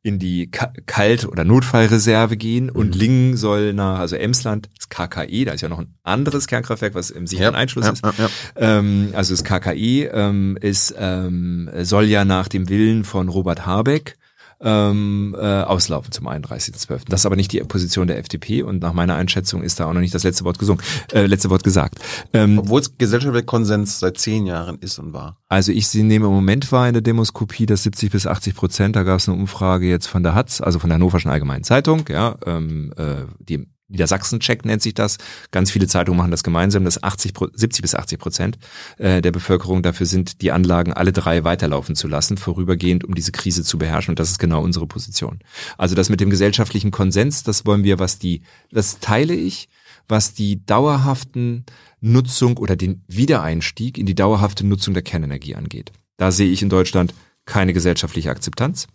[0.02, 3.00] in die Ka Kalt- oder Notfallreserve gehen und Mhm.
[3.00, 7.10] Lingen soll nach, also Emsland, das KKE, da ist ja noch ein anderes Kernkraftwerk, was
[7.10, 8.04] im sicheren Einschluss ja, ist.
[8.04, 8.28] Ja, ja.
[8.56, 14.16] Ähm, also das KKI ähm, ist, ähm, soll ja nach dem Willen von Robert Habeck
[14.62, 17.02] ähm, äh, auslaufen zum 31.12.
[17.08, 19.92] Das ist aber nicht die Position der FDP und nach meiner Einschätzung ist da auch
[19.92, 20.82] noch nicht das letzte Wort gesungen,
[21.12, 21.98] äh, letzte Wort gesagt.
[22.32, 25.36] Ähm, Obwohl es gesellschaftlicher Konsens seit zehn Jahren ist und war.
[25.48, 29.02] also ich nehme im Moment wahr in der Demoskopie, dass 70 bis 80 Prozent, da
[29.02, 32.36] gab es eine Umfrage jetzt von der Hatz, also von der Hannoverschen Allgemeinen Zeitung, ja,
[32.46, 35.18] ähm, äh, die Niedersachsen-Check nennt sich das.
[35.50, 38.58] Ganz viele Zeitungen machen das gemeinsam, dass 80, Pro- 70 bis 80 Prozent
[38.98, 43.32] äh, der Bevölkerung dafür sind, die Anlagen alle drei weiterlaufen zu lassen, vorübergehend, um diese
[43.32, 44.12] Krise zu beherrschen.
[44.12, 45.40] Und das ist genau unsere Position.
[45.76, 49.68] Also das mit dem gesellschaftlichen Konsens, das wollen wir, was die, das teile ich,
[50.08, 51.64] was die dauerhaften
[52.00, 55.92] Nutzung oder den Wiedereinstieg in die dauerhafte Nutzung der Kernenergie angeht.
[56.16, 57.14] Da sehe ich in Deutschland
[57.46, 58.86] keine gesellschaftliche Akzeptanz.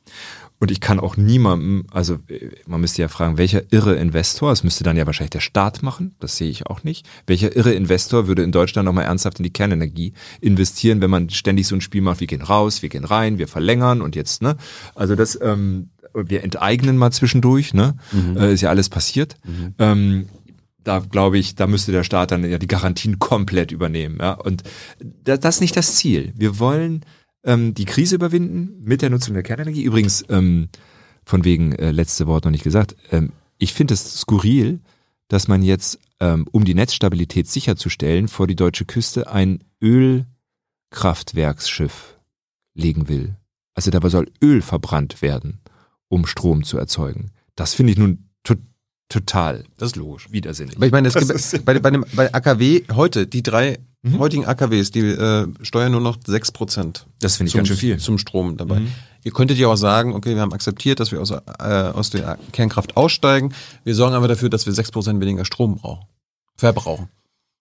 [0.60, 4.64] Und ich kann auch niemandem, also äh, man müsste ja fragen, welcher irre Investor, das
[4.64, 8.27] müsste dann ja wahrscheinlich der Staat machen, das sehe ich auch nicht, welcher irre Investor
[8.27, 12.02] würde in Deutschland nochmal ernsthaft in die Kernenergie investieren, wenn man ständig so ein Spiel
[12.02, 14.56] macht, wir gehen raus, wir gehen rein, wir verlängern und jetzt, ne?
[14.95, 17.95] Also das, ähm, wir enteignen mal zwischendurch, ne?
[18.38, 19.36] Äh, ist ja alles passiert.
[19.77, 20.27] Ähm,
[20.86, 24.19] da glaube ich, da müsste der Staat dann ja die Garantien komplett übernehmen.
[24.22, 24.34] Ja?
[24.34, 24.64] Und
[25.23, 26.32] da, das ist nicht das Ziel.
[26.38, 27.03] Wir wollen
[27.46, 29.84] ähm, die Krise überwinden mit der Nutzung der Kernenergie.
[29.84, 30.70] Übrigens, ähm,
[31.26, 34.80] von wegen äh, letzte Wort noch nicht gesagt, ähm, ich finde es skurril,
[35.28, 42.20] dass man jetzt, ähm, um die Netzstabilität sicherzustellen, vor die deutsche Küste ein Ölkraftwerksschiff
[42.74, 43.36] legen will.
[43.74, 45.62] Also dabei soll Öl verbrannt werden,
[46.10, 47.32] um Strom zu erzeugen.
[47.56, 48.56] Das finde ich nun to
[49.10, 50.30] total Das ist logisch.
[50.32, 50.76] widersinnig.
[50.76, 53.80] Aber ich meine, es gibt bei, bei, dem, bei AKW heute die drei
[54.14, 54.19] Mhm.
[54.19, 57.98] heutigen AKWs, die äh, steuern nur noch 6% Das finde ich zum, ganz schön viel.
[57.98, 58.80] zum Strom dabei.
[58.82, 58.91] Mhm.
[59.23, 62.38] Ihr könntet ja auch sagen, okay, wir haben akzeptiert, dass wir aus, äh, aus der
[62.52, 63.53] Kernkraft aussteigen.
[63.84, 66.06] Wir sorgen aber dafür, dass wir 6% weniger Strom brauchen,
[66.56, 67.10] verbrauchen.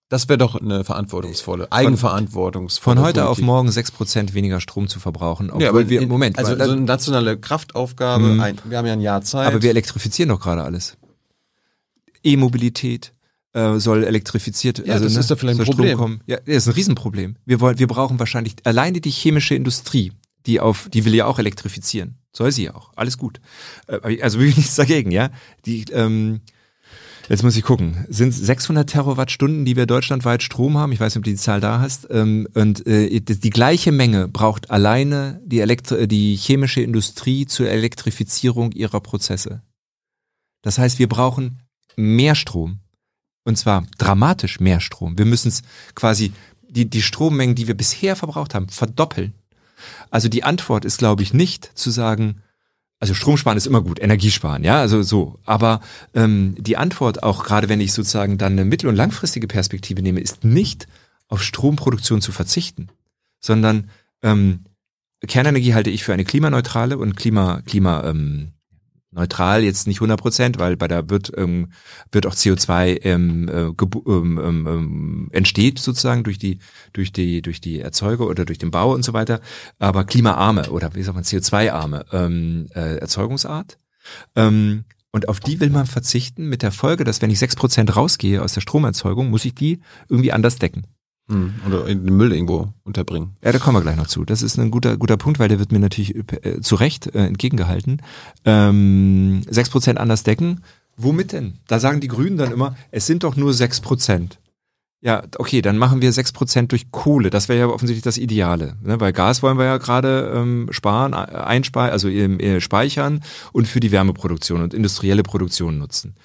[0.07, 3.45] Das wäre doch eine verantwortungsvolle, eigenverantwortungsvolle Von heute auf Politik.
[3.45, 5.49] morgen 6% weniger Strom zu verbrauchen.
[5.49, 8.39] Obwohl Ja, aber wir, in- Moment, also so eine nationale Kraftaufgabe, Mhm.
[8.39, 9.47] ein, wir haben ja ein Jahr Zeit.
[9.47, 10.95] aber wir elektrifizieren doch gerade alles.
[12.23, 13.13] E-Mobilität
[13.55, 15.97] äh, soll elektrifiziert, Ja, also das ne, ist doch vielleicht ein Problem.
[15.97, 16.21] kommen.
[16.27, 17.37] Ja, das ist ein Riesenproblem.
[17.45, 20.11] Wir wollen, wir brauchen wahrscheinlich alleine die chemische Industrie,
[20.45, 22.17] die auf, die will ja auch elektrifizieren.
[22.33, 22.91] Soll sie ja auch.
[22.95, 23.39] Alles gut.
[23.87, 25.29] Äh, Also wirklich nichts dagegen, ja.
[25.65, 26.41] Die, ähm,
[27.27, 28.05] Jetzt muss ich gucken.
[28.07, 30.91] Sind 600 Terawattstunden, die wir deutschlandweit Strom haben?
[30.91, 32.07] Ich weiß nicht, ob du die Zahl da hast.
[32.11, 37.67] Ähm, und äh, die, gleiche Menge braucht alleine die, Elektro äh, die chemische Industrie zur
[37.67, 39.63] Elektrifizierung ihrer Prozesse.
[40.61, 41.61] Das heißt, wir brauchen
[41.95, 42.81] mehr Strom.
[43.45, 45.17] Und zwar dramatisch mehr Strom.
[45.17, 45.61] Wir müssen es
[45.93, 46.33] quasi,
[46.67, 49.33] die, die Strommengen, die wir bisher verbraucht haben, verdoppeln.
[50.09, 52.41] Also die Antwort ist, glaube ich, nicht zu sagen,
[52.99, 55.39] also Strom sparen ist immer gut, Energie sparen, ja, also so.
[55.45, 55.81] Aber
[56.13, 60.21] ähm, die Antwort, auch gerade wenn ich sozusagen dann eine mittel- und langfristige Perspektive nehme,
[60.21, 60.87] ist nicht
[61.27, 62.87] auf Stromproduktion zu verzichten,
[63.39, 63.89] sondern
[64.23, 64.65] ähm,
[65.27, 68.53] Kernenergie halte ich für eine klimaneutrale und klima, klima ähm,
[69.15, 71.71] neutral jetzt nicht 100 Prozent, weil bei der wird ähm,
[72.11, 76.59] wird auch CO2 ähm, äh, ähm, ähm, ähm, entsteht sozusagen durch die
[76.93, 79.41] durch die durch die Erzeuger oder durch den Bau und so weiter,
[79.79, 83.79] aber klimaarme oder wie sagt man CO2-arme ähm, äh, Erzeugungsart.
[84.35, 88.41] Ähm, und auf die will man verzichten mit der Folge, dass wenn ich 6% rausgehe
[88.41, 89.79] aus der Stromerzeugung, muss ich die
[90.09, 90.85] irgendwie anders decken.
[91.27, 93.35] Hm, Oder in den Müll irgendwo unterbringen.
[93.43, 94.25] Ja, da kommen wir gleich noch zu.
[94.25, 97.25] Das ist ein guter, guter Punkt, weil der wird mir natürlich äh, zu Recht äh,
[97.25, 98.01] entgegengehalten.
[98.45, 100.61] Ähm, 6% anders decken.
[100.97, 101.55] Womit denn?
[101.67, 104.37] Da sagen die Grünen dann immer, es sind doch nur 6%.
[105.01, 107.29] Ja, okay, dann machen wir 6% durch Kohle.
[107.29, 108.75] Das wäre ja offensichtlich das Ideale.
[108.81, 108.99] Ne?
[108.99, 113.21] Weil Gas wollen wir ja gerade ähm, sparen, äh, einspeichern, also äh, speichern
[113.51, 116.15] und für die Wärmeproduktion und industrielle Produktion nutzen.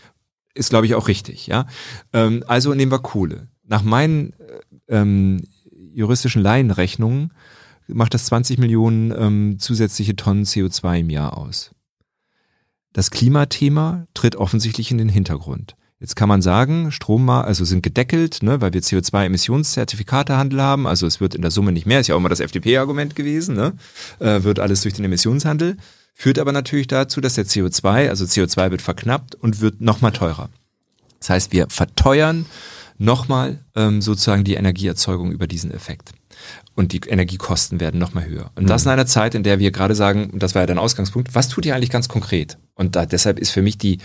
[0.54, 1.46] Ist, glaube ich, auch richtig.
[1.46, 1.66] Ja,
[2.12, 3.48] ähm, Also nehmen wir Kohle.
[3.66, 4.60] Nach meinen äh,
[4.90, 5.42] ähm,
[5.94, 7.32] juristischen Laienrechnungen
[7.88, 11.72] macht das 20 Millionen ähm, zusätzliche Tonnen CO2 im Jahr aus.
[12.92, 15.76] Das Klimathema tritt offensichtlich in den Hintergrund.
[16.00, 21.20] Jetzt kann man sagen, Strommarkt, also sind gedeckelt, ne, weil wir CO2-Emissionszertifikatehandel haben, also es
[21.20, 23.74] wird in der Summe nicht mehr, ist ja auch immer das FDP-Argument gewesen, ne,
[24.18, 25.76] äh, wird alles durch den Emissionshandel,
[26.14, 30.48] führt aber natürlich dazu, dass der CO2, also CO2 wird verknappt und wird nochmal teurer.
[31.18, 32.46] Das heißt, wir verteuern
[33.00, 36.12] nochmal ähm, sozusagen die Energieerzeugung über diesen Effekt.
[36.74, 38.50] Und die Energiekosten werden nochmal höher.
[38.54, 40.78] Und das in einer Zeit, in der wir gerade sagen, und das war ja dein
[40.78, 42.58] Ausgangspunkt, was tut ihr eigentlich ganz konkret?
[42.74, 43.98] Und da, deshalb ist für mich die,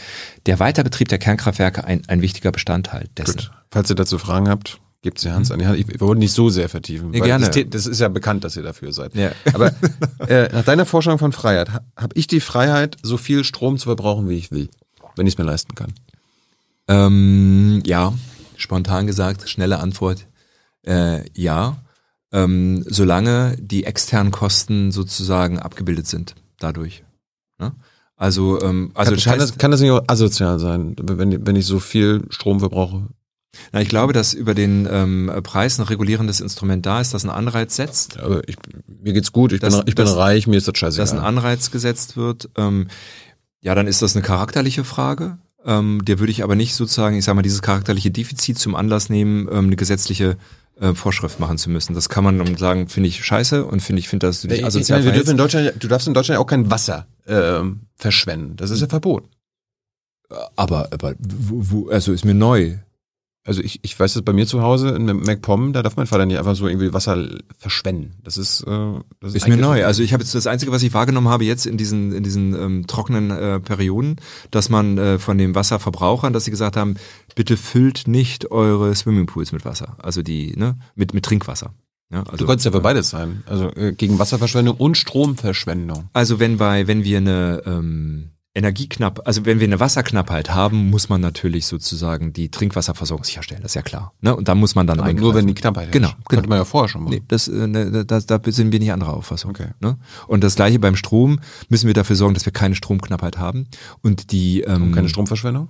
[0.45, 3.38] der Weiterbetrieb der Kernkraftwerke ein, ein wichtiger Bestandteil dessen.
[3.38, 3.51] Gut.
[3.69, 5.77] Falls ihr dazu Fragen habt, gebt sie Hans an die Hand.
[5.77, 7.13] Ich, wir wollen nicht so sehr vertiefen.
[7.13, 7.49] Ja, gerne.
[7.49, 9.15] Das, das ist ja bekannt, dass ihr dafür seid.
[9.15, 9.31] Ja.
[9.53, 9.73] Aber
[10.27, 13.85] äh, nach deiner Vorstellung von Freiheit, ha, habe ich die Freiheit, so viel Strom zu
[13.85, 14.69] verbrauchen, wie ich will,
[15.15, 15.93] wenn ich es mir leisten kann.
[16.88, 18.13] Ähm, ja,
[18.57, 20.27] spontan gesagt, schnelle Antwort,
[20.86, 21.77] äh, ja.
[22.32, 27.03] Ähm, solange die externen Kosten sozusagen abgebildet sind dadurch.
[27.60, 27.72] Ne?
[28.18, 31.56] Also, ähm, also kann, das kann, das, kann das nicht auch asozial sein, wenn, wenn
[31.56, 33.07] ich so viel Strom verbrauche?
[33.72, 37.32] na, ich glaube, dass über den ähm, Preis ein regulierendes Instrument da ist, das einen
[37.34, 38.57] Anreiz setzt, Aber ich,
[38.88, 40.91] mir geht's gut, ich, Das- bin, ich bin das- reich, mir ist das dass ein
[40.98, 41.26] scheißegal.
[41.26, 42.49] Anreiz gesetzt wird.
[42.57, 42.88] Ähm,
[43.61, 45.38] ja, dann ist das eine charakterliche Frage.
[45.65, 49.09] Ähm, der würde ich aber nicht sozusagen, ich sage mal, dieses charakterliche Defizit zum Anlass
[49.09, 50.37] nehmen, ähm, eine gesetzliche
[50.79, 51.93] äh, Vorschrift machen zu müssen.
[51.93, 54.61] Das kann man sagen, finde ich scheiße und finde ich, finde das du dich Ich,
[54.61, 57.07] ich asozial meine, wir dürfen in Deutschland, du darfst in Deutschland ja auch kein Wasser
[57.27, 58.55] ähm, verschwenden.
[58.57, 59.29] Das ist ja verboten.
[60.55, 62.77] Aber, aber wo, wo, also ist mir neu.
[63.47, 66.26] Also ich, ich weiß das bei mir zu Hause in MacPom, da darf mein Vater
[66.26, 68.13] nicht einfach so irgendwie Wasser verschwenden.
[68.23, 68.65] Das ist, äh,
[69.22, 69.85] das Ist mir eigentlich- neu.
[69.85, 72.55] Also ich habe jetzt das Einzige, was ich wahrgenommen habe jetzt in diesen in diesen
[72.55, 74.15] ähm, trockenen äh, Perioden,
[74.49, 76.95] dass man äh, von den Wasserverbrauchern, dass sie gesagt haben,
[77.35, 81.73] bitte füllt nicht eure Swimmingpools mit Wasser, also die ne mit mit Trinkwasser.
[82.11, 83.43] Ja, also, Du kannst ja für beides sein.
[83.47, 86.09] Also äh, gegen Wasserverschwendung und Stromverschwendung.
[86.13, 91.10] Also wenn bei wenn wir eine ähm, Energieknapp, also wenn wir eine Wasserknappheit haben, muss
[91.10, 94.14] man natürlich sozusagen die Trinkwasserversorgung sicherstellen, das ist ja klar.
[94.22, 94.34] Ne?
[94.36, 95.23] Und da muss man dann Aber eingreifen.
[95.26, 96.18] nur wenn die Knappheit Genau, herrscht.
[96.30, 96.30] genau.
[96.30, 97.14] Könnte man ja vorher schon machen.
[97.15, 99.52] Nee, das, äh, ne, da, da sind wir nicht anderer Auffassung.
[99.52, 99.68] Okay.
[99.82, 99.98] Ne?
[100.27, 103.68] Und das gleiche beim Strom müssen wir dafür sorgen, dass wir keine Stromknappheit haben.
[104.02, 105.68] Und die ähm, Und keine Stromverschwendung?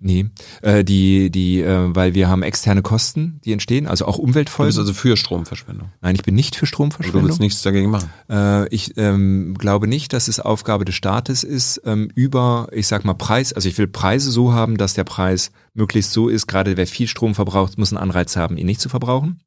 [0.00, 0.30] Nee,
[0.62, 4.68] äh, die, die, äh, weil wir haben externe Kosten, die entstehen, also auch Du Umweltfolgen.
[4.68, 5.90] bist also für Stromverschwendung.
[6.00, 7.24] Nein, ich bin nicht für Aber du Stromverschwendung.
[7.24, 8.08] willst nichts dagegen machen.
[8.30, 13.04] Äh, ich ähm, glaube nicht, dass es Aufgabe des Staates ist, ähm, über, ich sag
[13.04, 16.76] mal, Preis, also ich will Preise so haben, dass der Preis möglichst so ist, gerade
[16.76, 19.40] wer viel Strom verbraucht, muss einen Anreiz haben, ihn nicht zu verbrauchen.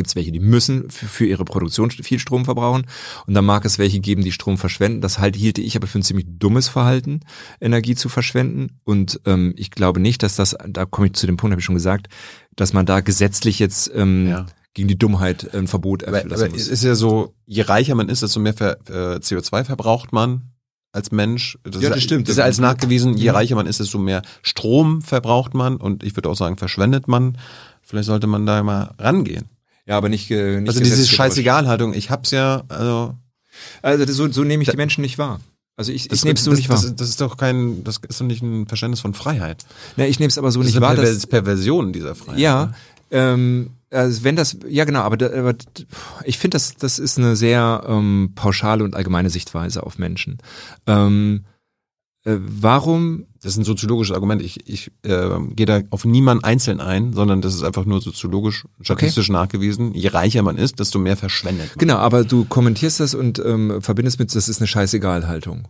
[0.00, 2.86] Gibt es welche, die müssen für, für ihre Produktion viel Strom verbrauchen.
[3.26, 5.02] Und dann mag es welche geben, die Strom verschwenden.
[5.02, 7.20] Das halt hielte ich aber für ein ziemlich dummes Verhalten,
[7.60, 8.80] Energie zu verschwenden.
[8.84, 11.66] Und ähm, ich glaube nicht, dass das, da komme ich zu dem Punkt, habe ich
[11.66, 12.08] schon gesagt,
[12.56, 14.46] dass man da gesetzlich jetzt ähm, Ja.
[14.72, 16.62] gegen die Dummheit ein Verbot Aber, erlassen aber muss.
[16.62, 20.52] es ist ja so, je reicher man ist, desto mehr Ver, äh, CO2 verbraucht man
[20.92, 21.56] als Mensch.
[21.62, 22.26] Das Ja, ist, das stimmt.
[22.26, 23.16] Das ist ja alles nachgewiesen.
[23.16, 23.36] Je Mhm.
[23.36, 27.36] reicher man ist, desto mehr Strom verbraucht man und ich würde auch sagen, verschwendet man.
[27.82, 29.48] Vielleicht sollte man da mal rangehen.
[29.90, 33.16] Ja, aber nicht, äh, nicht also diese Scheißegal-Haltung, ich hab's ja, also
[33.82, 35.40] Also das- so, so nehme ich die Menschen nicht wahr.
[35.76, 36.76] Also ich, ich das, nehme es so das, nicht wahr.
[36.80, 39.64] das, das ist doch kein, das ist doch nicht ein Verständnis von Freiheit.
[39.96, 40.90] Ne, ich nehme es aber so Das nicht ist wahr.
[40.90, 42.38] eine dass- Perver Perversion dieser Freiheit.
[42.38, 42.72] Ja, ne?
[43.10, 45.54] ähm, also wenn das, ja genau, aber, da, aber
[46.24, 50.38] ich finde, das, das ist eine sehr ähm, pauschale und allgemeine Sichtweise auf Menschen.
[50.86, 51.44] Ähm,
[52.24, 54.42] äh, warum, Das ist ein soziologisches Argument.
[54.42, 58.66] Ich, ich äh, gehe da auf niemanden einzeln ein, sondern das ist einfach nur soziologisch,
[58.82, 59.94] statistisch nachgewiesen.
[59.94, 61.78] Je reicher man ist, desto mehr verschwendet man.
[61.78, 65.68] genau, aber du kommentierst das und ähm, verbindest mit, das ist eine Scheißegal-Haltung.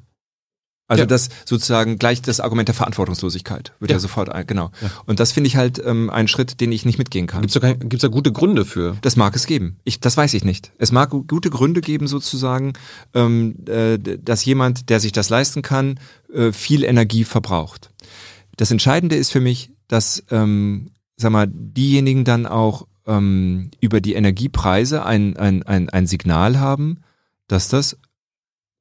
[0.90, 1.06] Also Ja.
[1.06, 4.00] das sozusagen gleich das Argument der Verantwortungslosigkeit wird ja, Ja.
[4.00, 4.72] sofort, ein, genau.
[4.82, 4.90] Ja.
[5.06, 7.42] Und das finde ich halt ähm, ein Schritt, den ich nicht mitgehen kann.
[7.42, 8.96] Gibt's da, kein, gibt's da gute Gründe für?
[9.00, 9.76] Das mag es geben.
[9.84, 10.72] Ich, das weiß ich nicht.
[10.78, 12.72] Es mag gu- gute Gründe geben, sozusagen,
[13.14, 16.00] ähm, äh, dass jemand, der sich das leisten kann,
[16.34, 17.90] äh, viel Energie verbraucht.
[18.56, 24.14] Das Entscheidende ist für mich, dass, ähm, sag mal, diejenigen dann auch ähm, über die
[24.14, 26.98] Energiepreise ein, ein, ein, ein Signal haben,
[27.46, 27.96] dass das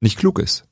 [0.00, 0.64] nicht klug ist.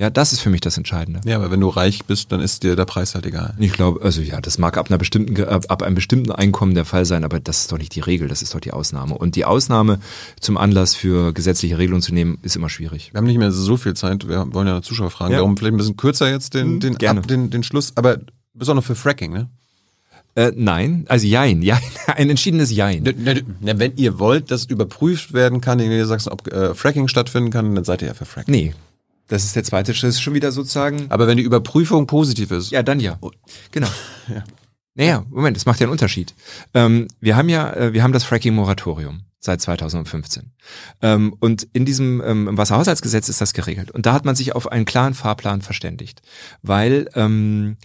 [0.00, 1.20] Ja, das ist für mich das Entscheidende.
[1.24, 3.54] Ja, aber wenn du reich bist, dann ist dir der Preis halt egal.
[3.58, 7.04] Ich glaube, also ja, das mag ab einer bestimmten, ab, einem bestimmten Einkommen der Fall
[7.04, 9.18] sein, aber das ist doch nicht die Regel, das ist doch die Ausnahme.
[9.18, 9.98] Und die Ausnahme
[10.40, 13.12] zum Anlass für gesetzliche Regelungen zu nehmen, ist immer schwierig.
[13.12, 15.38] Wir haben nicht mehr so viel Zeit, wir wollen ja Zuschauer fragen, Ja.
[15.38, 17.18] darum vielleicht ein bisschen kürzer jetzt den, den, gerne.
[17.20, 18.18] Ab, den, den Schluss, aber
[18.54, 19.48] besonders für Fracking, ne?
[20.36, 23.04] Äh, nein, also jein, jein, ein entschiedenes Jein.
[23.60, 27.82] Wenn ihr wollt, dass überprüft werden kann, in Niedersachsen, ob äh, Fracking stattfinden kann, dann
[27.82, 28.54] seid ihr ja für Fracking.
[28.54, 28.74] Nee,
[29.28, 32.70] das ist der zweite Schritt, ist schon wieder sozusagen, Aber wenn die Überprüfung positiv ist,
[32.70, 33.18] ja, dann ja.
[33.70, 33.88] Genau.
[34.28, 34.44] Ja.
[34.94, 36.34] Naja, Moment, das macht ja einen Unterschied.
[36.74, 40.52] Ähm, wir haben ja, äh, wir haben das Fracking-Moratorium seit 2015.
[41.00, 43.90] Ähm, und in diesem ähm, Wasserhaushaltsgesetz ist das geregelt.
[43.90, 46.20] Und da hat man sich auf einen klaren Fahrplan verständigt.
[46.62, 47.76] Weil ähm,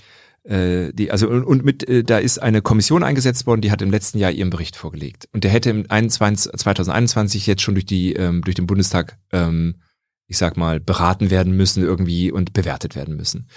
[0.44, 3.82] äh, die, also und, und mit, äh, da ist eine Kommission eingesetzt worden, die hat
[3.82, 5.30] im letzten Jahr ihren Bericht vorgelegt.
[5.32, 9.76] Und der hätte im 21, 2021 jetzt schon durch die, ähm, durch den Bundestag, ähm,
[10.28, 13.48] ich sag mal, beraten werden müssen irgendwie und bewertet werden müssen.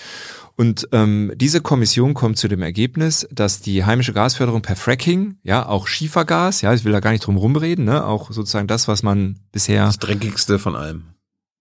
[0.56, 5.66] Und ähm, diese Kommission kommt zu dem Ergebnis, dass die heimische Gasförderung per Fracking, ja,
[5.66, 9.02] auch Schiefergas, ja, ich will da gar nicht drum rumreden, ne, auch sozusagen das, was
[9.02, 11.04] man bisher das dreckigste von allem.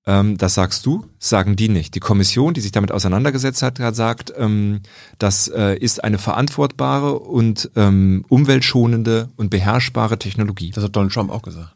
[0.07, 1.93] ähm, das sagst du, sagen die nicht.
[1.95, 4.81] Die Kommission, die sich damit auseinandergesetzt hat, hat gesagt, ähm,
[5.19, 10.71] das äh, ist eine verantwortbare und ähm, umweltschonende und beherrschbare Technologie.
[10.71, 11.75] Das hat Donald Trump auch gesagt.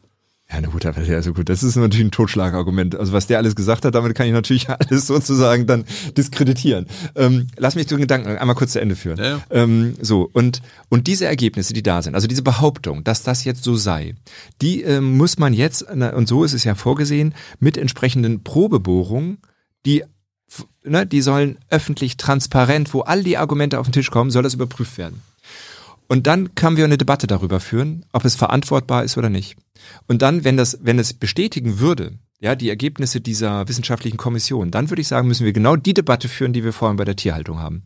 [0.52, 1.48] Ja, na gut, aber ja, so gut.
[1.48, 2.96] Das ist natürlich ein Totschlagargument.
[2.96, 5.84] Also was der alles gesagt hat, damit kann ich natürlich alles sozusagen dann
[6.16, 6.86] diskreditieren.
[7.14, 9.18] Ähm, lass mich den Gedanken einmal kurz zu Ende führen.
[9.18, 9.40] Ja, ja.
[9.50, 13.62] Ähm, so und und diese Ergebnisse, die da sind, also diese Behauptung, dass das jetzt
[13.62, 14.14] so sei,
[14.60, 19.38] die ähm, muss man jetzt na, und so ist es ja vorgesehen mit entsprechenden Probebohrungen,
[19.86, 20.02] die
[20.84, 24.54] ne, die sollen öffentlich, transparent, wo all die Argumente auf den Tisch kommen, soll das
[24.54, 25.22] überprüft werden.
[26.10, 29.56] Und dann können wir eine Debatte darüber führen, ob es verantwortbar ist oder nicht.
[30.08, 34.90] Und dann, wenn das, wenn es bestätigen würde, ja, die Ergebnisse dieser wissenschaftlichen Kommission, dann
[34.90, 37.60] würde ich sagen, müssen wir genau die Debatte führen, die wir vorhin bei der Tierhaltung
[37.60, 37.84] haben.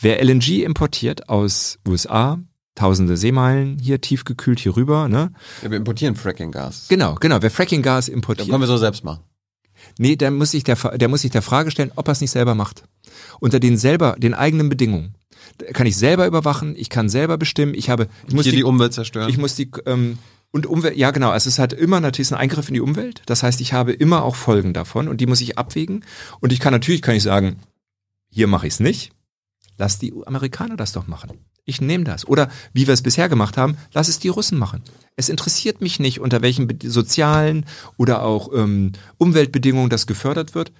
[0.00, 2.38] Wer LNG importiert aus USA,
[2.76, 5.32] tausende Seemeilen hier tiefgekühlt hier rüber, ne?
[5.62, 6.86] Ja, wir importieren Fracking-Gas.
[6.88, 8.48] Genau, genau, wer Frackinggas importiert.
[8.48, 9.24] können wir so selbst machen.
[9.98, 12.30] Nee, der muss sich der, der muss sich der Frage stellen, ob er es nicht
[12.30, 12.84] selber macht.
[13.40, 15.16] Unter den selber, den eigenen Bedingungen.
[15.72, 18.64] Kann ich selber überwachen, ich kann selber bestimmen, ich habe, ich muss Hier die, die
[18.64, 19.28] Umwelt zerstören.
[19.28, 20.18] ich muss die, ähm,
[20.52, 23.22] und Umwelt, ja genau, also es hat immer natürlich ein Eingriff in die Umwelt.
[23.26, 26.04] Das heißt, ich habe immer auch Folgen davon und die muss ich abwägen.
[26.40, 27.60] Und ich kann natürlich, kann ich sagen,
[28.28, 29.12] hier mache ich es nicht.
[29.78, 31.38] Lass die Amerikaner das doch machen.
[31.64, 32.26] Ich nehme das.
[32.26, 34.82] Oder wie wir es bisher gemacht haben, lass es die Russen machen.
[35.14, 37.64] Es interessiert mich nicht, unter welchen sozialen
[37.96, 40.72] oder auch ähm, Umweltbedingungen das gefördert wird.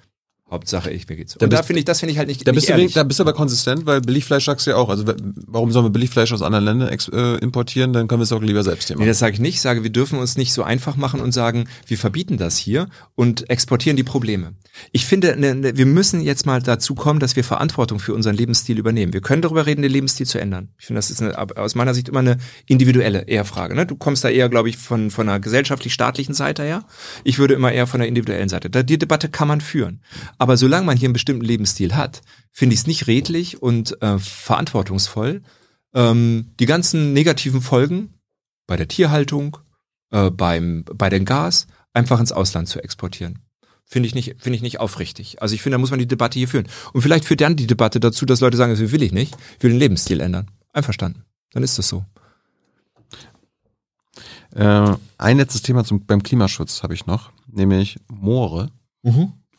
[0.51, 1.35] Hauptsache ich, mir geht's.
[1.39, 2.93] Da Und da finde ich, das finde ich halt nicht, da nicht bist, du, ehrlich.
[2.93, 4.89] da bist du aber konsistent, weil Billigfleisch sagst du ja auch.
[4.89, 5.05] Also
[5.47, 7.93] warum sollen wir Billigfleisch aus anderen Ländern äh, importieren?
[7.93, 9.07] Dann können wir es auch lieber selbst hier Nee, machen.
[9.07, 9.55] das sage ich nicht.
[9.55, 12.89] Ich sage, wir dürfen uns nicht so einfach machen und sagen, wir verbieten das hier
[13.15, 14.53] und exportieren die Probleme.
[14.91, 18.35] Ich finde, ne, ne, wir müssen jetzt mal dazu kommen, dass wir Verantwortung für unseren
[18.35, 19.13] Lebensstil übernehmen.
[19.13, 20.69] Wir können darüber reden, den Lebensstil zu ändern.
[20.79, 22.37] Ich finde, das ist eine, aus meiner Sicht immer eine
[22.67, 23.73] individuelle eher Frage.
[23.75, 23.85] Ne?
[23.85, 26.83] Du kommst da eher, glaube ich, von, von einer gesellschaftlich-staatlichen Seite her.
[27.23, 28.69] Ich würde immer eher von der individuellen Seite.
[28.69, 30.01] Da, die Debatte kann man führen.
[30.41, 34.17] Aber solange man hier einen bestimmten Lebensstil hat, finde ich es nicht redlich und äh,
[34.17, 35.43] verantwortungsvoll,
[35.93, 38.15] ähm, die ganzen negativen Folgen
[38.65, 39.57] bei der Tierhaltung,
[40.09, 43.37] äh, beim, bei den Gas, einfach ins Ausland zu exportieren.
[43.85, 45.43] Finde ich nicht, finde ich nicht aufrichtig.
[45.43, 46.67] Also ich finde, da muss man die Debatte hier führen.
[46.91, 49.37] Und vielleicht führt dann die Debatte dazu, dass Leute sagen, das will ich nicht.
[49.57, 50.49] Ich will den Lebensstil ändern.
[50.73, 51.23] Einverstanden.
[51.51, 52.03] Dann ist das so.
[54.55, 58.71] Äh, ein letztes Thema zum, beim Klimaschutz habe ich noch, nämlich Moore.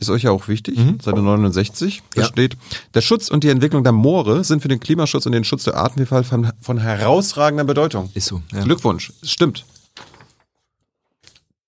[0.03, 0.99] Ist euch ja auch wichtig, Mhm.
[1.01, 2.03] Seite 69.
[2.15, 2.27] Da Ja.
[2.27, 2.57] steht,
[2.95, 5.77] der Schutz und die Entwicklung der Moore sind für den Klimaschutz und den Schutz der
[5.77, 8.11] Artenvielfalt von, von herausragender Bedeutung.
[8.15, 8.43] Ist so.
[8.53, 8.65] Ja.
[8.65, 9.65] Glückwunsch, stimmt.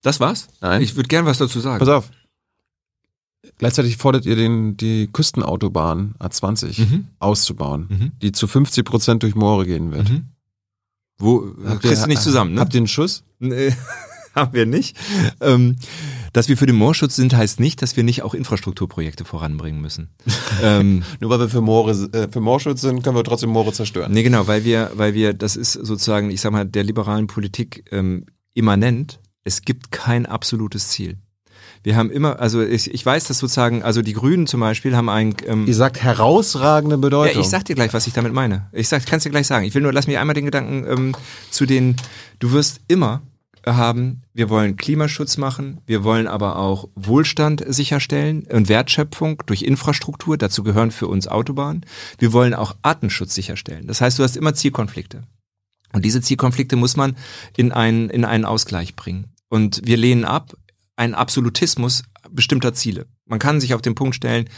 [0.03, 0.49] Das war's?
[0.61, 0.83] Nein.
[0.83, 1.79] Ich würde gern was dazu sagen.
[1.79, 2.11] Pass auf.
[3.59, 7.07] Gleichzeitig fordert ihr den, die Küstenautobahn A20 Mhm.
[7.21, 8.13] auszubauen, Mhm.
[8.21, 10.11] die zu 50 Prozent durch Moore gehen wird.
[10.11, 10.25] Mhm.
[11.19, 12.61] Wo Habt kriegst ihr- du nicht zusammen, ne?
[12.61, 13.23] Habt ihr einen Schuss?
[13.39, 13.73] Nee,
[14.35, 14.97] haben wir nicht.
[15.41, 15.77] Ähm,
[16.35, 20.11] dass wir für den Moorschutz sind, heißt nicht, dass wir nicht auch Infrastrukturprojekte voranbringen müssen.
[20.63, 24.13] ähm, Nur weil wir für Moore, äh, für Moorschutz sind, können wir trotzdem Moore zerstören.
[24.13, 27.85] nee, genau, weil wir, weil wir, das ist sozusagen, ich sag mal, der liberalen Politik
[27.93, 29.21] ähm, immanent.
[29.45, 31.19] Es gibt kein absolutes Ziel.
[31.85, 35.11] Wir haben immer, also ich, ich weiß, dass sozusagen, also die Grünen zum Beispiel haben
[35.11, 37.37] ein, ähm, Ihr sagt herausragende Bedeutung.
[37.37, 38.69] Ja, ich sag dir gleich, was ich damit meine.
[38.73, 39.67] Ich sag, kannst dir gleich sagen.
[39.67, 41.17] Ich will nur, lass mich einmal den Gedanken ähm,
[41.51, 41.95] zu den,
[42.41, 43.23] du wirst immer
[43.67, 50.37] haben, wir wollen Klimaschutz machen, wir wollen aber auch Wohlstand sicherstellen und Wertschöpfung durch Infrastruktur,
[50.37, 51.87] dazu gehören für uns Autobahnen.
[52.19, 53.87] Wir wollen auch Artenschutz sicherstellen.
[53.87, 55.23] Das heißt, du hast immer Zielkonflikte.
[55.93, 57.17] Und diese Zielkonflikte muss man
[57.57, 59.27] in einen, in einen Ausgleich bringen.
[59.49, 60.57] Und wir lehnen ab
[60.97, 63.07] einen Absolutismus bestimmter Ziele.
[63.27, 64.49] Man kann sich auf den Punkt stellen,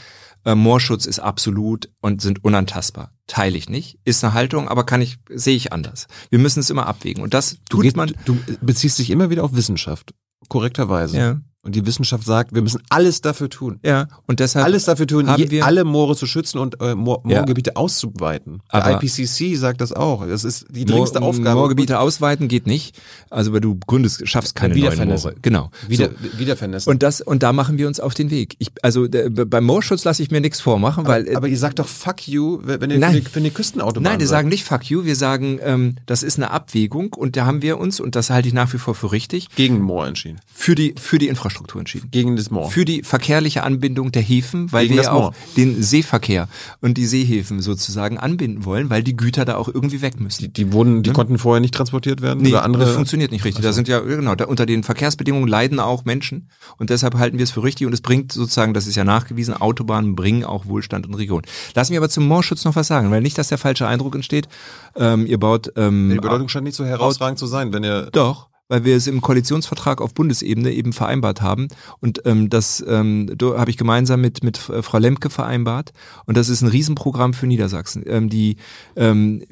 [0.46, 3.10] äh, Moorschutz ist absolut und sind unantastbar.
[3.26, 6.06] Teile ich nicht, ist eine Haltung, aber kann ich, sehe ich anders.
[6.30, 7.22] Wir müssen es immer abwägen.
[7.22, 8.14] Und das du, tut gehst, man.
[8.24, 10.14] du beziehst dich immer wieder auf Wissenschaft.
[10.48, 11.18] Korrekterweise.
[11.18, 13.80] Ja, Und die Wissenschaft sagt, wir müssen alles dafür tun.
[13.82, 14.06] ja.
[14.28, 17.38] Und deshalb Alles dafür tun, haben wir- alle Moore zu schützen und äh, Moor, Ja.
[17.38, 18.62] Moorgebiete auszuweiten.
[18.72, 20.24] Der Aber- IPCC sagt das auch.
[20.26, 21.58] Das ist die dringendste Moor, Aufgabe.
[21.58, 22.96] Moorgebiete ausweiten geht nicht.
[23.30, 25.08] Also weil du gründest, schaffst keine neuen.
[25.08, 25.34] Moore.
[25.42, 25.70] Genau.
[25.88, 26.38] Wieder, So.
[26.38, 26.90] wiedervernässen.
[26.92, 28.54] Und das und da machen wir uns auf den Weg.
[28.58, 31.80] Ich, also der, beim Moorschutz lasse ich mir nichts vormachen, weil äh, aber ihr sagt
[31.80, 33.22] doch fuck you, wenn ihr Nein.
[33.22, 36.50] für die Küstenautobahn Nein, wir sagen nicht fuck you, wir sagen, ähm, das ist eine
[36.52, 39.48] Abwägung und da haben wir uns, und das halte ich nach wie vor für richtig,
[39.56, 40.40] gegen Moor entschieden.
[40.54, 42.08] für die, für die Infrastruktur entschieden.
[42.10, 42.70] Gegen das Moor.
[42.70, 46.48] Für die verkehrliche Anbindung der Häfen, weil Gegen wir ja auch den Seeverkehr
[46.80, 50.44] und die Seehäfen sozusagen anbinden wollen, weil die Güter da auch irgendwie weg müssen.
[50.44, 52.84] die, die wurden, die konnten vorher nicht transportiert werden Nee, oder andere.
[52.84, 53.64] das funktioniert nicht richtig.
[53.64, 57.44] Da sind ja, genau, da unter den Verkehrsbedingungen leiden auch Menschen und deshalb halten wir
[57.44, 61.06] es für richtig und es bringt sozusagen, das ist ja nachgewiesen, Autobahnen bringen auch Wohlstand
[61.06, 61.44] in Regionen.
[61.74, 64.48] Lass mich aber zum Moorschutz noch was sagen, weil nicht, dass der falsche Eindruck entsteht.
[64.96, 68.48] Ähm, ihr baut ähm, die Bedeutung scheint nicht so herausragend zu sein, wenn ihr Doch,
[68.68, 71.68] weil wir es im Koalitionsvertrag auf Bundesebene eben vereinbart haben.
[72.00, 75.92] Und ähm, das ähm, habe ich gemeinsam mit, mit äh, Frau Lemke vereinbart.
[76.26, 78.02] Und das ist ein Riesenprogramm für Niedersachsen.
[78.06, 78.56] Ähm, die
[78.96, 79.42] ähm,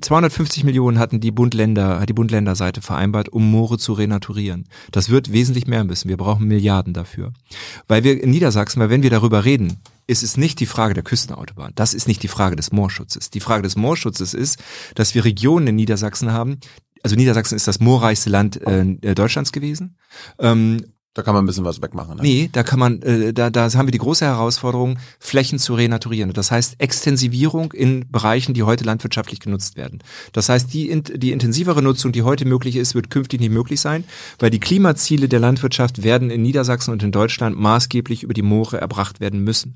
[0.00, 4.66] 250 Millionen hatten die Bund-Länder, hat die Bund-Länder-Seite vereinbart, um Moore zu renaturieren.
[4.92, 6.08] Das wird wesentlich mehr müssen.
[6.08, 7.32] Wir brauchen Milliarden dafür.
[7.86, 9.78] Weil wir in Niedersachsen, weil wenn wir darüber reden,
[10.08, 11.72] ist es nicht die Frage der Küstenautobahn.
[11.74, 13.28] Das ist nicht die Frage des Moorschutzes.
[13.28, 14.58] Die Frage des Moorschutzes ist,
[14.94, 16.58] dass wir Regionen in Niedersachsen haben.
[17.02, 19.96] Also Niedersachsen ist das moorreichste Land äh, Deutschlands gewesen.
[20.38, 20.84] Ähm,
[21.18, 22.16] da kann man ein bisschen was wegmachen.
[22.16, 22.22] Ne?
[22.22, 26.32] Nee, da kann man, äh, da, da haben wir die große Herausforderung, Flächen zu renaturieren.
[26.32, 29.98] Das heißt Extensivierung in Bereichen, die heute landwirtschaftlich genutzt werden.
[30.32, 34.04] Das heißt, die, die intensivere Nutzung, die heute möglich ist, wird künftig nicht möglich sein,
[34.38, 38.80] weil die Klimaziele der Landwirtschaft werden in Niedersachsen und in Deutschland maßgeblich über die Moore
[38.80, 39.74] erbracht werden müssen.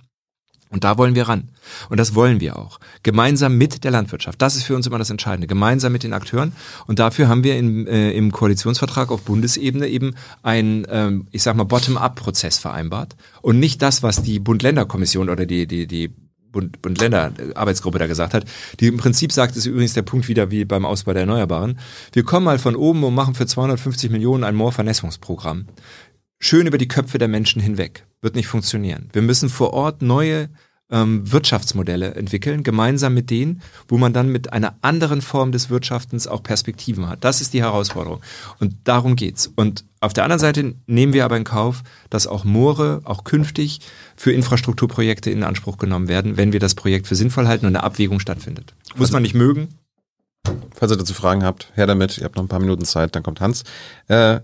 [0.73, 1.51] Und da wollen wir ran.
[1.91, 2.81] Und das wollen wir auch.
[3.03, 4.41] Gemeinsam mit der Landwirtschaft.
[4.41, 5.47] Das ist für uns immer das Entscheidende.
[5.47, 6.53] Gemeinsam mit den Akteuren.
[6.87, 11.57] Und dafür haben wir im, äh, im Koalitionsvertrag auf Bundesebene eben einen, ähm, ich sag
[11.57, 13.17] mal, Bottom-up-Prozess vereinbart.
[13.43, 16.11] Und nicht das, was die Bund-Länder-Kommission oder die, die, die
[16.53, 18.45] Bund- Bund-Länder-Arbeitsgruppe da gesagt hat.
[18.81, 21.79] Die im Prinzip sagt, ist übrigens der Punkt wieder wie beim Ausbau der Erneuerbaren.
[22.13, 25.67] Wir kommen mal von oben und machen für 250 Millionen ein Moorvernässungsprogramm
[26.43, 28.05] schön über die Köpfe der Menschen hinweg.
[28.21, 29.09] Wird nicht funktionieren.
[29.13, 30.51] Wir müssen vor Ort neue
[30.91, 36.27] ähm, Wirtschaftsmodelle entwickeln, gemeinsam mit denen, wo man dann mit einer anderen Form des Wirtschaftens
[36.27, 37.25] auch Perspektiven hat.
[37.25, 38.21] Das ist die Herausforderung.
[38.59, 39.51] Und darum geht's.
[39.55, 43.81] Und auf der anderen Seite nehmen wir aber in Kauf, dass auch Moore auch künftig
[44.17, 47.85] für Infrastrukturprojekte in Anspruch genommen werden, wenn wir das Projekt für sinnvoll halten und eine
[47.85, 48.75] Abwägung stattfindet.
[48.97, 49.69] Muss man nicht mögen.
[50.75, 52.19] Falls ihr dazu Fragen habt, her damit.
[52.19, 53.63] Ihr habt noch ein paar Minuten Zeit, dann kommt Hans.
[54.09, 54.41] Äh,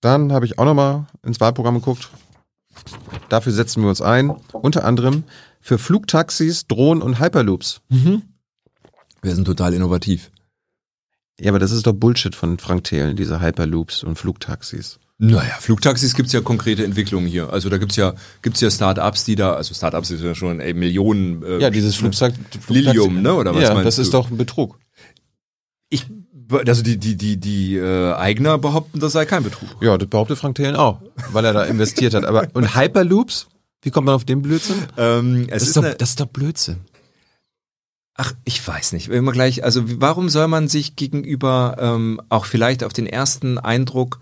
[0.00, 2.10] dann habe ich auch noch mal ins Wahlprogramm geguckt.
[3.28, 5.24] Dafür setzen wir uns ein, unter anderem
[5.60, 7.80] für Flugtaxis, Drohnen und Hyperloops.
[7.88, 10.30] Wir sind total innovativ.
[11.38, 14.98] Ja, aber das ist doch Bullshit von Frank Thelen, diese Hyperloops und Flugtaxis.
[15.22, 17.50] Naja, Flugtaxis gibt's ja konkrete Entwicklungen hier.
[17.52, 20.72] Also da gibt's ja, gibt's ja Start-ups, die da, also Start-ups ist ja schon ey,
[20.72, 21.42] Millionen.
[21.42, 22.34] Äh, Ja, dieses Flugzeug.
[22.68, 24.02] Lilium, ne, oder was Ja, meinst das du?
[24.02, 24.78] ist doch ein Betrug.
[25.90, 26.06] Ich
[26.50, 29.68] Also die, die, die, die äh, Eigner behaupten, das sei kein Betrug.
[29.80, 31.00] Ja, das behauptet Frank Thelen auch,
[31.32, 32.24] weil er da investiert hat.
[32.24, 33.48] Aber und Hyperloops?
[33.82, 34.76] Wie kommt man auf den Blödsinn?
[34.98, 36.78] Ähm, Das ist ist, doch, das ist doch Blödsinn.
[38.14, 39.08] ach, ich weiß nicht.
[39.08, 44.20] Immer gleich, also warum soll man sich gegenüber ähm, auch vielleicht auf den ersten Eindruck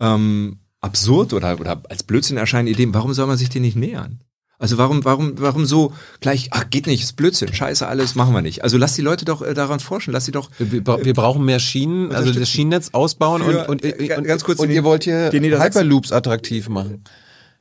[0.00, 4.20] ähm, absurd oder, oder als Blödsinn erscheinende Ideen, warum soll man sich denen nicht nähern?
[4.60, 8.42] Also warum, warum, warum so gleich, ach, geht nicht, ist Blödsinn, scheiße, alles machen wir
[8.42, 8.62] nicht.
[8.62, 11.58] Also lass die Leute doch äh, daran forschen, lass sie doch Wir, wir brauchen mehr
[11.58, 14.84] Schienen, also das Schienennetz ausbauen Für- und, und, äh, und, ganz kurz und in ihr
[14.84, 17.04] wollt hier Hyperloops attraktiv machen.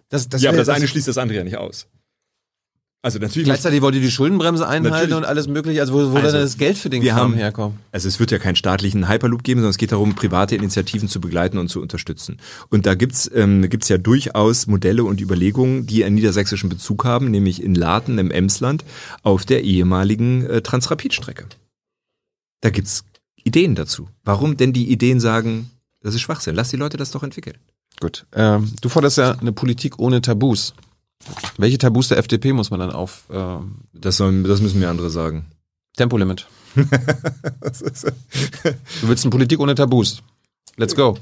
[0.09, 1.88] Das, das ja, aber das eine schließt das andere ja nicht aus.
[3.01, 3.45] Also natürlich.
[3.45, 5.15] Gleichzeitig wollt ihr die Schuldenbremse einhalten Natürlich.
[5.15, 5.80] und alles mögliche.
[5.80, 7.77] Also wo, wo Also, dann das Geld für den wir Kram haben- herkommt?
[7.93, 11.21] Also es wird ja keinen staatlichen Hyperloop geben, sondern es geht darum, private Initiativen zu
[11.21, 12.38] begleiten und zu unterstützen.
[12.69, 17.31] Und da gibt's ähm, gibt's ja durchaus Modelle und Überlegungen, die einen niedersächsischen Bezug haben,
[17.31, 18.84] nämlich in Laten im Emsland
[19.23, 21.45] auf der ehemaligen äh, Transrapid-Strecke.
[22.59, 23.05] Da gibt's
[23.41, 24.09] Ideen dazu.
[24.26, 25.69] Warum denn die Ideen sagen,
[26.01, 26.53] das ist Schwachsinn?
[26.55, 27.55] Lass die Leute das doch entwickeln.
[28.01, 28.26] Gut.
[28.34, 30.73] Ähm, du forderst ja eine Politik ohne Tabus.
[31.58, 35.10] Welche Tabus der FDP muss man dann auf ähm, Das, sollen, das müssen mir andere
[35.10, 35.46] sagen.
[35.98, 36.48] Tempolimit?
[39.02, 40.22] Du willst eine Politik ohne Tabus.
[40.78, 41.18] Let's go.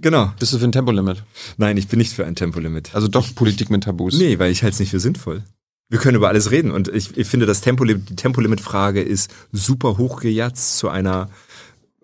[0.00, 0.32] Genau.
[0.38, 1.22] Bist du für ein Tempolimit?
[1.56, 2.94] Nein, ich bin nicht für ein Tempolimit.
[2.94, 4.16] Also doch Politik mit Tabus.
[4.16, 5.42] Nee, weil ich halte es nicht für sinnvoll.
[5.90, 9.98] Wir können über alles reden und ich, ich finde, das Tempolimit, die Tempolimit-Frage ist super
[9.98, 11.28] hochgejatzt zu einer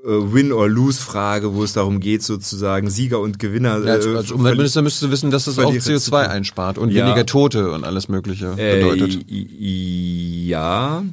[0.05, 3.85] Win-or-Lose-Frage, wo es darum geht, sozusagen Sieger und Gewinner.
[3.85, 6.31] Ja, als, äh, als Umweltminister müsstest du wissen, dass das auch Verlierer zu CO2 tun.
[6.33, 7.07] einspart und Ja.
[7.07, 9.31] weniger Tote und alles Mögliche äh, bedeutet.
[9.31, 11.05] i- Ja.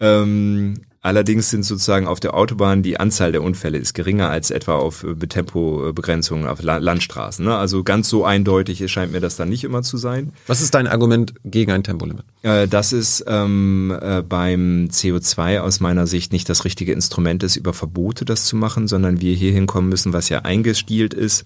[0.00, 0.74] Ähm,
[1.04, 5.04] allerdings sind sozusagen auf der Autobahn die Anzahl der Unfälle ist geringer als etwa auf
[5.04, 7.44] äh, Tempobegrenzungen auf La Landstraßen.
[7.44, 7.54] Ne?
[7.54, 10.32] Also ganz so eindeutig scheint mir das dann nicht immer zu sein.
[10.46, 12.24] Was ist dein Argument gegen ein Tempolimit?
[12.42, 17.56] Äh, dass es ähm, äh, beim CO2 aus meiner Sicht nicht das richtige Instrument ist,
[17.56, 21.44] über Verbote das zu machen, sondern wir hier hinkommen müssen, was ja eingestielt ist,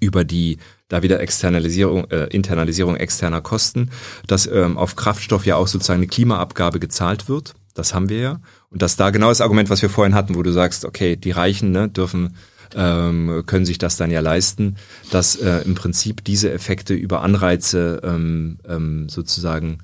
[0.00, 3.90] über die da wieder Externalisierung, äh, Internalisierung externer Kosten,
[4.28, 7.54] dass ähm, auf Kraftstoff ja auch sozusagen eine Klimaabgabe gezahlt wird.
[7.74, 8.40] Das haben wir ja.
[8.70, 11.30] Und dass da genau das Argument, was wir vorhin hatten, wo du sagst, okay, die
[11.30, 12.36] Reichen ne, dürfen
[12.74, 14.76] ähm, können sich das dann ja leisten,
[15.10, 19.78] dass äh, im Prinzip diese Effekte über Anreize ähm, ähm, sozusagen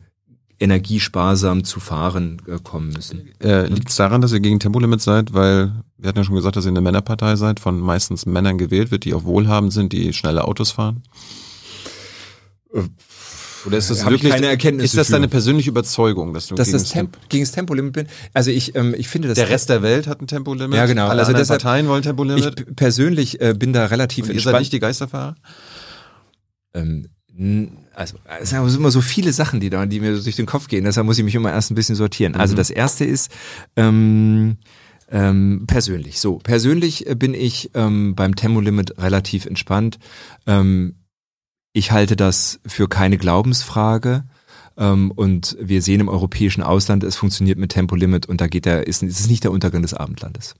[0.61, 3.31] energiesparsam zu fahren äh, kommen müssen.
[3.41, 5.33] Äh, Liegt es daran, dass ihr gegen Tempolimit seid?
[5.33, 8.91] Weil wir hatten ja schon gesagt, dass ihr eine Männerpartei seid, von meistens Männern gewählt
[8.91, 11.03] wird, die auch wohlhabend sind, die schnelle Autos fahren?
[13.67, 16.55] Oder ist das Hab ich wirklich, keine Erkenntnisse ist das deine persönliche Überzeugung, dass du
[16.55, 18.07] Dass gegen das Temp gegen das Tempolimit bin.
[18.33, 20.77] Also ich, ähm, ich finde, dass der Rest der Welt hat ein Tempolimit?
[20.77, 21.09] Ja, genau.
[21.09, 22.57] Alle Also deshalb- Parteien wollen ich Tempolimit?
[22.57, 24.61] p- persönlich äh, bin da relativ Und ihr seid entspannt.
[24.61, 25.35] nicht die Geisterfahrer?
[26.75, 27.09] ähm,
[27.95, 30.69] also es sind immer so viele Sachen, die da, die mir so durch den Kopf
[30.69, 30.85] gehen.
[30.85, 32.35] Deshalb muss ich mich immer erst ein bisschen sortieren.
[32.37, 33.31] Also das erste ist
[33.77, 34.59] ähm,
[35.11, 36.21] ähm, persönlich.
[36.21, 39.99] So persönlich bin ich ähm, beim Tempolimit relativ entspannt.
[40.47, 40.97] Ähm,
[41.75, 44.25] ich halte das für keine Glaubensfrage.
[44.77, 48.87] Ähm, und wir sehen im europäischen Ausland, es funktioniert mit Tempolimit und da geht der,
[48.87, 50.55] ist, ist es nicht der Untergang des Abendlandes.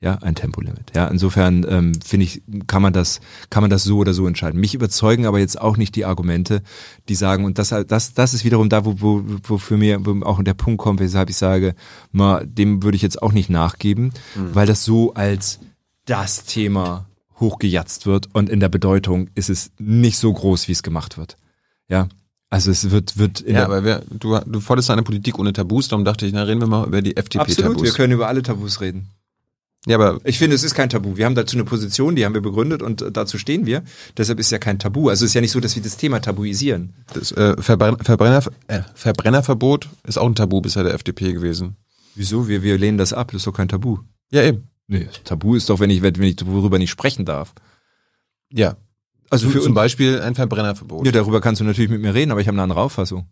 [0.00, 0.92] Ja, ein Tempolimit.
[0.94, 4.60] Ja, insofern ähm, finde ich, kann man das, kann man das so oder so entscheiden.
[4.60, 6.62] Mich überzeugen aber jetzt auch nicht die Argumente,
[7.08, 10.22] die sagen, und das, das, das ist wiederum da, wo, wo, wo für mir wo
[10.26, 11.74] auch der Punkt kommt, weshalb ich sage,
[12.12, 14.12] ma, dem würde ich jetzt auch nicht nachgeben,
[14.52, 15.60] weil das so als
[16.04, 17.06] das Thema
[17.38, 21.36] hochgejatzt wird und in der Bedeutung ist es nicht so groß, wie es gemacht wird.
[21.88, 22.08] Ja,
[22.48, 25.88] also es wird, wird in Ja, aber wer, du, du forderst eine Politik ohne Tabus,
[25.88, 27.82] darum dachte ich, na reden wir mal über die absolut, FDP-Tabus.
[27.82, 29.10] wir können über alle Tabus reden.
[29.86, 31.16] Ja, aber Ich finde, es ist kein Tabu.
[31.16, 33.84] Wir haben dazu eine Position, die haben wir begründet und äh, dazu stehen wir.
[34.16, 35.08] Deshalb ist ja kein Tabu.
[35.08, 36.94] Also es ist ja nicht so, dass wir das Thema tabuisieren.
[37.14, 41.76] das äh, Verbrenner, Verbrenner, äh, Verbrennerverbot ist auch ein Tabu bisher der FDP gewesen.
[42.16, 42.48] Wieso?
[42.48, 43.30] Wir, wir lehnen das ab.
[43.30, 43.98] Das ist doch kein Tabu.
[44.32, 44.68] Ja, eben.
[44.88, 47.52] Nee, Tabu ist doch, wenn ich, wenn ich worüber nicht sprechen darf.
[48.52, 48.76] Ja.
[49.30, 51.04] Also für zum Beispiel ein Verbrennerverbot.
[51.04, 53.26] ja, darüber kannst du natürlich mit mir reden, aber ich habe eine andere Auffassung.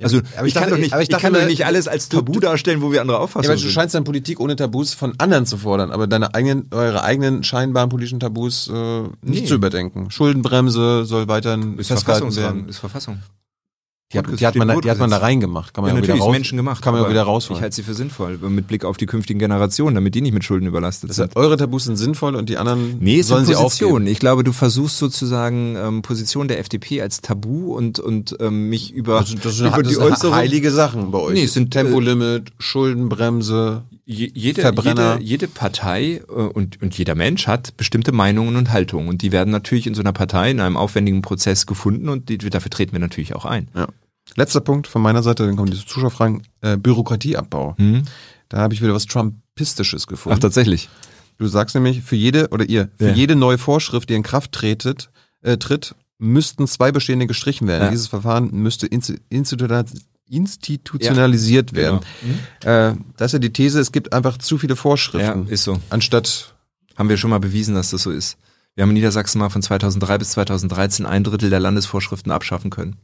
[0.00, 1.66] Also aber ich, ich kann dachte- doch nicht, aber ich, ich dachte kann doch nicht
[1.66, 3.70] alles als Tabu du- darstellen, wo wir andere Ja, Auffassungen aber du sind.
[3.72, 7.88] scheinst dann Politik ohne Tabus von anderen zu fordern, aber deine eigenen, eure eigenen scheinbaren
[7.88, 9.44] politischen Tabus äh, nicht Nee.
[9.46, 10.10] zu überdenken.
[10.10, 12.68] Schuldenbremse soll weiterhin ist Verfassungsrahmen, werden.
[12.68, 13.18] ist Verfassung.
[14.10, 15.74] Die hat, die, hat man, da- die hat man da reingemacht.
[15.74, 16.80] Kann man Ja, ja, wieder natürlich, ist raus, Menschen gemacht.
[16.82, 17.60] Kann man ja wieder Ich rausholen.
[17.62, 20.66] halte sie für sinnvoll, mit Blick auf die künftigen Generationen, damit die nicht mit Schulden
[20.66, 21.36] überlastet sind.
[21.36, 23.92] eure Tabus sind sinnvoll und die anderen Nee, sollen sind sie Positionen.
[23.96, 24.10] aufgeben.
[24.12, 28.94] Ich glaube, du versuchst sozusagen ähm, Position der FDP als Tabu und und ähm, mich
[28.94, 30.34] über, Das, das, sind, über das die sind Äußerung.
[30.34, 31.34] heilige Sachen bei euch.
[31.34, 33.82] Nee, es sind, äh, Tempolimit, Schuldenbremse.
[34.10, 35.14] Je, jede, Verbrenner.
[35.18, 39.06] jede, jede Partei äh, und, und jeder Mensch hat bestimmte Meinungen und Haltungen.
[39.08, 42.38] Und die werden natürlich in so einer Partei in einem aufwendigen Prozess gefunden und die,
[42.38, 43.68] dafür treten wir natürlich auch ein.
[43.74, 43.86] Ja.
[44.34, 46.42] Letzter Punkt von meiner Seite, dann kommen diese Zuschauerfragen.
[46.62, 47.74] Äh, Bürokratieabbau.
[47.76, 48.04] Hm?
[48.48, 50.36] Da habe ich wieder was Trumpistisches gefunden.
[50.38, 50.88] Ach, tatsächlich.
[51.36, 53.12] Du sagst nämlich, für jede, oder ihr, für Ja.
[53.14, 55.10] jede neue Vorschrift, die in Kraft tretet,
[55.42, 57.84] äh, tritt, müssten zwei bestehende gestrichen werden.
[57.84, 57.90] Ja.
[57.90, 59.84] Dieses Verfahren müsste insti- institu-
[60.28, 62.00] institutionalisiert werden.
[62.62, 65.48] Äh, das ist ja die These, es gibt einfach zu viele Ja, Vorschriften.
[65.48, 65.78] ist so.
[65.90, 66.54] Anstatt,
[66.96, 68.36] Haben wir schon mal bewiesen, dass das so ist.
[68.74, 72.96] Wir haben in Niedersachsen mal von 2003 bis 2013 ein Drittel der Landesvorschriften abschaffen können.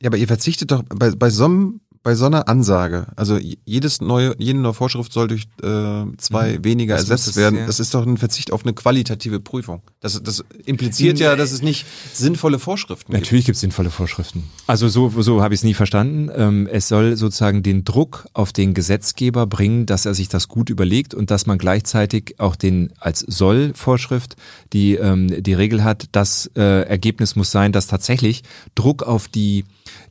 [0.00, 4.00] ja, aber ihr verzichtet doch bei, bei so einem bei so einer Ansage, also jedes
[4.00, 6.98] neue, jede neue Vorschrift soll durch äh, zwei weniger Mhm.
[6.98, 7.58] Das muss ersetzt werden.
[7.58, 7.66] ja.
[7.66, 9.82] Das ist doch ein Verzicht auf eine qualitative Prüfung.
[10.00, 13.24] Das, das impliziert ja, dass es nicht sinnvolle Vorschriften gibt.
[13.24, 14.44] Natürlich gibt es sinnvolle Vorschriften.
[14.66, 16.30] Also so, so habe ich es nie verstanden.
[16.34, 20.70] Ähm, es soll sozusagen den Druck auf den Gesetzgeber bringen, dass er sich das gut
[20.70, 24.36] überlegt und dass man gleichzeitig auch den als Soll-Vorschrift
[24.72, 28.42] die, ähm, die Regel hat, das äh, Ergebnis muss sein, dass tatsächlich
[28.74, 29.64] Druck auf die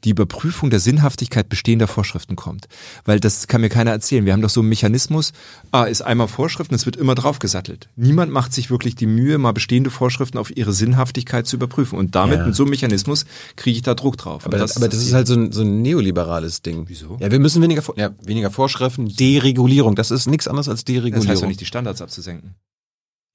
[0.03, 2.67] die Überprüfung der Sinnhaftigkeit bestehender Vorschriften kommt.
[3.05, 4.25] Weil das kann mir keiner erzählen.
[4.25, 5.33] Wir haben doch so einen Mechanismus,
[5.71, 7.89] ah, ist einmal Vorschriften, es wird immer draufgesattelt.
[7.95, 11.97] Niemand macht sich wirklich die Mühe, mal bestehende Vorschriften auf ihre Sinnhaftigkeit zu überprüfen.
[11.99, 12.45] Und damit, Ja.
[12.45, 14.45] mit so einem Mechanismus, kriege ich da Druck drauf.
[14.45, 16.85] Aber das, aber das ist halt so ein, so ein neoliberales Ding.
[16.87, 17.17] Wieso?
[17.19, 19.95] Ja, wir müssen weniger, ja, weniger Vorschriften, Deregulierung.
[19.95, 21.21] Das ist nichts anderes als Deregulierung.
[21.25, 22.55] das heißt doch nicht, die Standards abzusenken.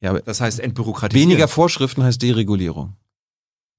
[0.01, 1.31] ja, aber Das heißt entbürokratisieren.
[1.31, 2.97] weniger Vorschriften heißt Deregulierung.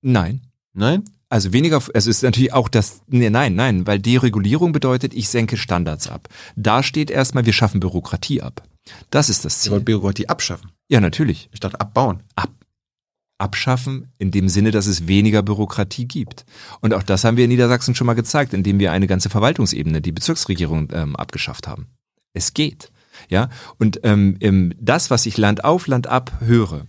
[0.01, 0.41] Nein.
[0.75, 1.03] Nein?
[1.29, 5.57] Also weniger, es ist natürlich auch das, nee, nein, nein, weil Deregulierung bedeutet, ich senke
[5.57, 6.29] Standards ab.
[6.55, 8.61] Da steht erstmal, wir schaffen Bürokratie ab.
[9.09, 9.71] Das ist das Ihr Ziel.
[9.71, 10.71] wollt Bürokratie abschaffen.
[10.87, 11.49] Ja, natürlich.
[11.51, 12.21] Ich dachte abbauen.
[13.37, 16.45] abschaffen, in dem Sinne, dass es weniger Bürokratie gibt.
[16.79, 20.01] Und auch das haben wir in Niedersachsen schon mal gezeigt, indem wir eine ganze Verwaltungsebene,
[20.01, 21.87] die Bezirksregierung, ähm, abgeschafft haben.
[22.33, 22.91] Es geht.
[23.29, 26.85] Ja, und ähm, das, was ich Land auf, Land ab höre,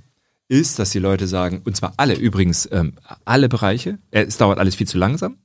[0.49, 2.95] ist, dass die Leute sagen, und zwar alle übrigens, ähm,
[3.25, 5.39] alle Bereiche, äh, es dauert alles viel zu langsam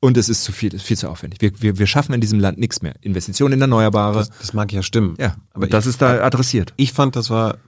[0.00, 1.40] und es ist zu viel, ist viel zu aufwendig.
[1.40, 2.94] Wir, wir, wir schaffen in diesem Land nichts mehr.
[3.02, 4.18] Investitionen in Erneuerbare.
[4.20, 5.16] Das, das mag ja stimmen.
[5.18, 6.72] ja, aber das ich- ist da adressiert.
[6.76, 7.58] Ich fand, das war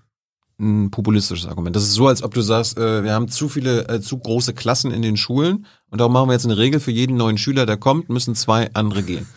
[0.58, 1.74] ein populistisches Argument.
[1.74, 4.54] Das ist so, als ob du sagst, äh, wir haben zu viele, äh, zu große
[4.54, 7.66] Klassen in den Schulen und darum machen wir jetzt eine Regel für jeden neuen Schüler,
[7.66, 9.26] der kommt, müssen zwei andere gehen.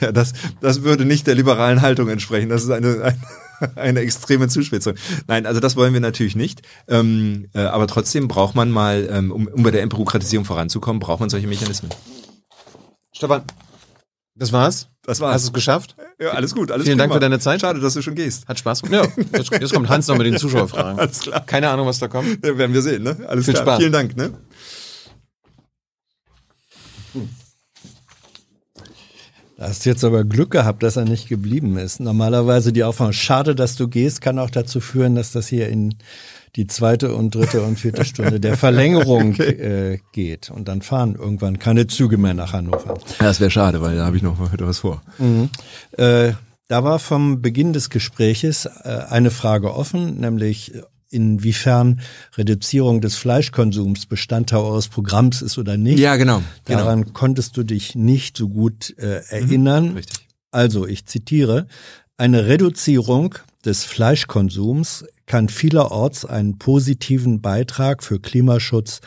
[0.00, 2.48] Ja, das, das würde nicht der liberalen Haltung entsprechen.
[2.48, 3.18] Das ist eine, eine,
[3.76, 4.94] eine extreme Zuspitzung.
[5.26, 6.62] Nein, also das wollen wir natürlich nicht.
[6.88, 11.20] Ähm, äh, aber trotzdem braucht man mal, ähm, um, um bei der Entbürokratisierung voranzukommen, braucht
[11.20, 11.90] man solche Mechanismen.
[13.12, 13.42] Stefan,
[14.34, 14.88] das war's?
[15.02, 15.96] Das Hast du es geschafft?
[16.20, 16.72] Ja, alles gut.
[16.72, 17.16] Alles Vielen Dank prima.
[17.16, 17.60] für deine Zeit.
[17.60, 18.48] Schade, dass du schon gehst.
[18.48, 19.12] Hat Spaß gemacht.
[19.16, 20.98] Ja, jetzt, jetzt kommt Hans noch mit den Zuschauerfragen.
[20.98, 21.46] Alles klar.
[21.46, 22.44] Keine Ahnung, was da kommt.
[22.44, 23.16] Ja, werden wir sehen, ne?
[23.28, 23.64] Alles Viel klar.
[23.64, 23.78] Spaß.
[23.78, 24.32] Vielen Dank, ne?
[29.58, 32.00] Hast jetzt aber Glück gehabt, dass er nicht geblieben ist.
[32.00, 35.94] Normalerweise die Auffassung, schade, dass du gehst, kann auch dazu führen, dass das hier in
[36.56, 40.50] die zweite und dritte und vierte Stunde der Verlängerung äh, geht.
[40.50, 42.98] Und dann fahren irgendwann keine Züge mehr nach Hannover.
[43.18, 45.02] Das wäre schade, weil da habe ich noch heute was vor.
[45.96, 46.32] Äh,
[46.68, 50.72] da war vom Beginn des Gespräches äh, eine Frage offen, nämlich
[51.10, 52.00] inwiefern
[52.36, 55.98] Reduzierung des Fleischkonsums Bestandteil eures Programms ist oder nicht.
[55.98, 56.42] Ja, genau.
[56.64, 56.78] genau.
[56.80, 59.92] Daran konntest du dich nicht so gut äh, erinnern.
[59.92, 60.26] Richtig.
[60.50, 61.66] Also, ich zitiere,
[62.16, 63.34] eine Reduzierung
[63.64, 69.00] des Fleischkonsums kann vielerorts einen positiven Beitrag für Klimaschutz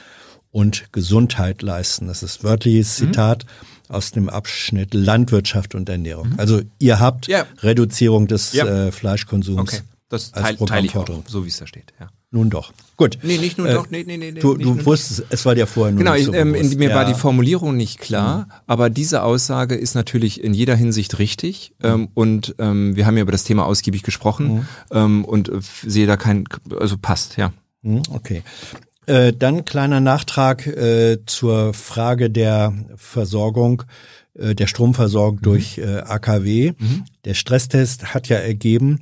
[0.51, 2.07] und Gesundheit leisten.
[2.07, 3.45] Das ist wörtliches Zitat
[3.87, 6.33] aus dem Abschnitt Landwirtschaft und Ernährung.
[6.37, 7.45] Also ihr habt Ja.
[7.59, 8.65] Reduzierung des Ja.
[8.87, 9.59] äh, Fleischkonsums.
[9.59, 9.81] Okay.
[10.09, 11.93] Das teile teil ich auch, so wie es da steht.
[11.99, 12.09] Ja.
[12.31, 12.73] Nun doch.
[12.97, 13.17] Gut.
[13.23, 15.91] Nee, nicht nur Äh, doch, nee, nee, nee, Du, du wusstest, es war dir vorher
[15.93, 16.77] nur Genau, nicht ich, so ähm, bewusst.
[16.77, 17.13] mir war Ja.
[17.13, 22.55] die Formulierung nicht klar, aber diese Aussage ist natürlich in jeder Hinsicht richtig ähm, und
[22.59, 26.45] ähm, wir haben ja über das Thema ausgiebig gesprochen ähm, und äh, sehe da kein,
[26.79, 27.51] also passt, ja.
[27.83, 28.43] Hm, Okay.
[29.07, 33.81] Äh, dann kleiner Nachtrag äh, zur Frage der Versorgung,
[34.35, 36.73] äh, der Stromversorgung durch äh, AKW.
[37.25, 38.99] Der Stresstest hat ja ergeben,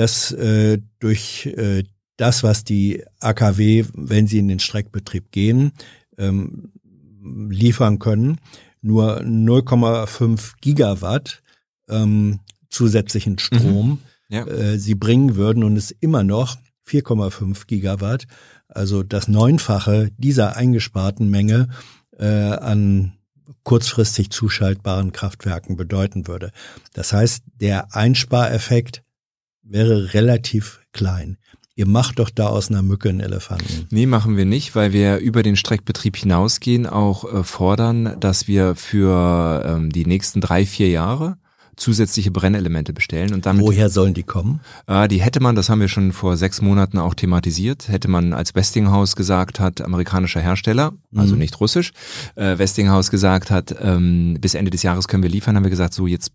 [0.00, 1.84] dass äh, durch äh,
[2.16, 5.72] das, was die AKW, wenn sie in den Streckbetrieb gehen,
[6.16, 6.72] ähm,
[7.22, 8.38] liefern können,
[8.80, 11.42] nur 0,5 Gigawatt
[11.90, 12.40] ähm,
[12.70, 13.98] zusätzlichen Strom
[14.30, 14.46] Ja.
[14.46, 16.56] äh, sie bringen würden und es immer noch
[16.88, 18.26] 4,5 Gigawatt,
[18.68, 21.68] also das Neunfache dieser eingesparten Menge
[22.18, 23.12] äh, an
[23.64, 26.52] kurzfristig zuschaltbaren Kraftwerken bedeuten würde.
[26.94, 29.02] Das heißt, der Einspareffekt
[29.70, 31.38] wäre relativ klein.
[31.76, 33.86] Ihr macht doch da aus einer Mücke einen Elefanten.
[33.90, 38.74] Nee, machen wir nicht, weil wir über den Streckbetrieb hinausgehen, auch äh, fordern, dass wir
[38.74, 41.38] für ähm, die nächsten drei, vier Jahre
[41.76, 44.60] zusätzliche Brennelemente bestellen und damit Woher sollen die kommen?
[44.86, 48.34] Äh, die hätte man, das haben wir schon vor sechs Monaten auch thematisiert, hätte man
[48.34, 51.92] als Westinghouse gesagt hat, amerikanischer Hersteller, also nicht russisch,
[52.34, 55.94] äh, Westinghouse gesagt hat, ähm, bis Ende des Jahres können wir liefern, haben wir gesagt,
[55.94, 56.32] so jetzt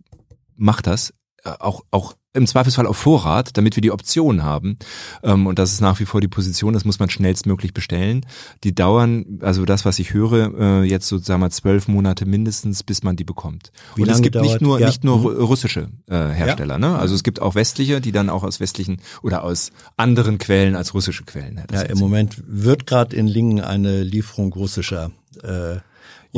[0.55, 1.13] macht das
[1.43, 4.77] äh, auch, auch im Zweifelsfall auf Vorrat, damit wir die Option haben.
[5.23, 8.25] Ähm, und das ist nach wie vor die Position, das muss man schnellstmöglich bestellen.
[8.63, 13.03] Die dauern, also das, was ich höre, äh, jetzt sozusagen mal zwölf Monate mindestens, bis
[13.03, 13.71] man die bekommt.
[13.95, 14.87] Wie und es gibt dauert- nicht nur, ja.
[14.87, 15.25] nicht nur Mhm.
[15.43, 16.97] russische äh, Hersteller, ne?
[16.97, 20.93] Also es gibt auch westliche, die dann auch aus westlichen oder aus anderen Quellen als
[20.93, 21.57] russische Quellen.
[21.57, 25.11] Ja, das im Moment wird gerade in Lingen eine Lieferung russischer
[25.43, 25.77] äh,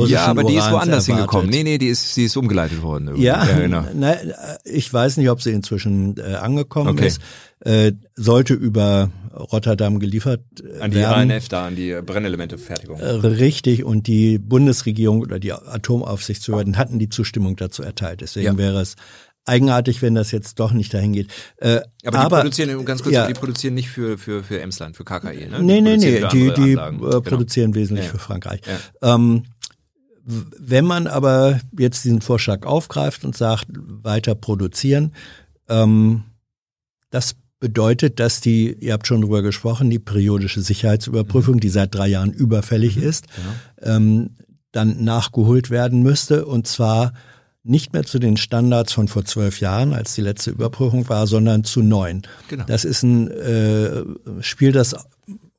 [0.06, 1.32] ja, aber die ist woanders erwartet.
[1.32, 1.49] hingekommen.
[1.49, 3.07] Nee, nee, die ist, die ist umgeleitet worden.
[3.07, 3.26] irgendwie.
[3.26, 3.84] Ja, genau.
[3.95, 4.15] na,
[4.64, 7.07] ich weiß nicht, ob sie inzwischen äh, angekommen Okay.
[7.07, 7.22] ist.
[7.61, 11.32] Äh, sollte über Rotterdam geliefert äh, An die werden.
[11.32, 12.99] ANF da, an die Brennelementefertigung.
[12.99, 18.22] Äh, Richtig, und die Bundesregierung oder die Atomaufsichtsbehörden hatten die Zustimmung dazu erteilt.
[18.22, 18.57] Deswegen Ja.
[18.57, 18.95] wäre es
[19.45, 21.30] eigenartig, wenn das jetzt doch nicht dahin geht.
[21.57, 23.28] Äh, Aber, die produzieren, ganz kurz, ja.
[23.28, 25.64] die produzieren nicht für, für, für Emsland, für KKE, ne?
[25.64, 27.22] Nee, nee, produzieren nee, für die, die äh, Genau.
[27.22, 28.11] produzieren wesentlich Ja.
[28.11, 28.60] für Frankreich.
[29.02, 29.15] Ja.
[29.15, 29.44] Ähm,
[30.28, 35.14] wenn man aber jetzt diesen Vorschlag aufgreift und sagt, weiter produzieren,
[35.70, 36.24] ähm,
[37.10, 41.60] das bedeutet, dass die, ihr habt schon drüber gesprochen, die periodische Sicherheitsüberprüfung, Mhm.
[41.62, 43.26] die seit drei Jahren überfällig ist,
[43.82, 44.32] ähm,
[44.74, 47.14] dann nachgeholt werden müsste und zwar
[47.64, 51.64] nicht mehr zu den Standards von vor zwölf Jahren, als die letzte Überprüfung war, sondern
[51.64, 52.22] zu neun.
[52.48, 52.66] Genau.
[52.66, 54.04] Das ist ein äh,
[54.41, 54.95] Spiel, das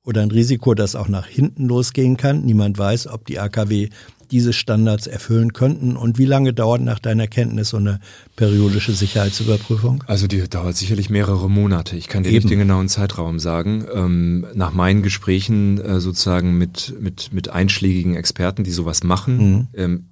[0.04, 2.42] oder ein Risiko, das auch nach hinten losgehen kann.
[2.42, 3.90] Niemand weiß, ob die AKW
[4.30, 5.96] diese Standards erfüllen könnten.
[5.96, 8.00] Und wie lange dauert nach deiner Kenntnis so eine
[8.36, 10.04] periodische Sicherheitsüberprüfung?
[10.06, 11.96] Also die dauert sicherlich mehrere Monate.
[11.96, 12.48] Ich kann dir nicht Eben.
[12.50, 13.84] den genauen Zeitraum sagen.
[13.94, 19.66] Ähm, nach meinen Gesprächen äh, sozusagen mit, mit, mit einschlägigen Experten, die sowas machen, Mhm.
[19.74, 20.04] ähm,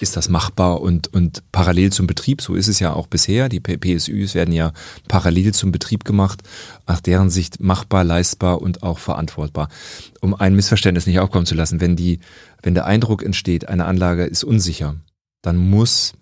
[0.00, 3.48] ist das machbar und, und parallel zum Betrieb, so ist es ja auch bisher.
[3.48, 4.72] Die P- PSÜs werden ja
[5.08, 6.42] parallel zum Betrieb gemacht,
[6.86, 9.68] nach deren Sicht machbar, leistbar und auch verantwortbar.
[10.20, 12.20] Um ein Missverständnis nicht aufkommen zu lassen, wenn die,
[12.62, 14.96] wenn der Eindruck entsteht, eine Anlage ist unsicher,
[15.42, 16.14] dann muss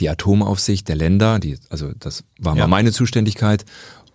[0.00, 2.66] die Atomaufsicht der Länder, die, also das war mal Ja.
[2.68, 3.64] meine Zuständigkeit,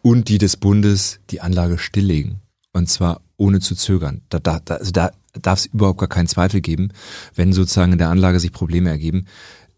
[0.02, 2.40] und die des Bundes die Anlage stilllegen.
[2.72, 4.22] Und zwar ohne zu zögern.
[4.30, 5.12] Da, da, da, also da
[5.42, 6.90] darf es überhaupt gar keinen Zweifel geben,
[7.36, 9.26] wenn sozusagen in der Anlage sich Probleme ergeben.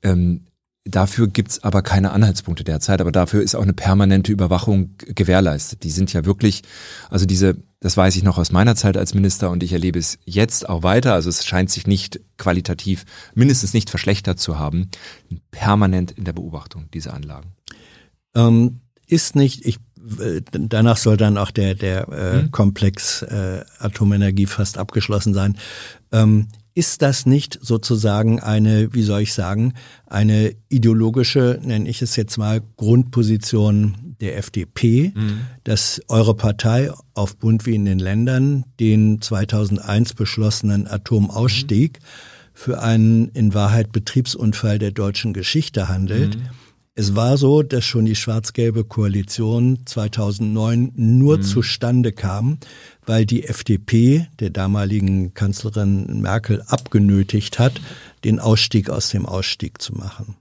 [0.04, 0.46] Ähm,
[0.86, 5.84] dafür gibt's aber keine Anhaltspunkte derzeit, aber dafür ist auch eine permanente Überwachung gewährleistet.
[5.84, 6.64] Die sind ja wirklich,
[7.10, 10.18] also diese, das weiß ich noch aus meiner Zeit als Minister und ich erlebe es
[10.26, 13.06] jetzt auch weiter, also es scheint sich nicht qualitativ,
[13.36, 14.90] mindestens nicht verschlechtert zu haben,
[15.52, 17.54] permanent in der Beobachtung, diese Anlagen.
[18.36, 19.80] Ähm, ist nicht, ich,
[20.52, 22.52] danach soll dann auch der, der äh, Mhm.
[22.52, 25.58] Komplex äh, Atomenergie fast abgeschlossen sein.
[26.12, 29.74] Ähm, ist das nicht sozusagen eine, wie soll ich sagen,
[30.06, 35.42] eine ideologische, nenne ich es jetzt mal, Grundposition der FDP, Mhm.
[35.64, 42.00] dass eure Partei auf Bund wie in den Ländern den 2001 beschlossenen Atomausstieg
[42.54, 46.38] für einen in Wahrheit Betriebsunfall der deutschen Geschichte handelt?
[47.00, 52.58] Es war so, dass schon die schwarz-gelbe Koalition 2009 nur zustande kam,
[53.06, 57.80] weil die FDP der damaligen Kanzlerin Merkel abgenötigt hat,
[58.26, 60.36] den Ausstieg aus dem Ausstieg zu machen.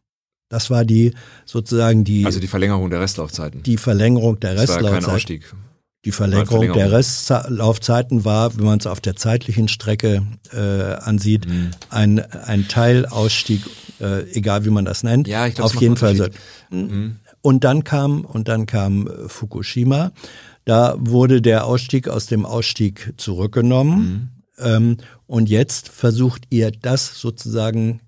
[0.49, 1.13] Das war die
[1.45, 3.63] sozusagen die, Also die Verlängerung der Restlaufzeiten.
[3.63, 5.05] die Verlängerung der das war kein.
[5.05, 5.55] Ausstieg.
[6.05, 6.79] Die Verlängerung Verlängerung.
[6.79, 10.23] der Restlaufzeiten war, wenn man es auf der zeitlichen Strecke
[10.53, 10.59] äh,
[10.95, 11.71] ansieht, Mhm.
[11.91, 13.63] ein, ein Teilausstieg,
[14.01, 15.27] äh, egal wie man das nennt.
[15.27, 16.17] Ja, ich glaube, auf jeden Fall.
[16.17, 16.27] So.
[17.43, 20.13] Und dann kam und dann kam äh, Fukushima.
[20.65, 24.43] Da wurde der Ausstieg aus dem Ausstieg zurückgenommen.
[24.59, 28.01] Ähm, und jetzt versucht ihr das sozusagen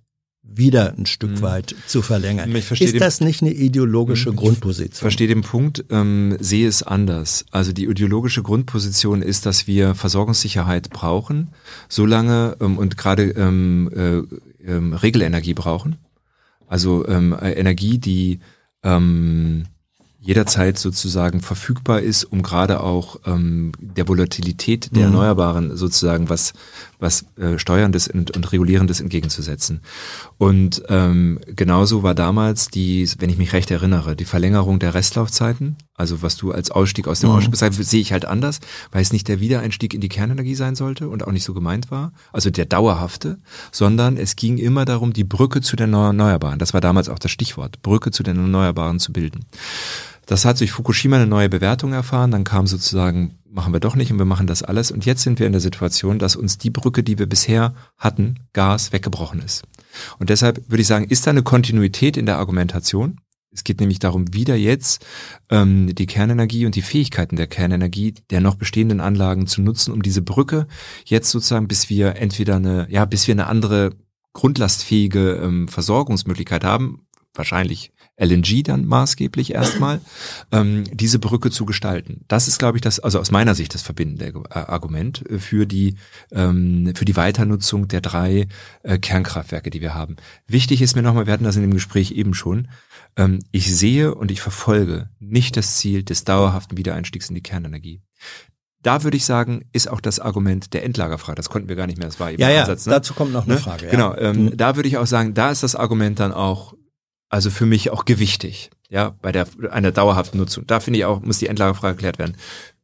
[0.52, 2.54] wieder ein Stück weit zu verlängern.
[2.54, 5.00] Ich Ist das nicht eine ideologische Grundposition?
[5.00, 7.44] Verstehe den Punkt, ähm, sehe es anders.
[7.50, 11.48] Also die ideologische Grundposition ist, dass wir Versorgungssicherheit brauchen,
[11.88, 15.96] solange ähm, und gerade ähm, äh, ähm, Regelenergie brauchen.
[16.66, 18.40] Also ähm, äh, Energie, die
[18.82, 19.64] ähm,
[20.20, 26.52] jederzeit sozusagen verfügbar ist, um gerade auch ähm, der Volatilität der Erneuerbaren sozusagen was
[27.00, 29.80] was äh, steuerndes und, und regulierendes entgegenzusetzen.
[30.38, 35.76] Und ähm, genauso war damals die, wenn ich mich recht erinnere, die Verlängerung der Restlaufzeiten,
[35.94, 38.60] also was du als Ausstieg aus dem Ausstieg beschreibst, sehe ich halt anders,
[38.92, 41.90] weil es nicht der Wiedereinstieg in die Kernenergie sein sollte und auch nicht so gemeint
[41.90, 43.38] war, also der dauerhafte,
[43.72, 47.30] sondern es ging immer darum, die Brücke zu den Erneuerbaren, das war damals auch das
[47.30, 49.44] Stichwort, Brücke zu den Erneuerbaren zu bilden.
[50.30, 52.30] Das hat durch Fukushima eine neue Bewertung erfahren.
[52.30, 54.90] Dann kam sozusagen, machen wir doch nicht und wir machen das alles.
[54.90, 58.36] Und jetzt sind wir in der Situation, dass uns die Brücke, die wir bisher hatten,
[58.52, 59.62] Gas, weggebrochen ist.
[60.18, 63.20] Und deshalb würde ich sagen, ist da eine Kontinuität in der Argumentation?
[63.52, 65.04] Es geht nämlich darum, wieder jetzt
[65.48, 70.02] ähm, die Kernenergie und die Fähigkeiten der Kernenergie der noch bestehenden Anlagen zu nutzen, um
[70.02, 70.68] diese Brücke
[71.04, 73.96] jetzt sozusagen, bis wir entweder eine, ja, bis wir eine andere
[74.34, 77.90] grundlastfähige ähm, Versorgungsmöglichkeit haben, wahrscheinlich
[78.20, 80.00] LNG dann maßgeblich erstmal,
[80.52, 82.24] ähm, diese Brücke zu gestalten.
[82.28, 85.96] Das ist, glaube ich, das, also aus meiner Sicht das verbindende äh, Argument für die,
[86.30, 88.46] ähm, für die Weiternutzung der drei
[88.82, 90.16] äh, Kernkraftwerke, die wir haben.
[90.46, 92.68] Wichtig ist mir nochmal, wir hatten das in dem Gespräch eben schon,
[93.16, 98.02] ähm, ich sehe und ich verfolge nicht das Ziel des dauerhaften Wiedereinstiegs in die Kernenergie
[98.82, 101.36] da würde ich sagen, ist auch das Argument der Endlagerfrage.
[101.36, 102.08] Das konnten wir gar nicht mehr.
[102.08, 102.92] Das war eben ja, ja, Ansatz, ne?
[102.92, 103.60] dazu kommt noch eine Ne?
[103.60, 103.84] Frage.
[103.86, 103.90] Ja.
[103.90, 104.56] Genau, ähm, Mhm.
[104.56, 106.72] da würde ich auch sagen, da ist das Argument dann auch,
[107.30, 110.66] also für mich auch gewichtig, ja, bei der einer dauerhaften Nutzung.
[110.66, 112.36] Da finde ich auch, muss die Endlagerfrage geklärt werden.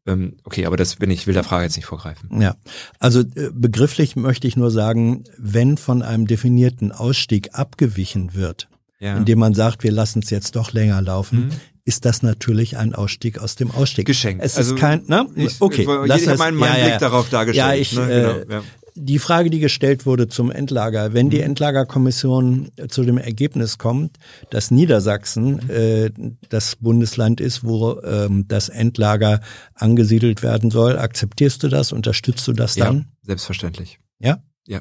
[0.06, 2.40] Ähm, okay, aber das bin ich, will der Frage jetzt nicht vorgreifen.
[2.40, 2.54] Ja,
[3.00, 8.68] also äh, begrifflich möchte ich nur sagen, wenn von einem definierten Ausstieg abgewichen wird,
[9.00, 9.16] Ja.
[9.16, 11.50] indem man sagt, wir lassen es jetzt doch länger laufen, Mhm.
[11.84, 14.06] ist das natürlich ein Ausstieg aus dem Ausstieg.
[14.06, 14.44] Geschenkt.
[14.44, 15.26] Es Also, ist kein, ne?
[15.34, 15.82] Ich, okay.
[15.82, 16.98] ich, ich habe meinen, meinen ja, Blick ja.
[16.98, 17.68] darauf dargestellt.
[17.68, 18.02] Ja, ich, ne?
[18.12, 18.62] äh, genau, ja.
[18.98, 21.30] Die Frage, die gestellt wurde zum Endlager, wenn Mhm.
[21.30, 24.16] die Endlagerkommission äh, zu dem Ergebnis kommt,
[24.50, 25.70] dass Niedersachsen Mhm.
[25.70, 26.10] äh,
[26.48, 29.40] das Bundesland ist, wo ähm, das Endlager
[29.74, 31.92] angesiedelt werden soll, akzeptierst du das?
[31.92, 33.06] Unterstützt du das ja, dann?
[33.22, 33.98] selbstverständlich.
[34.18, 34.38] Ja?
[34.66, 34.80] Ja.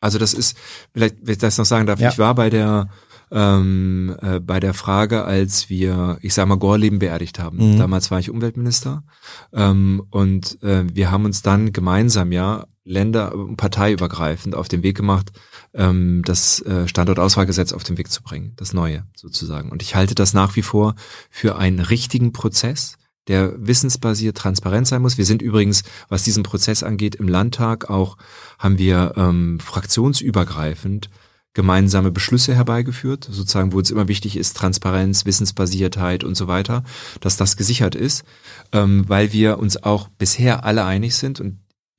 [0.00, 0.56] Also das ist,
[0.94, 2.10] vielleicht, wenn ich das noch sagen darf, Ja.
[2.10, 2.88] ich war bei der
[3.30, 7.74] ähm, äh, bei der Frage, als wir, ich sag mal, Gorleben beerdigt haben.
[7.74, 7.78] Mhm.
[7.78, 9.04] Damals war ich Umweltminister
[9.52, 15.30] ähm, und äh, wir haben uns dann gemeinsam ja Länder parteiübergreifend auf den Weg gemacht,
[15.74, 19.70] ähm, das äh, Standortauswahlgesetz auf den Weg zu bringen, das neue sozusagen.
[19.70, 20.94] Und ich halte das nach wie vor
[21.30, 22.96] für einen richtigen Prozess,
[23.28, 25.18] der wissensbasiert transparent sein muss.
[25.18, 28.16] Wir sind übrigens, was diesen Prozess angeht, im Landtag auch,
[28.58, 31.10] haben wir ähm, fraktionsübergreifend
[31.52, 36.84] gemeinsame Beschlüsse herbeigeführt, sozusagen, wo es immer wichtig ist, Transparenz, Wissensbasiertheit und so weiter,
[37.20, 38.24] dass das gesichert ist,
[38.72, 41.58] ähm, weil wir uns auch bisher alle einig sind und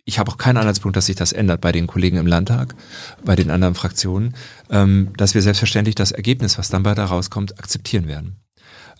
[0.09, 2.75] ich habe auch keinen Anhaltspunkt, dass sich das ändert bei den Kollegen im Landtag,
[3.23, 4.35] bei den anderen Fraktionen,
[4.69, 8.35] ähm, dass wir selbstverständlich das Ergebnis, was dann bei da rauskommt, akzeptieren werden.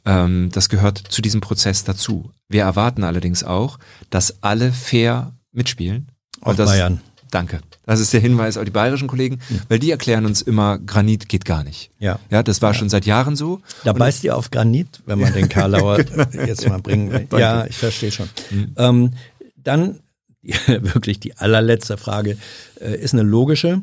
[0.05, 2.31] Ähm, das gehört zu diesem Prozess dazu.
[2.47, 3.79] Wir erwarten allerdings auch,
[4.09, 6.07] dass alle fair mitspielen.
[6.41, 7.01] Auch das, Bayern.
[7.31, 7.59] Danke.
[7.85, 11.43] Das ist der Hinweis auf die bayerischen Kollegen, weil die erklären uns immer, Granit geht
[11.45, 11.91] gar nicht.
[11.99, 12.17] Ja.
[12.31, 13.61] Ja, das war schon seit Jahren so.
[13.83, 16.45] Da Und- beißt ihr auf Granit, wenn man den Karlauer Genau.
[16.45, 17.27] jetzt mal bringen will.
[17.39, 18.29] Ja, ich verstehe schon.
[18.77, 19.13] Ähm,
[19.57, 19.99] dann
[20.67, 22.37] wirklich die allerletzte Frage
[22.79, 23.81] äh, ist eine logische.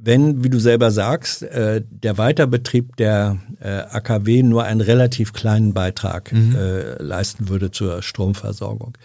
[0.00, 5.74] Wenn, wie du selber sagst, äh, der Weiterbetrieb der äh, AKW nur einen relativ kleinen
[5.74, 8.96] Beitrag äh, leisten würde zur Stromversorgung,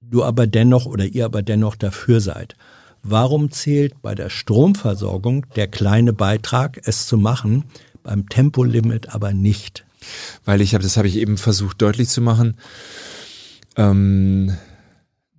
[0.00, 2.56] du aber dennoch oder ihr aber dennoch dafür seid,
[3.04, 7.64] warum zählt bei der Stromversorgung der kleine Beitrag, es zu machen,
[8.02, 9.84] beim Tempolimit aber nicht?
[10.44, 12.56] weil ich habe, das habe ich eben versucht deutlich zu machen,
[13.76, 14.56] ähm,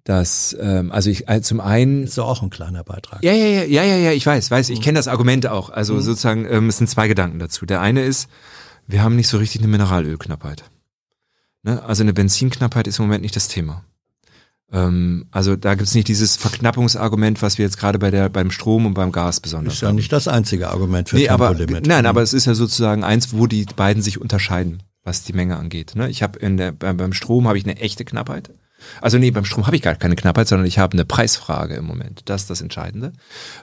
[0.03, 3.23] dass, ähm, also ich, also zum einen Ist doch auch ein kleiner Beitrag.
[3.23, 5.69] Ja, ja, ja, ja, ja, ja, ich weiß, weiß, ich kenne das Argument auch.
[5.69, 7.65] Also sozusagen, ähm, es sind zwei Gedanken dazu.
[7.65, 8.30] Der eine ist,
[8.88, 10.63] wir haben nicht so richtig eine Mineralölknappheit.
[11.63, 11.84] Ne?
[11.84, 13.84] Also eine Benzinknappheit ist im Moment nicht das Thema.
[14.71, 18.85] Ähm, also da gibt's nicht dieses Verknappungsargument, was wir jetzt gerade bei der beim Strom
[18.85, 21.88] und beim Gas besonders Ist ja nicht das einzige Argument für nee, aber, Tempolimit.
[21.88, 25.57] nein, aber es ist ja sozusagen eins, wo die beiden sich unterscheiden, was die Menge
[25.57, 25.93] angeht.
[25.95, 26.09] Ne?
[26.09, 28.51] Ich habe in der beim Strom habe ich eine echte Knappheit.
[29.01, 31.85] Also nee, beim Strom habe ich gar keine Knappheit, sondern ich habe eine Preisfrage im
[31.85, 32.22] Moment.
[32.26, 33.14] Das ist das Entscheidende.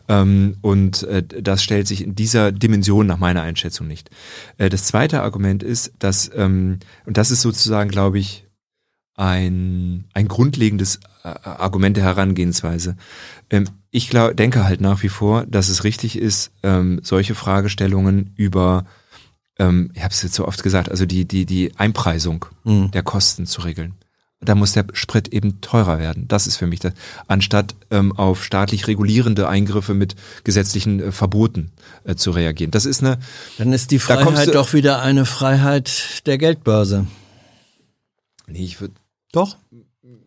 [0.09, 4.10] Ähm, und äh, das stellt sich in dieser Dimension nach meiner Einschätzung nicht.
[4.59, 8.44] Äh, das zweite Argument ist, dass ähm, und das ist sozusagen, glaube ich,
[9.14, 12.97] ein, ein grundlegendes äh, Argument der Herangehensweise.
[13.51, 16.52] Ähm, ich glaub, denke halt nach wie vor, dass es richtig ist,
[17.02, 18.84] solche Fragestellungen über,
[19.59, 22.90] ich habe es jetzt so oft gesagt, also die, die, die Einpreisung Mhm.
[22.90, 23.94] der Kosten zu regeln.
[24.40, 26.28] Da muss der Sprit eben teurer werden.
[26.28, 26.92] Das ist für mich das,
[27.26, 30.14] anstatt ähm, auf staatlich regulierende Eingriffe mit
[30.44, 31.72] gesetzlichen äh, Verboten
[32.04, 32.70] äh, zu reagieren.
[32.70, 33.18] Das ist eine,
[33.56, 37.06] Dann ist die Freiheit du- doch wieder eine Freiheit der Geldbörse.
[38.46, 38.94] nee, ich würde
[39.32, 39.56] Doch.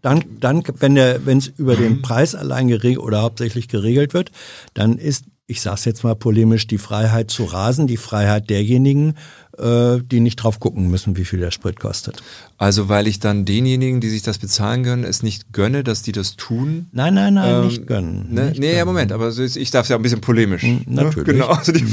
[0.02, 4.32] Dann, dann, wenn der, wenn es über den Preis allein geregelt oder hauptsächlich geregelt wird,
[4.74, 9.16] dann ist, ich sag's jetzt mal polemisch, die Freiheit zu rasen, die Freiheit derjenigen,
[9.60, 12.24] die nicht drauf gucken müssen, wie viel der Sprit kostet.
[12.58, 16.12] Also weil ich dann denjenigen, die sich das bezahlen können, es nicht gönne, dass die
[16.12, 16.88] das tun.
[16.92, 18.34] Nein, nein, nein, Ähm, nicht gönnen.
[18.34, 18.50] Ne?
[18.50, 18.88] Nicht Nee, ja, gönnen.
[18.88, 20.64] Moment, aber ich darf ja ein bisschen polemisch.
[20.64, 21.04] Mm, ne?
[21.04, 21.34] natürlich.
[21.34, 21.86] Genau, also die,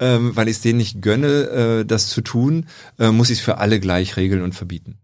[0.00, 2.66] ähm, weil ich es denen nicht gönne, äh, das zu tun,
[2.98, 4.98] äh, muss ich es für alle gleich regeln und verbieten.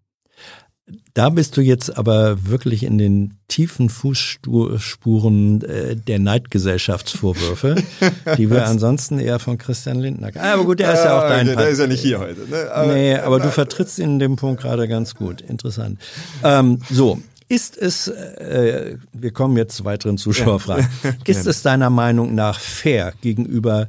[1.15, 7.77] Da bist du jetzt aber wirklich in den tiefen Fußspuren äh, der Neidgesellschaftsvorwürfe,
[8.39, 10.31] die wir ansonsten eher von Christian Lindner.
[10.37, 11.77] Ah, aber gut, der ist ja auch dein Part.
[11.77, 12.43] ja nicht hier heute.
[12.49, 12.71] Ne?
[12.87, 15.41] Nee, aber du vertrittst ihn in dem Punkt gerade ganz gut.
[15.41, 16.01] Interessant.
[16.45, 20.89] Ähm, so, ist es, äh, wir kommen jetzt zu weiteren Zuschauerfragen,
[21.25, 23.89] ist es deiner Meinung nach fair gegenüber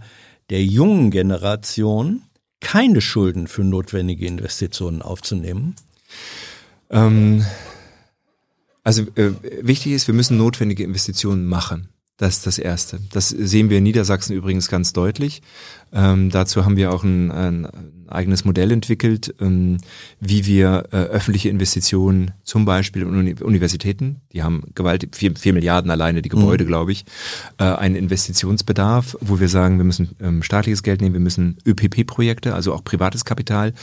[0.49, 2.23] der jungen Generation,
[2.59, 5.75] keine Schulden für notwendige Investitionen aufzunehmen?
[6.91, 7.45] Ähm,
[8.83, 9.31] also äh,
[9.61, 11.89] wichtig ist, wir müssen notwendige Investitionen machen.
[12.17, 12.99] Das ist das Erste.
[13.11, 15.41] Das sehen wir in Niedersachsen übrigens ganz deutlich.
[15.93, 17.67] Ähm, dazu haben wir auch ein, ein
[18.11, 19.77] eigenes Modell entwickelt, ähm,
[20.19, 25.89] wie wir äh, öffentliche Investitionen, zum Beispiel in Universitäten, die haben gewaltig, vier, vier Milliarden
[25.91, 26.67] alleine die Gebäude, mhm.
[26.67, 27.05] glaube ich,
[27.57, 32.53] äh, einen Investitionsbedarf, wo wir sagen, wir müssen ähm, staatliches Geld nehmen, wir müssen ÖPP-Projekte,
[32.53, 33.73] also auch privates Kapital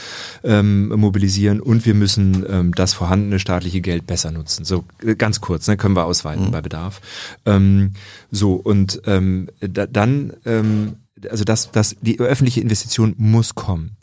[0.43, 4.65] ähm, mobilisieren und wir müssen ähm, das vorhandene staatliche Geld besser nutzen.
[4.65, 6.51] So äh, ganz kurz, ne, können wir ausweiten mhm.
[6.51, 7.01] bei Bedarf.
[7.45, 7.93] Ähm,
[8.31, 10.95] so und ähm, da, dann ähm,
[11.29, 13.97] also das, das, die öffentliche Investition muss kommen.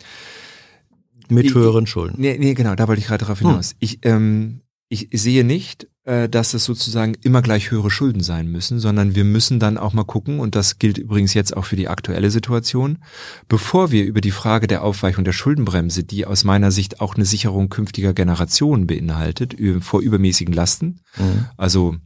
[1.28, 2.20] Mit höheren Schulden.
[2.20, 3.70] Nee, nee, genau, da wollte ich gerade darauf hinaus.
[3.70, 3.76] Hm.
[3.80, 8.78] Ich, ähm, ich sehe nicht, äh, dass es sozusagen immer gleich höhere Schulden sein müssen,
[8.78, 11.88] sondern wir müssen dann auch mal gucken, und das gilt übrigens jetzt auch für die
[11.88, 12.98] aktuelle Situation,
[13.48, 17.24] bevor wir über die Frage der Aufweichung der Schuldenbremse, die aus meiner Sicht auch eine
[17.24, 21.46] Sicherung künftiger Generationen beinhaltet, vor übermäßigen Lasten, mhm.
[21.56, 21.96] also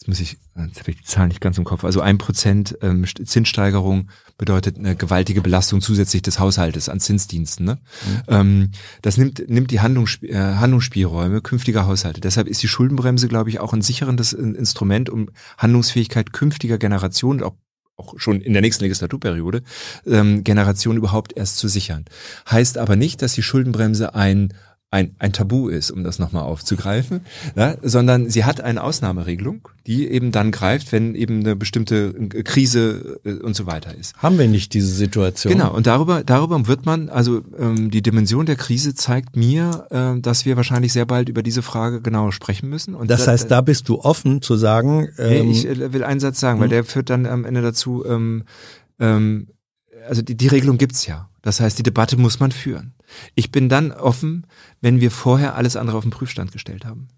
[0.00, 2.78] jetzt muss ich, jetzt habe ich die Zahlen nicht ganz im Kopf, also ein Prozent
[2.80, 7.66] ähm, Zinssteigerung bedeutet eine gewaltige Belastung zusätzlich des Haushaltes an Zinsdiensten.
[7.66, 7.74] Ne?
[7.74, 8.22] Mhm.
[8.28, 8.70] Ähm,
[9.02, 12.22] das nimmt, nimmt die Handlungsspiel, äh, Handlungsspielräume künftiger Haushalte.
[12.22, 15.28] Deshalb ist die Schuldenbremse, glaube ich, auch ein sicherendes Instrument, um
[15.58, 17.56] Handlungsfähigkeit künftiger Generationen, auch
[17.96, 19.62] auch schon in der nächsten Legislaturperiode,
[20.06, 22.06] ähm, Generationen überhaupt erst zu sichern.
[22.50, 24.54] Heißt aber nicht, dass die Schuldenbremse ein
[24.92, 27.20] ein, ein Tabu ist, um das nochmal aufzugreifen,
[27.54, 32.12] ja, sondern sie hat eine Ausnahmeregelung, die eben dann greift, wenn eben eine bestimmte
[32.42, 34.16] Krise äh, und so weiter ist.
[34.16, 35.52] Haben wir nicht diese Situation?
[35.52, 40.20] Genau, und darüber, darüber wird man, also ähm, die Dimension der Krise zeigt mir, äh,
[40.20, 42.96] dass wir wahrscheinlich sehr bald über diese Frage genauer sprechen müssen.
[42.96, 45.08] Und das heißt, da bist du offen zu sagen.
[45.18, 46.70] Ähm, ich äh, will einen Satz sagen, weil hm?
[46.70, 48.42] der führt dann am Ende dazu, ähm,
[48.98, 49.46] ähm,
[50.08, 51.28] also die, die Regelung gibt's ja.
[51.42, 52.92] Das heißt, die Debatte muss man führen.
[53.34, 54.46] Ich bin dann offen,
[54.80, 57.08] wenn wir vorher alles andere auf den Prüfstand gestellt haben.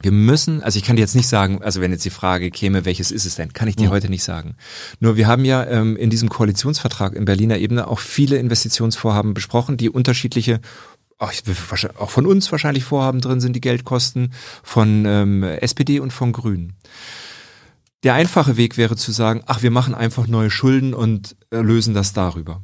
[0.00, 2.84] Wir müssen, also ich kann dir jetzt nicht sagen, also wenn jetzt die Frage käme,
[2.84, 3.90] welches ist es denn, kann ich dir ja.
[3.90, 4.56] heute nicht sagen.
[5.00, 9.76] Nur wir haben ja ähm, in diesem Koalitionsvertrag in Berliner Ebene auch viele Investitionsvorhaben besprochen,
[9.76, 10.60] die unterschiedliche
[11.18, 11.32] auch,
[11.96, 16.74] auch von uns wahrscheinlich Vorhaben drin sind, die Geldkosten von ähm, SPD und von Grünen.
[18.02, 21.94] Der einfache Weg wäre zu sagen, ach, wir machen einfach neue Schulden und äh, lösen
[21.94, 22.60] das darüber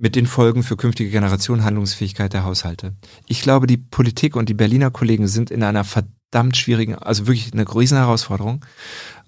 [0.00, 2.94] mit den Folgen für künftige Generationen Handlungsfähigkeit der Haushalte.
[3.26, 7.52] Ich glaube, die Politik und die Berliner Kollegen sind in einer verdammt schwierigen, also wirklich
[7.52, 8.64] eine riesen Herausforderung,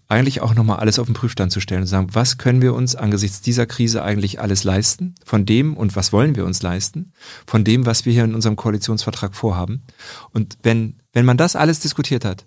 [0.08, 2.96] eigentlich auch nochmal alles auf den Prüfstand zu stellen und sagen, was können wir uns
[2.96, 7.12] angesichts dieser Krise eigentlich alles leisten, von dem und was wollen wir uns leisten,
[7.46, 9.82] von dem, was wir hier in unserem Koalitionsvertrag vorhaben.
[10.30, 12.46] Und wenn, wenn man das alles diskutiert hat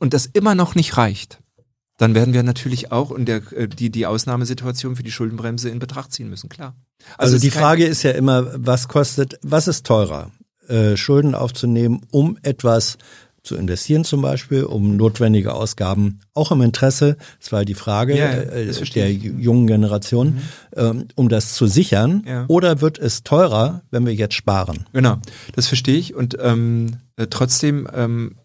[0.00, 1.38] und das immer noch nicht reicht,
[1.96, 5.78] dann werden wir natürlich auch in der, äh, die, die Ausnahmesituation für die Schuldenbremse in
[5.78, 6.74] Betracht ziehen müssen, klar.
[7.18, 10.30] Also, also die Frage ist ja immer, was kostet, was ist teurer?
[10.68, 12.96] Äh, Schulden aufzunehmen, um etwas
[13.42, 18.30] zu investieren zum Beispiel, um notwendige Ausgaben, auch im Interesse, das war die Frage ja,
[18.32, 20.40] äh, der jungen Generation, mhm.
[20.74, 22.46] ähm, um das zu sichern, ja.
[22.48, 24.86] oder wird es teurer, wenn wir jetzt sparen?
[24.94, 25.18] Genau,
[25.54, 28.36] das verstehe ich und ähm, äh, trotzdem ähm,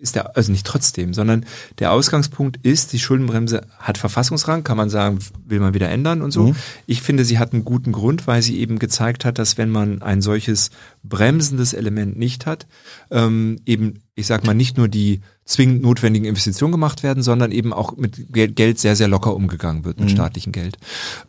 [0.00, 1.44] ist der, also nicht trotzdem, sondern
[1.78, 6.30] der Ausgangspunkt ist, die Schuldenbremse hat Verfassungsrang, kann man sagen, will man wieder ändern und
[6.30, 6.48] so.
[6.48, 6.56] Mhm.
[6.86, 10.02] Ich finde, sie hat einen guten Grund, weil sie eben gezeigt hat, dass wenn man
[10.02, 10.70] ein solches
[11.02, 12.66] bremsendes Element nicht hat,
[13.10, 17.72] ähm, eben, ich sag mal, nicht nur die zwingend notwendigen Investitionen gemacht werden, sondern eben
[17.72, 20.14] auch mit Geld sehr, sehr locker umgegangen wird, mit mhm.
[20.14, 20.76] staatlichem Geld.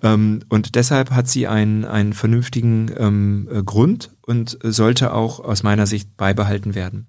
[0.03, 5.63] Ähm, und deshalb hat sie einen, einen vernünftigen ähm, äh, Grund und sollte auch aus
[5.63, 7.07] meiner Sicht beibehalten werden.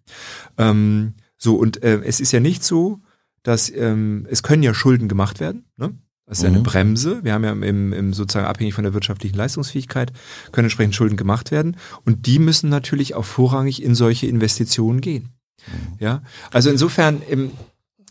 [0.56, 3.00] Ähm, so, und äh, es ist ja nicht so,
[3.42, 5.64] dass ähm, es können ja Schulden gemacht werden.
[5.76, 5.92] Ne?
[6.24, 6.62] Das ist ja eine mhm.
[6.62, 7.24] Bremse.
[7.24, 10.12] Wir haben ja im, im sozusagen abhängig von der wirtschaftlichen Leistungsfähigkeit
[10.52, 11.78] können entsprechend Schulden gemacht werden.
[12.04, 15.30] Und die müssen natürlich auch vorrangig in solche Investitionen gehen.
[15.66, 15.96] Mhm.
[15.98, 17.50] Ja, also insofern im,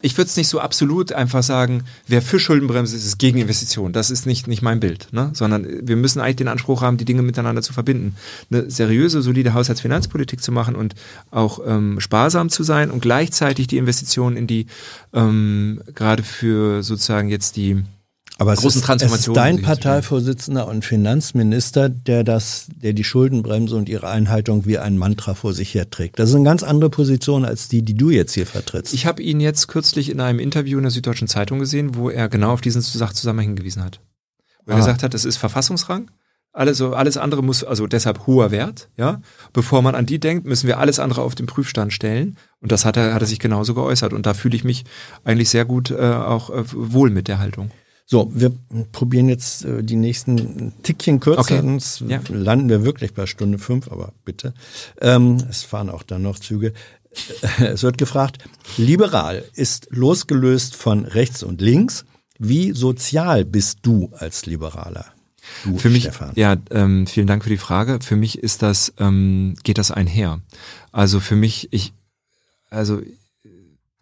[0.02, 3.94] ich würde es nicht so absolut einfach sagen, wer für Schuldenbremse ist, ist gegen Investitionen.
[3.94, 5.32] Das ist nicht, nicht mein Bild, ne?
[5.34, 8.16] sondern wir müssen eigentlich den Anspruch haben, die Dinge miteinander zu verbinden.
[8.50, 10.96] Eine seriöse, solide Haushaltsfinanzpolitik zu machen und
[11.30, 14.68] auch ähm, sparsam zu sein und gleichzeitig die Investitionen in die,
[15.14, 17.84] ähm, gerade für sozusagen jetzt die
[18.38, 23.88] aber es ist, es ist dein Parteivorsitzender und Finanzminister, der das, der die Schuldenbremse und
[23.88, 26.18] ihre Einhaltung wie ein Mantra vor sich herträgt.
[26.18, 28.96] Das ist eine ganz andere Position als die, die du jetzt hier vertrittst.
[28.96, 32.30] Ich habe ihn jetzt kürzlich in einem Interview in der Süddeutschen Zeitung gesehen, wo er
[32.30, 34.00] genau auf diesen Sachzusammenhang hingewiesen hat.
[34.66, 34.80] Wo er ah.
[34.80, 36.10] gesagt hat, es ist Verfassungsrang.
[36.54, 39.22] Alles, alles andere muss, also deshalb hoher Wert, ja.
[39.54, 42.38] Bevor man an die denkt, müssen wir alles andere auf den Prüfstand stellen.
[42.60, 44.12] Und das hat er, hat er sich genauso geäußert.
[44.12, 44.84] Und da fühle ich mich
[45.24, 47.72] eigentlich sehr gut äh, auch äh, wohl mit der Haltung.
[48.12, 48.52] So, wir
[48.92, 51.62] probieren jetzt äh, die nächsten Tickchen kürzer, Okay.
[51.62, 52.20] sonst Ja.
[52.28, 54.54] landen wir wirklich bei Stunde fünf, aber bitte.
[55.00, 56.74] Ähm, es fahren auch dann noch Züge.
[57.60, 58.40] Es wird gefragt,
[58.78, 62.04] liberal ist losgelöst von rechts und links.
[62.38, 65.06] Wie sozial bist du als Liberaler?
[65.64, 66.32] Du, Für mich, Stefan.
[66.36, 68.00] ja, ähm, vielen Dank für die Frage.
[68.02, 70.42] Für mich ist das, ähm, geht das einher.
[70.92, 71.94] Also für mich, ich,
[72.70, 73.02] also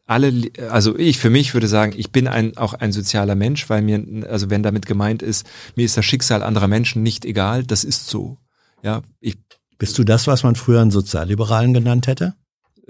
[0.10, 3.82] alle, also ich für mich würde sagen, ich bin ein, auch ein sozialer Mensch, weil
[3.82, 5.46] mir, also wenn damit gemeint ist,
[5.76, 8.38] mir ist das Schicksal anderer Menschen nicht egal, das ist so.
[8.82, 9.38] Ja, ich,
[9.78, 12.36] Bist du das, was man früher einen Sozialliberalen genannt hätte?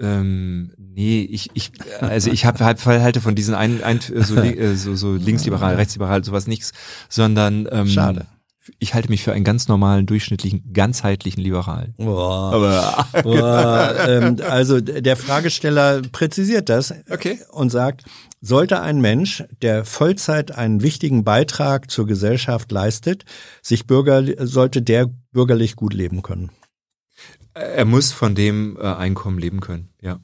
[0.00, 1.70] ähm, nee, ich, ich,
[2.00, 6.24] also ich habe halt halte von diesen ein, ein so, äh, so, so linksliberal, rechtsliberal,
[6.24, 6.72] sowas nichts,
[7.08, 8.26] sondern ähm, Schade.
[8.78, 11.94] Ich halte mich für einen ganz normalen, durchschnittlichen, ganzheitlichen Liberalen.
[11.96, 12.52] Boah.
[13.12, 17.38] Aber Boah, ähm, also der Fragesteller präzisiert das Okay.
[17.50, 18.04] und sagt,
[18.40, 23.24] sollte ein Mensch, der Vollzeit einen wichtigen Beitrag zur Gesellschaft leistet,
[23.62, 26.50] sich bürger, sollte der bürgerlich gut leben können.
[27.54, 29.90] er muss von dem äh, Einkommen leben können.
[30.00, 30.20] Ja.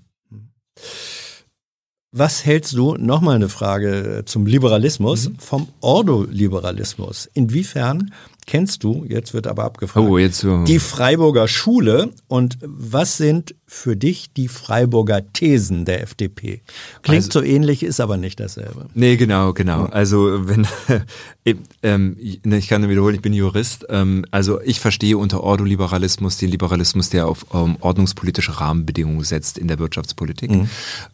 [2.12, 7.28] Was hältst du, nochmal eine Frage zum Liberalismus, vom Ordoliberalismus?
[7.35, 8.12] Inwiefern
[8.47, 10.64] kennst du, jetzt wird aber abgefragt, Oh, jetzt so.
[10.64, 16.62] die Freiburger Schule und was sind für dich die Freiburger Thesen der FDP?
[17.02, 18.86] Klingt Also- so ähnlich, ist aber nicht dasselbe.
[18.94, 19.86] Nee, genau, genau.
[19.86, 20.66] Also wenn
[21.82, 23.86] ähm, ich- ne, ich kann nur wiederholen, ich bin Jurist.
[23.89, 29.68] Ähm, also ich verstehe unter Ordoliberalismus den Liberalismus, der auf ähm, ordnungspolitische Rahmenbedingungen setzt in
[29.68, 30.51] der Wirtschaftspolitik.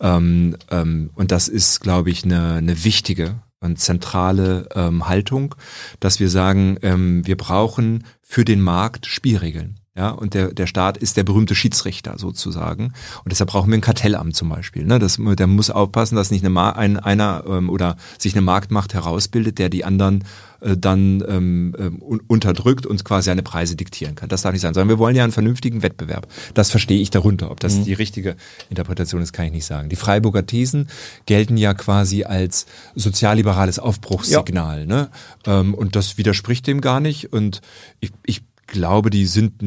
[0.00, 5.54] Ähm, ähm, und das ist, glaube ich, eine, eine wichtige und zentrale ähm, Haltung,
[6.00, 9.78] dass wir sagen, ähm, wir brauchen für den Markt Spielregeln.
[9.94, 12.94] Ja, und der, der Staat ist der berühmte Schiedsrichter sozusagen.
[13.24, 14.86] Und deshalb brauchen wir ein Kartellamt zum Beispiel.
[14.86, 14.98] Ne?
[14.98, 18.94] Das, der muss aufpassen, dass nicht eine Ma ein, einer ähm, oder sich eine Marktmacht
[18.94, 20.24] herausbildet, der die anderen
[20.62, 24.30] äh, dann ähm, ähm, un unterdrückt und quasi seine Preise diktieren kann.
[24.30, 26.26] Das darf nicht sein, sondern wir wollen ja einen vernünftigen Wettbewerb.
[26.54, 27.50] Das verstehe ich darunter.
[27.50, 28.36] Ob das die richtige
[28.70, 29.90] Interpretation ist, kann ich nicht sagen.
[29.90, 30.88] Die Freiburger Thesen
[31.26, 32.64] gelten ja quasi als
[32.94, 34.86] sozialliberales Aufbruchssignal.
[34.86, 35.10] Ne?
[35.44, 37.30] Ähm, und das widerspricht dem gar nicht.
[37.30, 37.60] Und
[38.00, 39.62] ich, ich glaube, die sind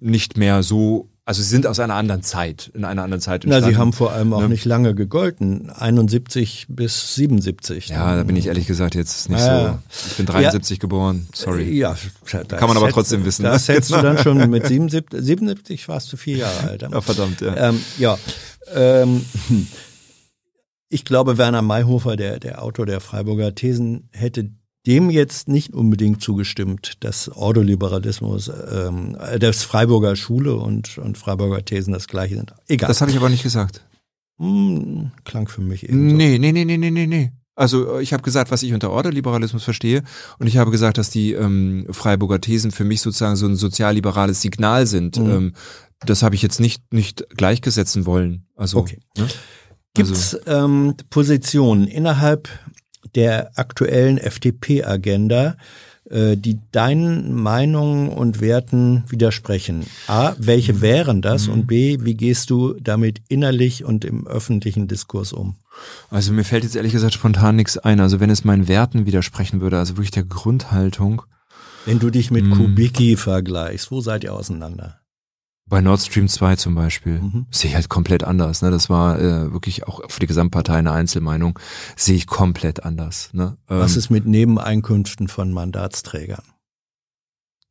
[0.00, 3.50] nicht mehr so, also sie sind aus einer anderen Zeit, in einer anderen Zeit Na,
[3.50, 3.78] sie entstanden.
[3.78, 4.48] haben vor allem auch Ne?
[4.48, 7.88] nicht lange gegolten, 71 bis 77.
[7.88, 9.80] Ja, da bin ich ehrlich gesagt jetzt nicht Ja.
[9.90, 10.06] so.
[10.08, 11.70] Ich bin 73 geboren, sorry.
[11.76, 13.50] Ja, Kann man aber trotzdem wissen, ne?
[13.50, 16.82] Das hättest du dann schon mit 77, 77 warst du vier Jahre alt.
[16.82, 17.68] Ja, verdammt, ja.
[17.68, 18.18] Ähm, ja.
[18.74, 19.66] Ähm, hm.
[20.88, 24.50] ich glaube, Werner Mayhofer, der, der Autor der Freiburger Thesen, hätte
[24.88, 31.64] dem jetzt nicht unbedingt zugestimmt, dass Ordoliberalismus, ähm, äh, dass Freiburger Schule und, und Freiburger
[31.64, 32.54] Thesen das gleiche sind.
[32.66, 32.88] Egal.
[32.88, 33.84] Das habe ich aber nicht gesagt.
[34.38, 36.16] Hm, klang für mich eben so.
[36.16, 37.32] Nee, nee, nee, nee, nee, nee, nee.
[37.54, 40.02] Also äh, ich habe gesagt, was ich unter Ordoliberalismus verstehe
[40.38, 44.40] und ich habe gesagt, dass die ähm, Freiburger Thesen für mich sozusagen so ein sozialliberales
[44.40, 45.18] Signal sind.
[45.18, 45.30] Mhm.
[45.30, 45.52] Ähm,
[46.06, 48.46] das habe ich jetzt nicht nicht gleichgesetzen wollen.
[48.54, 49.00] Also Okay.
[49.18, 49.26] ne?
[49.94, 52.48] Gibt es ähm, Positionen innerhalb
[53.14, 55.56] der aktuellen FDP-Agenda,
[56.10, 59.84] äh, die deinen Meinungen und Werten widersprechen?
[60.06, 61.48] A, welche wären das?
[61.48, 65.56] Und B, wie gehst du damit innerlich und im öffentlichen Diskurs um?
[66.10, 68.00] Also mir fällt jetzt ehrlich gesagt spontan nichts ein.
[68.00, 71.22] Also wenn es meinen Werten widersprechen würde, also wirklich der Grundhaltung.
[71.84, 72.52] Wenn du dich mit Mhm.
[72.54, 74.98] Kubicki vergleichst, wo seid ihr auseinander?
[75.68, 77.46] Bei Nord Stream 2 zum Beispiel Mhm.
[77.50, 78.62] sehe ich halt komplett anders.
[78.62, 78.70] Ne?
[78.70, 81.58] Das war äh, wirklich auch für die Gesamtpartei eine Einzelmeinung.
[81.96, 83.30] Sehe ich komplett anders.
[83.32, 83.56] Ne?
[83.68, 86.42] Ähm, Was ist mit Nebeneinkünften von Mandatsträgern?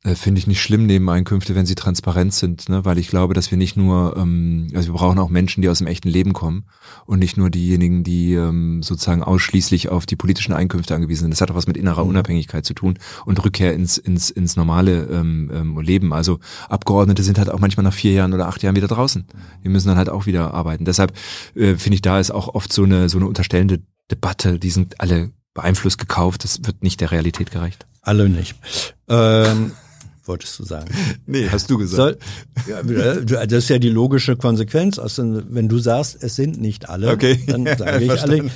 [0.04, 2.84] Äh, Finde ich nicht schlimm, Nebeneinkünfte, wenn sie transparent sind, ne?
[2.84, 5.78] weil ich glaube, dass wir nicht nur, ähm, also wir brauchen auch Menschen, die aus
[5.78, 6.66] dem echten Leben kommen
[7.04, 11.32] und nicht nur diejenigen, die ähm, sozusagen ausschließlich auf die politischen Einkünfte angewiesen sind.
[11.32, 12.10] Das hat auch was mit innerer Mhm.
[12.10, 16.12] Unabhängigkeit zu tun und Rückkehr ins, ins, ins normale ähm, ähm, Leben.
[16.12, 16.38] Also
[16.68, 19.26] Abgeordnete sind halt auch manchmal nach vier Jahren oder acht Jahren wieder draußen.
[19.64, 20.84] Die müssen dann halt auch wieder arbeiten.
[20.84, 21.12] Deshalb
[21.56, 25.00] äh, finde ich, da ist auch oft so eine, so eine unterstellende Debatte, die sind
[25.00, 27.84] alle beeinflusst gekauft, das wird nicht der Realität gerecht.
[28.02, 28.54] Alle nicht.
[29.08, 29.72] Ähm,
[30.28, 30.88] wolltest du sagen?
[31.26, 32.18] Nee, hast du Soll,
[32.68, 32.82] ja,
[33.46, 34.98] das ist ja die logische Konsequenz.
[34.98, 37.40] Also, wenn du sagst, es sind nicht alle, Okay.
[37.46, 38.50] dann sage ich alle.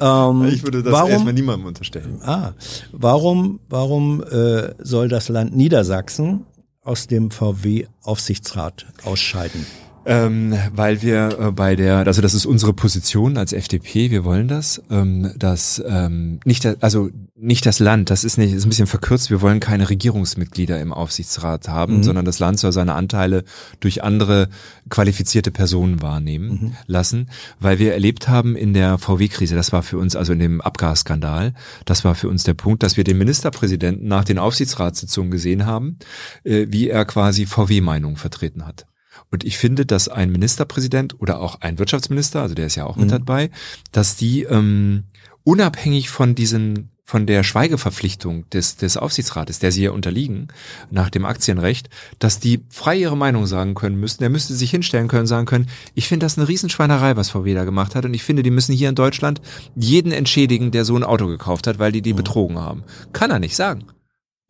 [0.00, 2.20] Ähm, Ich würde das warum, erstmal niemandem unterstellen.
[2.22, 2.52] ah,
[2.92, 6.46] warum, warum äh, soll das Land Niedersachsen
[6.82, 9.64] aus dem VW-Aufsichtsrat ausscheiden?
[10.06, 14.48] Ähm, weil wir äh, bei der, also das ist unsere Position als FDP, wir wollen
[14.48, 18.86] das, ähm, dass ähm, nicht, also nicht das Land, das ist nicht, ist ein bisschen
[18.86, 22.02] verkürzt, wir wollen keine Regierungsmitglieder im Aufsichtsrat haben, mhm.
[22.02, 23.44] sondern das Land soll seine Anteile
[23.80, 24.48] durch andere
[24.90, 26.72] qualifizierte Personen wahrnehmen mhm.
[26.86, 30.60] lassen, weil wir erlebt haben in der VW-Krise, das war für uns, also in dem
[30.60, 31.54] Abgasskandal,
[31.86, 35.98] das war für uns der Punkt, dass wir den Ministerpräsidenten nach den Aufsichtsratssitzungen gesehen haben,
[36.44, 38.86] äh, wie er quasi VW-Meinungen vertreten hat.
[39.34, 42.94] Und ich finde, dass ein Ministerpräsident oder auch ein Wirtschaftsminister, also der ist ja auch
[42.94, 43.10] mit mhm.
[43.10, 43.50] dabei,
[43.90, 45.04] dass die ähm,
[45.42, 50.48] unabhängig von diesen von der Schweigeverpflichtung des, des Aufsichtsrates, der sie ja unterliegen,
[50.90, 54.22] nach dem Aktienrecht, dass die frei ihre Meinung sagen können müssten.
[54.22, 57.64] Er müsste sich hinstellen können, sagen können, ich finde das eine Riesenschweinerei, was VW da
[57.64, 58.04] gemacht hat.
[58.06, 59.42] Und ich finde, die müssen hier in Deutschland
[59.74, 62.18] jeden entschädigen, der so ein Auto gekauft hat, weil die die mhm.
[62.18, 62.84] betrogen haben.
[63.12, 63.84] Kann er nicht sagen.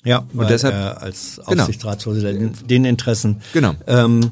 [0.05, 1.63] Ja, und deshalb er als genau.
[1.63, 2.67] Aufsichtsratsvorsitzender genau.
[2.67, 3.41] den Interessen.
[3.55, 3.75] Genau.
[3.87, 4.31] Ähm,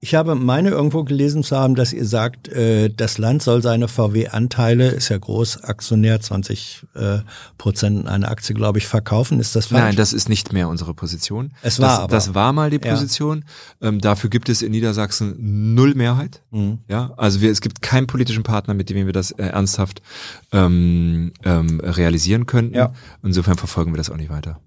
[0.00, 3.88] ich habe meine irgendwo gelesen zu haben, dass ihr sagt, äh, das Land soll seine
[3.88, 7.18] VW-Anteile, ist ja groß, Aktionär, 20 äh,
[7.56, 9.40] Prozent einer Aktie, glaube ich, verkaufen.
[9.40, 9.82] Ist das falsch?
[9.82, 11.52] Nein, das ist nicht mehr unsere Position.
[11.62, 12.10] Es war das, aber.
[12.12, 13.44] Das war mal die Position.
[13.80, 13.88] Ja.
[13.88, 16.42] Ähm, dafür gibt es in Niedersachsen null Mehrheit.
[16.52, 16.78] Mhm.
[16.86, 20.00] Ja, also wir, es gibt keinen politischen Partner, mit dem wir das äh, ernsthaft
[20.52, 22.76] ähm, ähm, realisieren könnten.
[22.76, 22.92] Ja.
[23.24, 24.60] Insofern verfolgen wir das auch nicht weiter.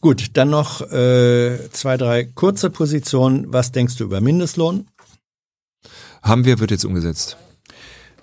[0.00, 3.52] Gut, dann noch äh, zwei, drei kurze Positionen.
[3.52, 4.86] Was denkst du über Mindestlohn?
[6.22, 7.36] Haben wir, wird jetzt umgesetzt.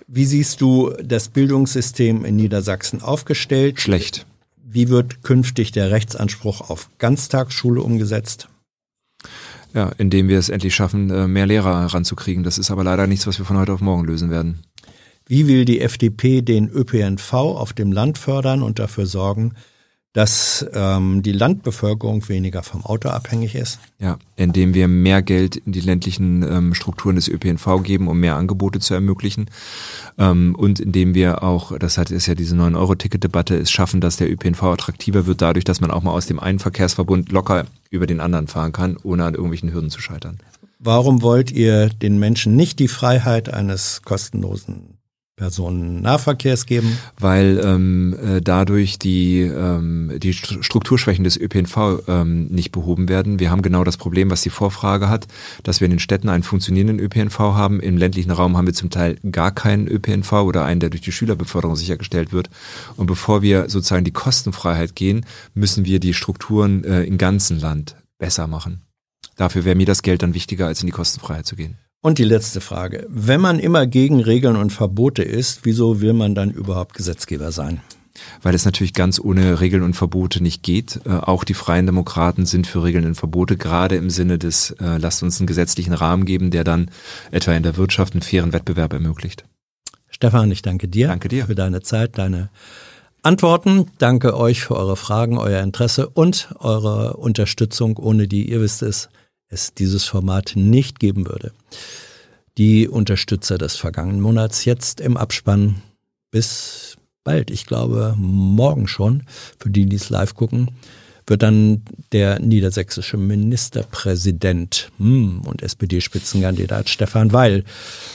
[0.08, 3.80] Wie siehst du das Bildungssystem in Niedersachsen aufgestellt?
[3.80, 4.26] Schlecht.
[4.56, 8.48] Wie wird künftig der Rechtsanspruch auf Ganztagsschule umgesetzt?
[9.74, 12.42] Ja, indem wir es endlich schaffen, äh, mehr Lehrer heranzukriegen.
[12.42, 14.60] Das ist aber leider nichts, was wir von heute auf morgen lösen werden.
[15.26, 19.52] Wie will die FDP den ÖPNV auf dem Land fördern und dafür sorgen,
[20.14, 23.78] dass ähm, die Landbevölkerung weniger vom Auto abhängig ist?
[23.98, 28.36] Ja, indem wir mehr Geld in die ländlichen ähm, Strukturen des ÖPNV geben, um mehr
[28.36, 29.50] Angebote zu ermöglichen.
[30.16, 34.30] Ähm, und indem wir auch, das hat ist ja diese 9-Euro-Ticket-Debatte, es schaffen, dass der
[34.30, 38.20] ÖPNV attraktiver wird, dadurch, dass man auch mal aus dem einen Verkehrsverbund locker über den
[38.20, 40.38] anderen fahren kann, ohne an irgendwelchen Hürden zu scheitern.
[40.78, 44.97] Warum wollt ihr den Menschen nicht die Freiheit eines kostenlosen
[45.38, 46.98] Personennahverkehrs geben?
[47.18, 53.40] Weil ähm, äh, dadurch die, ähm, die Strukturschwächen des ÖPNV ähm, nicht behoben werden.
[53.40, 55.26] Wir haben genau das Problem, was die Vorfrage hat,
[55.62, 57.80] dass wir in den Städten einen funktionierenden ÖPNV haben.
[57.80, 61.12] Im ländlichen Raum haben wir zum Teil gar keinen ÖPNV oder einen, der durch die
[61.12, 62.50] Schülerbeförderung sichergestellt wird.
[62.96, 65.24] Und bevor wir sozusagen die Kostenfreiheit gehen,
[65.54, 68.82] müssen wir die Strukturen äh, im ganzen Land besser machen.
[69.36, 71.78] Dafür wäre mir das Geld dann wichtiger, als in die Kostenfreiheit zu gehen.
[72.00, 73.06] Und die letzte Frage.
[73.08, 77.80] Wenn man immer gegen Regeln und Verbote ist, wieso will man dann überhaupt Gesetzgeber sein?
[78.42, 81.00] Weil es natürlich ganz ohne Regeln und Verbote nicht geht.
[81.04, 84.98] Äh, auch die Freien Demokraten sind für Regeln und Verbote, gerade im Sinne des, äh,
[84.98, 86.90] lasst uns einen gesetzlichen Rahmen geben, der dann
[87.30, 89.44] etwa in der Wirtschaft einen fairen Wettbewerb ermöglicht.
[90.08, 91.08] Stefan, ich danke dir.
[91.08, 91.46] Danke dir.
[91.46, 92.50] Für deine Zeit, deine
[93.22, 93.90] Antworten.
[93.98, 99.08] Danke euch für eure Fragen, euer Interesse und eure Unterstützung, ohne die, ihr wisst es,
[99.48, 101.52] es dieses Format nicht geben würde.
[102.56, 105.82] Die Unterstützer des vergangenen Monats jetzt im Abspann
[106.30, 109.24] bis bald, ich glaube morgen schon,
[109.58, 110.70] für die, die es live gucken,
[111.28, 117.64] wird dann der niedersächsische Ministerpräsident hm, und SPD-Spitzenkandidat Stefan Weil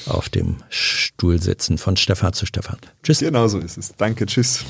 [0.08, 2.78] auf dem Stuhl sitzen von Stefan zu Stefan.
[3.04, 3.20] Tschüss.
[3.20, 3.96] Genau so ist es.
[3.96, 4.66] Danke, tschüss.